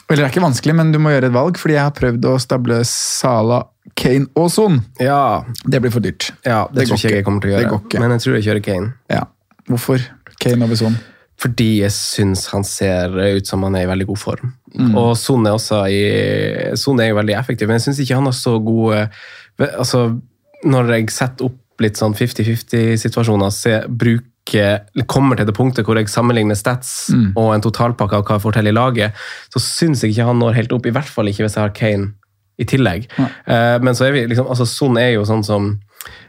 [0.08, 2.28] Eller det er ikke vanskelig, men du må gjøre et valg, fordi jeg har prøvd
[2.30, 3.64] å stable Sala,
[3.98, 4.78] Kane og Son.
[5.02, 6.30] Ja, Det blir for dyrt.
[6.46, 7.72] ja, det, Det tror ikke jeg kommer til å Det gjøre.
[7.74, 8.00] går ikke.
[8.04, 8.93] Men jeg tror jeg kjører Kane.
[9.12, 9.24] Ja.
[9.68, 10.06] Hvorfor
[10.39, 10.96] Kane over Son?
[11.42, 14.54] Fordi jeg syns han ser ut som han er i veldig god form.
[14.96, 16.02] Og Son er også i
[16.80, 19.06] Son er jo veldig effektiv, men jeg syns ikke han har så gode
[19.58, 20.02] altså,
[20.68, 26.08] Når jeg setter opp litt sånn 50-50-situasjoner, så bruker kommer til det punktet hvor jeg
[26.12, 30.14] sammenligner stats og en totalpakke av hva jeg får til i laget, så syns jeg
[30.14, 30.86] ikke han når helt opp.
[30.86, 32.14] I hvert fall ikke hvis jeg har Kane
[32.62, 33.10] i tillegg.
[33.18, 35.74] Uh, men så er vi liksom, altså Son er jo sånn som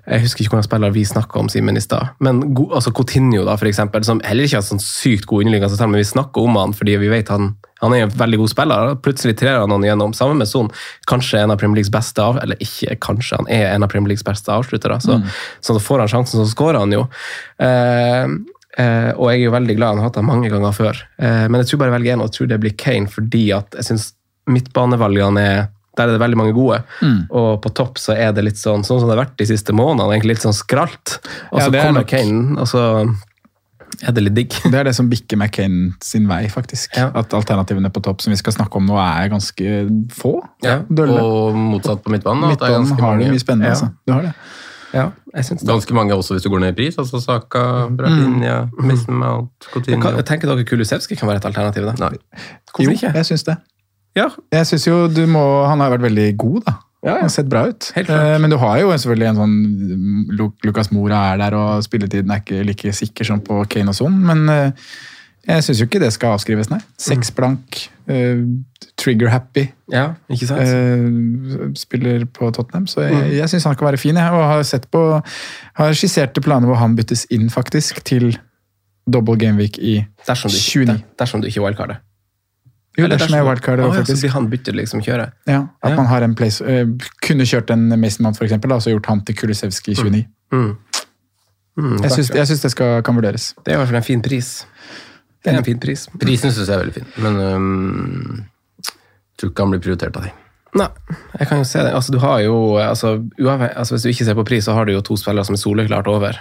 [0.07, 3.43] jeg husker ikke hvordan spiller vi snakka om Simen i stad, men go, altså Coutinho,
[3.45, 6.59] da, for eksempel, som heller ikke har sånn sykt god underliggende men vi snakker om
[6.61, 7.51] han fordi vi vet han,
[7.83, 8.95] han er en veldig god spiller.
[9.05, 10.15] Plutselig trer han han igjennom.
[10.17, 10.71] Sammen med Son,
[11.11, 14.15] kanskje en av Premier Leagues beste av, eller ikke kanskje, han er en av Premier
[14.15, 15.01] Leagues beste avsluttere.
[15.05, 15.19] Så,
[15.61, 17.05] så får han sjansen, så skårer han jo.
[17.61, 18.25] Eh,
[18.81, 21.03] eh, og jeg er jo veldig glad han har hatt det mange ganger før.
[21.21, 23.45] Eh, men jeg tror bare jeg velger én, og jeg tror det blir Kane, fordi
[23.59, 24.13] at jeg syns
[24.49, 25.65] midtbanevalgene er
[25.97, 26.83] der er det veldig mange gode.
[27.31, 29.73] Og på topp så er det litt sånn sånn som det har vært de siste
[29.73, 31.19] månedene, egentlig litt sånn skralt.
[31.53, 32.83] Og Ja, så det er kommer nok- Kane, og så
[34.03, 34.51] er det litt digg.
[34.73, 36.97] Det er det som bikker McCain sin vei, faktisk.
[36.99, 37.09] Ja.
[37.17, 40.35] At alternativene på topp som vi skal snakke om nå, er ganske få.
[40.63, 41.17] Ja, Dølle.
[41.23, 42.43] og motsatt på midtbanen.
[42.43, 43.73] det er Midtbanen ganske har du mange- mye spennende, Ja.
[43.73, 43.93] altså.
[44.07, 44.35] Du har det.
[44.95, 45.69] Ja, jeg synes det.
[45.69, 46.97] Ganske mange også hvis du går ned i pris.
[46.97, 49.09] altså Saka, Bratinha, mm.
[49.09, 51.85] Mount, Coutinho kan- Jeg tenker dere Kulusevski kan være et alternativ?
[51.85, 51.93] da?
[52.09, 52.17] Nei.
[52.73, 53.13] Hvorfor jo, ikke?
[53.15, 53.57] jeg syns det.
[54.17, 56.77] Ja, Jeg synes jo du må, Han har vært veldig god, da.
[57.05, 57.15] Ja, ja.
[57.21, 57.91] Han har sett bra ut.
[57.95, 58.31] Helt klart.
[58.35, 62.33] Eh, Men du har jo selvfølgelig en sånn Lu- Lucas Mora er der, og spilletiden
[62.33, 64.17] er ikke like sikker som på Kane og Son.
[64.27, 64.73] Men eh,
[65.47, 66.81] Jeg syns jo ikke det skal avskrives, nei.
[66.99, 68.41] Seks blank, eh,
[68.99, 69.69] trigger happy.
[69.93, 71.79] Ja, ikke sant?
[71.79, 74.17] spiller på Tottenham, så jeg, jeg syns han kan være fin.
[74.19, 75.05] Jeg, og har sett på
[75.79, 78.33] har skisserte planer hvor han byttes inn faktisk til
[79.07, 80.87] double gameweek i Dersom du, 29.
[80.91, 82.01] der, dersom du ikke wildcarder.
[82.97, 84.05] Jo, det er som er wildcard, Ah, ja.
[84.05, 85.97] Så blir han bytter liksom kjøre Ja, at Ja.
[85.97, 86.87] man har en place, uh,
[87.23, 90.27] kunne kjørt en Mason Mount, da, og så gjort han til Kulisevskij i 29.
[90.53, 90.77] Mm.
[91.79, 93.55] Mm, Jeg syns, jeg syns det skal, kan vurderes.
[93.65, 94.65] Det er i hvert fall en fin pris.
[95.45, 96.09] Det er en fin pris.
[96.19, 98.47] Prisen syns jeg er veldig fin, men
[98.81, 100.31] Jeg tror ikke han blir prioritert av de.
[100.77, 100.87] Nei,
[101.39, 101.93] jeg kan jo se det.
[101.93, 104.85] Altså, du har jo, altså, uavhengig, altså, Hvis du ikke ser på pris, så har
[104.87, 106.39] du jo to spillere som er soleklart over.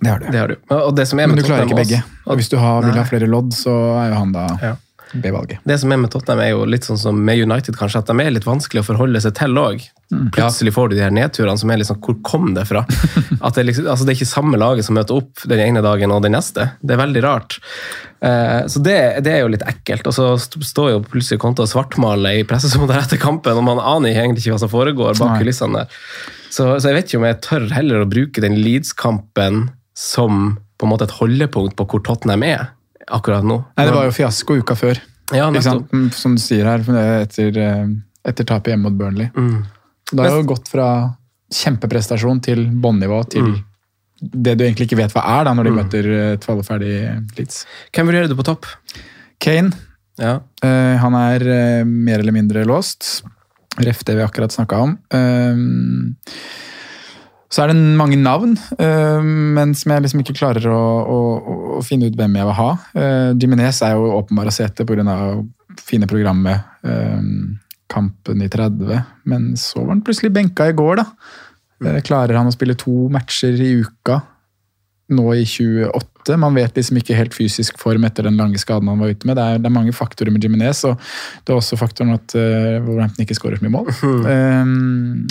[0.00, 0.26] Det har du.
[0.30, 0.56] Det har du.
[0.70, 1.98] Og det som er Men du klarer ikke begge.
[2.02, 3.70] også- Og hvis du har, vil ha flere lodd, så
[4.04, 4.74] er jo han da Ja.
[5.12, 5.60] B-valget.
[5.64, 8.16] Det som er med Tottenham, er jo litt sånn som med United, kanskje, at de
[8.22, 9.84] er litt vanskelig å forholde seg til òg.
[10.10, 10.26] Mm.
[10.34, 12.84] Plutselig får du de her nedturene som er litt sånn Hvor kom det fra?
[13.46, 16.14] At det, liksom, altså det er ikke samme laget som møter opp den ene dagen
[16.14, 16.68] og den neste.
[16.78, 17.58] Det er veldig rart.
[18.22, 20.06] Eh, så det, det er jo litt ekkelt.
[20.06, 23.82] Og så står jo plutselig Konto og svartmaler i pressesonen der etter kampen, og man
[23.82, 25.98] aner egentlig ikke hva som foregår bak kulissene der.
[26.46, 29.66] Så, så jeg vet ikke om jeg tør heller å bruke den Leeds-kampen
[29.96, 32.70] som på en måte et holdepunkt på hvor Tottenham er
[33.10, 33.60] akkurat nå.
[33.76, 34.98] Nei, det var jo fiasko uka før.
[35.34, 35.48] Ja?
[35.50, 36.78] Mm, Som du sier her,
[37.22, 37.86] etter, eh,
[38.24, 39.30] etter tapet hjemme mot Burnley.
[39.36, 39.64] Mm.
[40.12, 41.16] Det har jo gått fra
[41.52, 43.64] kjempeprestasjon til bånnivå til Mm.
[44.22, 46.94] det du egentlig ikke vet hva er da når de møter et falleferdig
[47.38, 47.64] Leeds.
[47.92, 48.66] Hvem vurderer du på topp?
[49.40, 49.72] Kane,
[50.18, 50.40] Ja.
[50.62, 53.22] eh, han er eh, mer eller mindre låst.
[53.78, 54.98] Ref det vi akkurat snakka om.
[55.10, 55.54] Eh,
[57.52, 61.18] så er det mange navn, eh, men som jeg liksom ikke klarer å, å,
[61.78, 62.70] å finne ut hvem jeg vil ha.
[62.96, 65.14] Uh, Jiminez er jo åpenbar å se etter pga.
[65.86, 66.64] fine programmet.
[66.82, 67.22] eh,
[67.86, 71.06] kampen i 30, men så var han plutselig benka i går, da.
[71.84, 74.22] Eh, klarer han å spille to matcher i uka
[75.08, 76.36] nå i 28?
[76.42, 79.36] Man vet liksom ikke helt fysisk form etter den lange skaden han var ute med.
[79.38, 80.96] Det er, det er mange faktorer med Jiminez, og
[81.46, 83.90] det er også faktoren at uh, Wolverhampton ikke skårer så mye mål.
[84.02, 85.26] Um,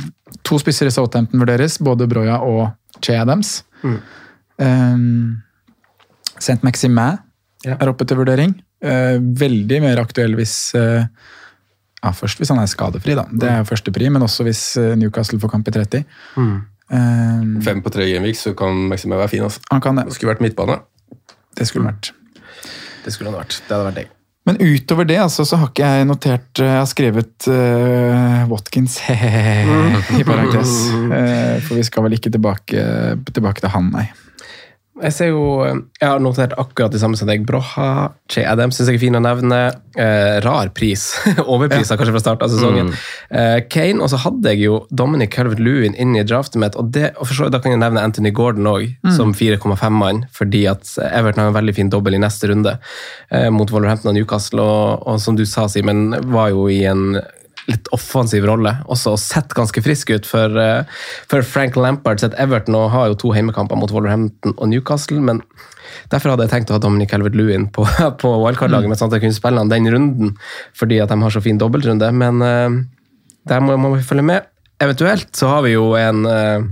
[0.48, 2.70] to spisser i Southampton vurderes, både Broya og
[3.04, 3.58] Che Adams.
[3.84, 5.42] Um,
[6.40, 7.18] Saint Maximin
[7.66, 7.76] Ja.
[7.82, 8.54] er oppe til vurdering.
[8.86, 11.02] Uh, veldig mer aktuell hvis uh,
[12.04, 13.24] ja, Først hvis han er skadefri, da.
[13.34, 14.64] Det er jo første pri, men også hvis
[15.00, 16.04] Newcastle får kamp i 30.
[16.92, 19.46] Um, Fem på tre gameweeks, så kan Maxime være fin.
[19.48, 19.64] Altså.
[19.72, 20.06] han kan det.
[20.10, 20.82] Det skulle vært midtbane.
[21.56, 22.12] Det skulle vært.
[23.06, 23.58] Det skulle han vært.
[23.66, 24.12] Det hadde vært deg.
[24.46, 29.00] Men utover det altså, så har ikke jeg notert Jeg har skrevet uh, Watkins
[30.20, 30.76] i parentes.
[30.94, 32.86] Uh, for vi skal vel ikke tilbake,
[33.34, 34.06] tilbake til han, nei.
[34.96, 35.42] Jeg ser jo,
[36.00, 37.42] jeg har notert akkurat det samme som deg.
[37.48, 39.58] Broha, Che Adams syns jeg er fin å nevne.
[40.00, 41.04] Eh, rar pris.
[41.52, 42.94] Overprisa kanskje fra start av sesongen.
[43.28, 46.80] Eh, Kane, og så hadde jeg jo Dominic Calvert-Lewin inn i draftet mitt.
[46.80, 50.26] og det, og for Da kan jeg nevne Anthony Gordon òg, som 4,5-mann.
[50.32, 52.78] Fordi at Everton har en veldig fin dobbel i neste runde
[53.32, 54.64] eh, mot Wolverhampton og Newcastle.
[54.64, 57.20] Og, og som du sa, Simen, var jo i en
[57.72, 60.84] litt offensiv rolle, også og sett ganske frisk ut for, eh,
[61.32, 65.42] for Frank Lampard sitt Everton, og har jo to heimekamper mot Wolverhampton og Newcastle, men
[66.12, 67.88] derfor hadde jeg tenkt å ha Dominic Helvert-Lewin på,
[68.22, 70.36] på wildcard-laget, men sånn at jeg kunne spille han den runden,
[70.78, 72.82] fordi at de har så fin dobbeltrunde, men uh,
[73.50, 74.50] der må, må vi følge med.
[74.82, 76.66] Eventuelt så har vi jo en eh,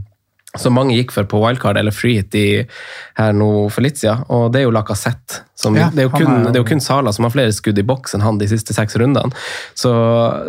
[0.60, 2.46] som mange gikk for på wildcard eller free i,
[3.18, 5.42] her nå for litt siden, og det er jo Lacassette.
[5.64, 7.32] Som, Ja, det, er jo kun, er jo- det er jo kun Sala som har
[7.32, 9.32] flere skudd i boks enn han de siste seks rundene.
[9.78, 9.92] Så,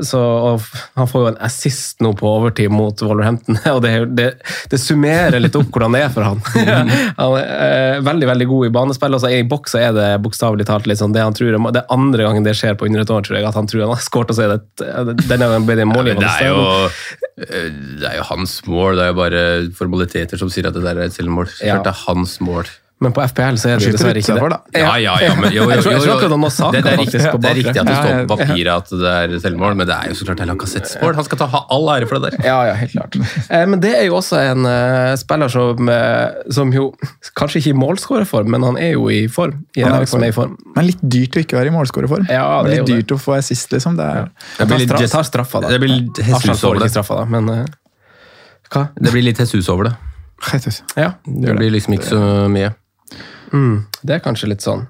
[0.03, 0.65] så og
[0.97, 4.27] Han får jo en assist nå på overtid mot Wolverhampton, og det, det,
[4.73, 6.41] det summerer litt opp hvordan det er for han.
[7.21, 7.53] han er
[7.95, 9.19] eh, veldig veldig god i banespill.
[9.21, 12.27] Altså, I boks er det bokstavelig talt litt sånn det han tror Det er andre
[12.27, 14.33] gangen det skjer på under et år, tror jeg, at han tror han har skåret,
[14.33, 16.65] og så er det denne gangen ble det Ja, det, er jo,
[17.45, 17.71] eh,
[18.01, 19.45] det er jo hans mål, det er jo bare
[19.95, 21.51] formaliteter som sier at det der er et selvmål.
[21.51, 22.73] Så klart det er hans mål.
[23.03, 24.49] Men på FPL så er det dessverre ikke det.
[24.53, 24.59] da.
[24.79, 26.15] Ja, ja, ja, men jo, jo, jo, jo.
[26.73, 29.35] det, det, er riktig, det er riktig at det står på papiret at det er
[29.43, 31.19] selvmål, men det er jo så klart det er Lacazettes mål.
[31.19, 32.47] Han skal ta all ære for det der.
[32.47, 33.19] Ja, ja, helt klart.
[33.19, 36.87] Eh, men det er jo også en eh, spiller som, eh, som jo
[37.37, 39.65] kanskje ikke i målskårerform, men han er jo i form.
[39.75, 40.57] I Han er i som er i form.
[40.79, 42.31] Men litt dyrt å ikke være i målskårerform.
[42.31, 43.99] Ja, det er litt dyrt å få assist, liksom.
[44.01, 44.31] Det er,
[44.63, 45.75] Det blir litt tar, straffa, da.
[45.75, 46.95] det blir litt Arsenal Jesus får over ikke det.
[46.95, 47.75] straffa, da, men
[48.75, 48.89] Hva?
[48.99, 49.95] Det blir litt Jesus over det.
[50.99, 52.23] Ja, Det blir liksom ikke så
[52.53, 52.73] mye.
[53.55, 54.87] mm, det er kanskje litt sånn.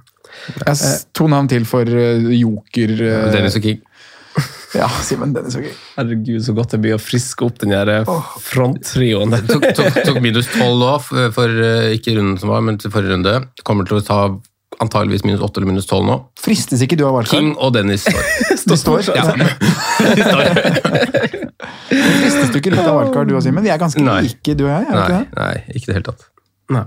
[0.67, 2.91] jeg s- to navn til for eh, joker...
[2.97, 3.83] eh, Dennis og King.
[4.75, 5.75] Ja, Simen Dennis og King.
[5.95, 8.09] Herregud, så godt det blir å friske opp den der eh,
[8.43, 9.31] fronttrioen.
[9.47, 12.91] Tok, tok, tok minus 12 nå, for, for eh, ikke runden som var, men til
[12.91, 13.37] forrige runde.
[13.63, 14.19] Kommer til å ta
[14.83, 16.17] antageligvis minus 8 eller minus 12 nå.
[16.41, 17.39] Fristes ikke du av wildcard?
[17.39, 18.25] King og Dennis står.
[18.65, 19.03] Du står.
[19.15, 19.25] Ja.
[21.91, 23.65] Fristes du ikke litt av wildcard, du og Simen?
[23.65, 24.21] Vi er ganske Nei.
[24.29, 24.87] like, du og jeg.
[24.89, 25.27] er Nei, ikke det?
[25.39, 26.27] nei, ikke i det hele tatt.
[26.75, 26.85] Nei.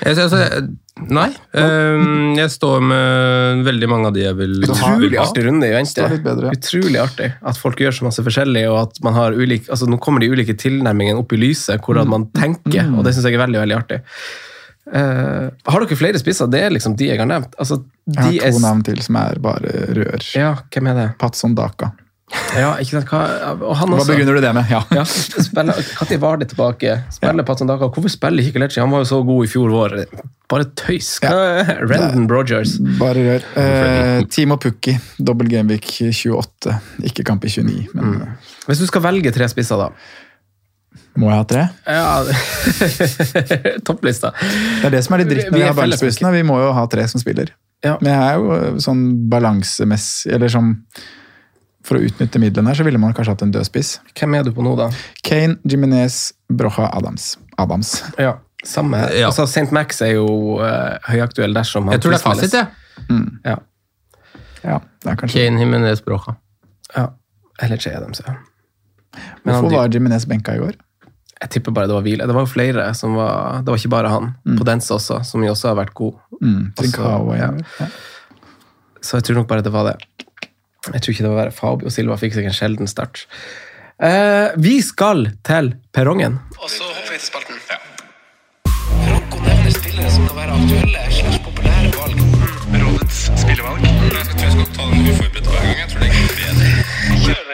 [0.00, 1.26] Jeg, altså, jeg- nei.
[1.52, 6.06] Um, jeg står med veldig mange av de jeg vil, Utrolig artig runde i vente.
[6.24, 6.56] Bedre, ja.
[6.56, 9.98] Utrolig artig at folk gjør så masse forskjellig, og at man har ulike, altså nå
[10.02, 13.44] kommer de ulike tilnærmingene opp i lyset, hvordan man tenker, og det syns jeg er
[13.44, 14.00] veldig veldig artig.
[14.92, 16.50] Eh, har dere flere spisser?
[16.52, 17.54] Det er liksom de jeg har nevnt.
[17.58, 20.24] Altså, de Jeg har to er- navn til som er bare rør.
[20.36, 21.10] Ja, hvem er det?
[21.18, 21.92] Patson Daka.
[22.56, 23.10] Ja, ikke sant?
[23.12, 23.20] Hva,
[23.62, 24.70] og han Hva begrunner du det med?
[24.72, 24.80] Ja.
[24.96, 25.76] Ja, spiller,
[26.22, 26.96] var det tilbake?
[27.12, 27.88] Spiller Patson Daka.
[27.92, 28.80] Hvorfor spiller ikke?
[28.80, 29.96] Han var jo så god i fjor vår.
[30.50, 31.18] Bare tøys.
[31.22, 31.62] Ja.
[31.84, 32.78] Rendon Brogers.
[32.98, 33.46] Bare rør.
[33.60, 36.74] Eh, Timo Pukki, dobbel Gameweek 28.
[37.04, 38.36] Ikke kamp i 29, men mm.
[38.68, 39.90] Hvis du skal velge tre spisser, da?
[41.14, 41.64] Må jeg ha tre?
[41.86, 42.24] Ja,
[43.86, 44.32] Topplista.
[44.38, 46.32] Det er det som er litt dritt når Vi har er Bergsbussene.
[46.34, 47.52] Vi må jo ha tre som spiller.
[47.84, 47.96] Ja.
[48.00, 50.70] Men jeg er jo eh, sånn balansemessig Eller sånn
[51.84, 53.90] For å utnytte midlene her, så ville man kanskje hatt en dødspiss.
[54.16, 54.88] Hvem er du på nå, da?
[55.26, 57.34] Kane, Jiminez, Brocha, Adams.
[57.60, 57.92] Adams.
[58.16, 59.02] Ja, samme.
[59.12, 59.28] Ja.
[59.28, 59.68] Altså, St.
[59.76, 60.26] Max er jo
[60.62, 63.20] uh, høyaktuell dersom han Jeg tror det er fasit, jeg.
[63.44, 63.58] Ja.
[64.64, 66.38] Ja, det er kanskje Kane Jimenez Brocha.
[66.96, 67.10] ja.
[67.62, 68.32] Eller Che Adams, ja.
[69.44, 70.80] Men Hvorfor var Jiminez benka i går?
[71.44, 72.24] Jeg tipper bare det var hvile.
[72.28, 74.30] Det var jo flere som var Det var ikke bare han.
[74.56, 76.14] Podence også, som jo også har vært god.
[76.40, 77.50] Mm, Også, og ja.
[77.80, 77.88] ja.
[79.04, 79.96] Så jeg tror nok bare det var det.
[80.92, 83.26] Jeg tror ikke det var Fabio Silva fikk seg en sjelden start.
[84.00, 86.40] Eh, vi skal til perrongen.
[86.58, 87.60] Og så hopper vi til spalten.
[89.12, 92.24] Rocco nevner spillere som kan være aktuelle slags populære valg.
[92.84, 93.93] Rådets spillevalg.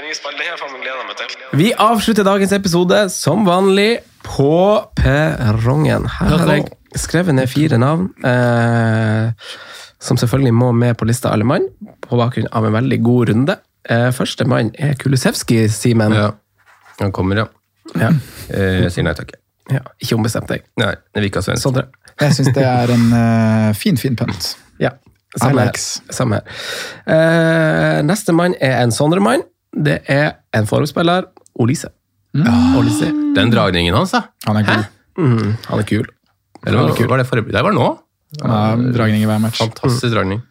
[0.00, 0.38] Spalten.
[0.40, 1.34] Det har jeg faen meg gleda meg til.
[1.60, 4.52] Vi avslutter dagens episode som vanlig på
[4.96, 6.06] perrongen.
[6.08, 6.64] Her har jeg
[6.98, 8.08] skrevet ned fire navn.
[8.24, 9.32] Eh,
[10.00, 11.66] som selvfølgelig må med på lista alle mann,
[12.06, 13.58] på bakgrunn av en veldig god runde.
[13.90, 16.16] Eh, første mann er Kulusevski, Simen.
[16.16, 16.30] Ja.
[17.00, 17.46] Han kommer, ja.
[18.00, 18.10] Ja.
[18.48, 19.36] Eh, Jeg sier nei takk.
[19.70, 20.64] Ja, ikke ombestemt deg.
[20.80, 21.60] Nei, det virker sånn.
[21.60, 21.68] svensk.
[21.68, 21.86] Sondre.
[22.20, 24.54] Jeg syns det er en uh, fin, fin pønt.
[24.82, 24.90] Ja,
[25.38, 25.78] samme her.
[26.10, 26.58] Samme her.
[27.06, 29.44] Eh, neste mann er en Sondre-mann.
[29.76, 31.28] Det er en formspiller,
[31.60, 31.90] Olise.
[32.78, 33.10] Olise.
[33.36, 34.24] Den dragningen hans, da.
[34.46, 34.84] Han er kul.
[35.20, 36.06] Mm, han er kul.
[36.66, 37.52] Eller var, var det forrige?
[37.54, 37.88] Det var nå.
[38.40, 39.58] Ja, dragning i hver match.
[39.62, 40.42] Fantastisk dragning.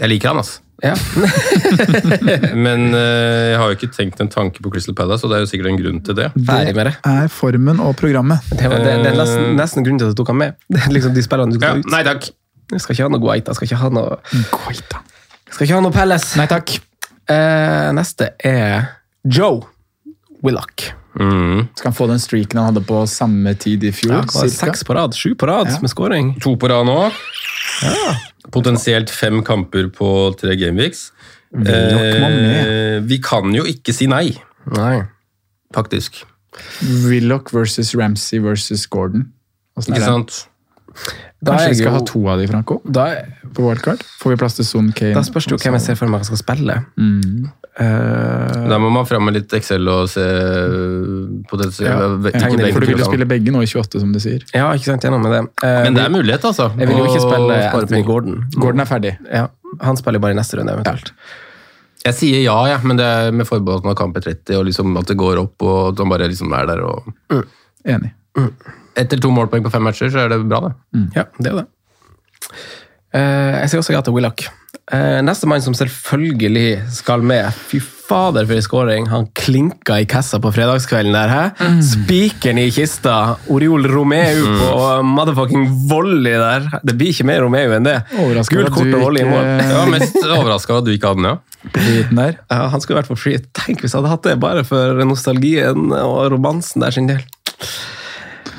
[0.00, 0.60] Jeg liker han, altså.
[0.82, 0.94] Ja.
[2.66, 5.44] Men eh, jeg har jo ikke tenkt en tanke på Crystal Palace, og det er
[5.44, 6.28] jo sikkert en grunn til det.
[6.48, 6.94] Ferdig med det.
[7.06, 8.42] er formen og programmet.
[8.50, 10.56] Det, var, det, det er nesten, nesten grunnen til at jeg tok han med.
[10.72, 11.90] Det er liksom de spillerne du skal Ja, ut.
[11.92, 12.30] nei takk.
[12.72, 14.16] Jeg skal ikke ha noe Guaita, jeg skal ikke ha noe,
[14.56, 15.02] Guaita.
[15.44, 16.32] jeg skal ikke ha noe Palace.
[16.40, 16.74] Nei takk.
[17.30, 18.88] Eh, neste er
[19.24, 19.62] Joe
[20.42, 20.90] Willoch.
[21.20, 21.68] Mm.
[21.76, 24.14] Skal han få den streaken han hadde på samme tid i fjor?
[24.14, 24.66] Ja, var cirka?
[24.72, 25.78] seks på rad, sju på rad Ja.
[25.80, 26.32] med scoring.
[26.40, 27.10] To på rad nå.
[28.52, 30.08] Potensielt fem kamper på
[30.40, 31.10] tre gameweeks.
[31.52, 34.32] Eh, vi kan jo ikke si nei,
[34.72, 35.02] Nei.
[35.74, 36.24] faktisk.
[37.06, 39.28] Willoch versus Ramsey versus Gordon.
[39.78, 40.02] Ikke det?
[40.04, 40.46] sant?
[41.42, 42.76] Da, Kanskje vi skal jo, ha to av de, Franco?
[42.84, 43.06] da,
[43.56, 44.04] På wildcard?
[44.20, 45.14] Får vi plass til Son Kane?
[45.16, 46.76] da spørs det jo hvem jeg ser for meg skal spille.
[47.00, 47.48] Mm.
[47.72, 50.22] Uh, Da må man fram med litt Excel og se
[51.48, 51.70] på det.
[51.80, 54.44] Ja, ja, for du vil jo spille begge nå i 28, som du sier.
[54.52, 55.40] ja, ikke sant, gjennom med det.
[55.64, 56.68] Uh, Men det er mulighet, altså.
[56.78, 58.02] Jeg vil jo ikke spille Anthony.
[58.06, 58.42] Gordon.
[58.58, 59.14] Gordon er ferdig.
[59.30, 59.46] Ja,
[59.80, 61.14] Han spiller bare i neste runde, eventuelt.
[62.02, 64.56] Jeg sier ja, ja, men det er med forbehold at man har kamp i 30,
[64.58, 66.82] og liksom at det går opp, og at man bare liksom er der.
[66.82, 67.44] og...
[67.86, 68.12] Enig.
[68.98, 70.74] Etter to målpoeng på fem matcher, så er det bra, det.
[71.16, 71.68] Ja, det er det.
[73.12, 74.48] Eh, jeg sier også ja til Willoch.
[74.92, 77.54] Uh, neste mann som selvfølgelig skal med.
[77.70, 79.06] Fy fader, for en skåring!
[79.12, 81.30] Han klinka i kassa på fredagskvelden der.
[81.30, 81.70] hæ?
[81.86, 83.36] Spikeren i kista.
[83.52, 86.66] Oriol Romeo på motherfucking volley der.
[86.82, 87.98] Det blir ikke mer Romeu enn det.
[88.12, 89.46] Gult kort og volley i mål.
[89.62, 91.38] Jeg var mest overraska at du ikke hadde den, ja.
[92.18, 92.36] Der.
[92.50, 93.40] Han skulle vært for free.
[93.54, 97.22] Tenk hvis jeg hadde hatt det bare for nostalgien og romansen der sin del.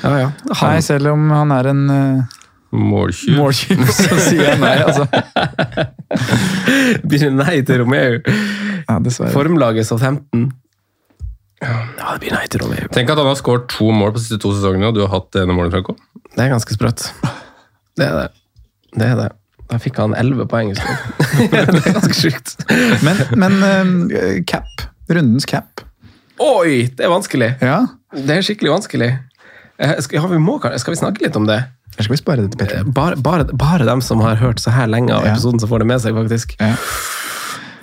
[0.04, 0.30] Ja, ja.
[0.52, 2.40] Nei, selv om han er en uh,
[2.74, 3.36] Måltjuv.
[3.38, 5.06] måltyv, så sier jeg nei, altså.
[7.08, 8.18] blir det nei til Romeo.
[8.88, 9.30] Ja, dessverre.
[9.32, 10.48] Formlaget Southampton.
[11.62, 12.90] Ja, det blir nei til Romeo.
[12.92, 15.12] Tenk at han har skåret to mål på de siste to sesongene, og du har
[15.14, 15.94] hatt det ene målet, Franco.
[16.34, 17.06] Det er ganske sprøtt.
[17.94, 18.28] Det er det.
[18.98, 19.30] Det er det.
[19.70, 20.74] Da fikk han elleve poeng.
[20.76, 20.96] Så.
[21.54, 22.56] det er ganske sjukt.
[23.06, 23.60] Men, men
[24.10, 24.88] uh, cap.
[25.08, 25.84] Rundens cap.
[26.42, 27.52] Oi, det er vanskelig!
[27.62, 27.84] Ja.
[28.14, 29.12] Det er skikkelig vanskelig.
[29.78, 31.60] Eh, Skal, ja, vi må, skal vi snakke litt om det?
[31.94, 32.84] Eller skal vi spare det til Petter?
[32.94, 35.32] Bare, bare, bare dem som har hørt så her lenge av Ja.
[35.34, 36.54] episoden, som får det med seg, faktisk.
[36.60, 36.74] Ja.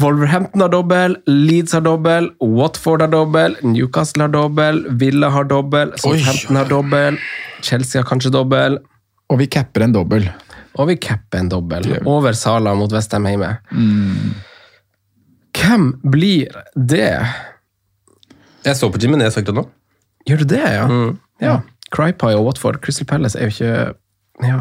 [0.01, 5.91] Wolverhampton har dobbel, Leeds har dobbel, Watford har dobbel, Newcastle har dobbel, Villa har dobbel,
[6.01, 7.19] Southampton har dobbel,
[7.61, 8.79] Chelsea har kanskje dobbel,
[9.29, 10.25] Og vi capper en dobbel.
[10.75, 13.57] og vi capper en dobbel over Sala mot Westham hjemme.
[15.53, 17.21] Hvem blir det?
[18.65, 19.65] Jeg så på Jimenez akkurat nå.
[20.27, 20.85] Gjør du det, ja?
[20.89, 21.17] Mm.
[21.41, 21.59] ja.
[21.95, 22.75] Crypie og Watford.
[22.81, 23.93] Crystal Palace er jo ikke
[24.43, 24.59] Ja.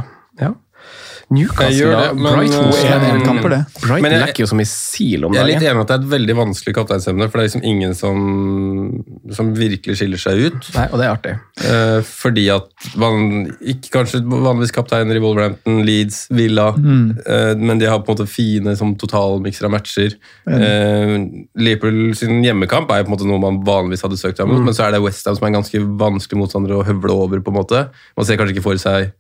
[1.31, 2.01] Newcastle, da.
[2.11, 3.59] det, men, Brighton eh, slår- en kamper, det.
[3.81, 5.95] Brighton Men jeg- lekker jo som i sil om Jeg er litt enig at det
[5.95, 10.43] er et veldig vanskelig kapteinsemne, for det er liksom ingen som, som virkelig skiller seg
[10.49, 10.71] ut.
[10.75, 11.35] Nei, og det er artig.
[11.63, 17.87] Eh, fordi at man ikke kanskje vanligvis kapteiner i Wolverhampton, Leeds, Villa, eh, men de
[17.87, 20.17] har på en måte fine som totalmikser av matcher.
[20.51, 21.15] Eh,
[21.61, 24.65] Liverpool sin hjemmekamp er jo på en måte noe man vanligvis hadde søkt seg mot,
[24.65, 27.41] men så er det Westham som er en ganske vanskelig motstander å høvle over.
[27.41, 27.89] på en måte.
[28.17, 29.13] Man ser kanskje ikke for seg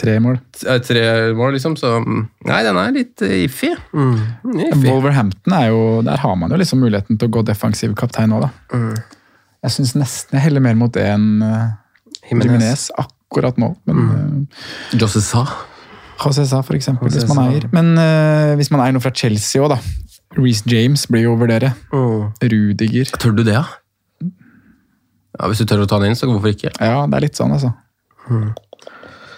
[0.00, 0.38] Tre mål.
[0.64, 1.04] eh, tre
[1.36, 3.72] mål, liksom, så mm, nei, den er litt eh, iffy.
[3.74, 4.86] Iffy.
[4.86, 8.40] Wolverhampton er jo Der har man jo liksom muligheten til å gå defensiv kaptein nå,
[8.46, 8.52] da.
[9.60, 11.74] Jeg syns nesten jeg heller mer mot det enn uh,
[12.30, 13.74] Jimenez akkurat nå.
[13.84, 14.46] Men mm.
[14.96, 15.44] Jose Sa.
[16.20, 17.66] José Sa, for eksempel, José hvis man eier.
[17.74, 19.80] Men uh, hvis man eier noe fra Chelsea òg, da.
[20.38, 21.74] Reece James blir jo å vurdere.
[21.92, 22.30] Mm.
[22.54, 23.12] Rudiger.
[23.20, 23.66] Tør du det, ja?
[25.36, 26.72] Ja, Hvis du tør å ta den inn, så hvorfor ikke?
[26.76, 27.72] Ja, det er litt sånn, altså.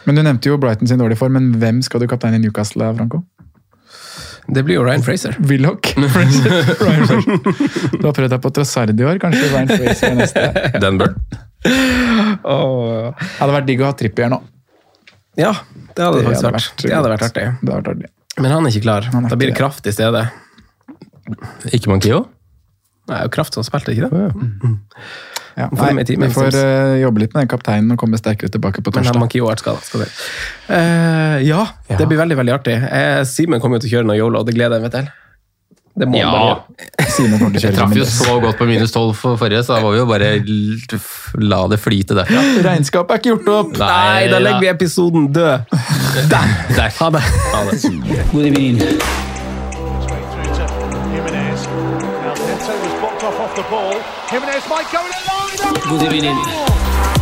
[0.07, 2.89] Men du nevnte jo Brighton sin dårlige form, men hvem skal du kapteine i Newcastle,
[2.99, 3.23] Franco?
[4.53, 5.37] Det blir jo Ryan Fraser.
[5.47, 5.93] Willoch.
[8.01, 10.43] Du har prøvd deg på Trossard i år, kanskje Ryan Fraser er neste.
[10.83, 11.15] Denver.
[12.43, 12.51] Oh.
[12.51, 13.29] Åh.
[13.39, 14.41] Hadde vært digg å ha Trippier nå.
[15.39, 15.53] Ja,
[15.95, 16.67] det hadde det Det faktisk hadde vært.
[16.73, 17.47] vært Det hadde vært artig.
[17.63, 18.11] Det hadde vært artig.
[18.43, 19.07] Men han er ikke klar.
[19.13, 20.25] Er Da blir det kraft i stedet.
[21.73, 22.25] Ikke Mankio?
[23.09, 24.27] Det er jo kraft som spilte, ikke det?
[25.57, 25.69] Ja.
[25.73, 29.05] Nei, vi får eh, jobbe litt med den kapteinen og komme sterkere tilbake på Men
[29.05, 29.21] han torsdag.
[29.21, 30.11] Mankio har vært skal det.
[30.69, 31.97] Uh, ja, Ja.
[31.99, 32.77] det blir veldig veldig artig.
[32.83, 35.11] Uh, Simen kommer jo til å kjøre noe yolo, og det gleder jeg meg til.
[35.93, 36.55] Det må han bare Ja.
[36.57, 37.09] gjøre.
[37.13, 39.61] Simen kommer til å Jeg kjøre traff jo så godt på minus 12 for forrige,
[39.67, 40.31] så da må vi jo bare
[41.37, 42.45] la det flyte derfra.
[42.65, 43.77] Regnskapet er ikke gjort opp!
[43.83, 45.69] Nei, da legger vi episoden død.
[46.33, 46.57] Der!
[46.77, 46.89] Der.
[46.99, 47.21] Ha det.
[47.53, 47.77] Ha det.
[48.33, 48.81] Good evening.
[53.23, 54.02] Off the ball.
[54.33, 56.01] Jimenez might go in line.
[56.01, 57.22] Good evening.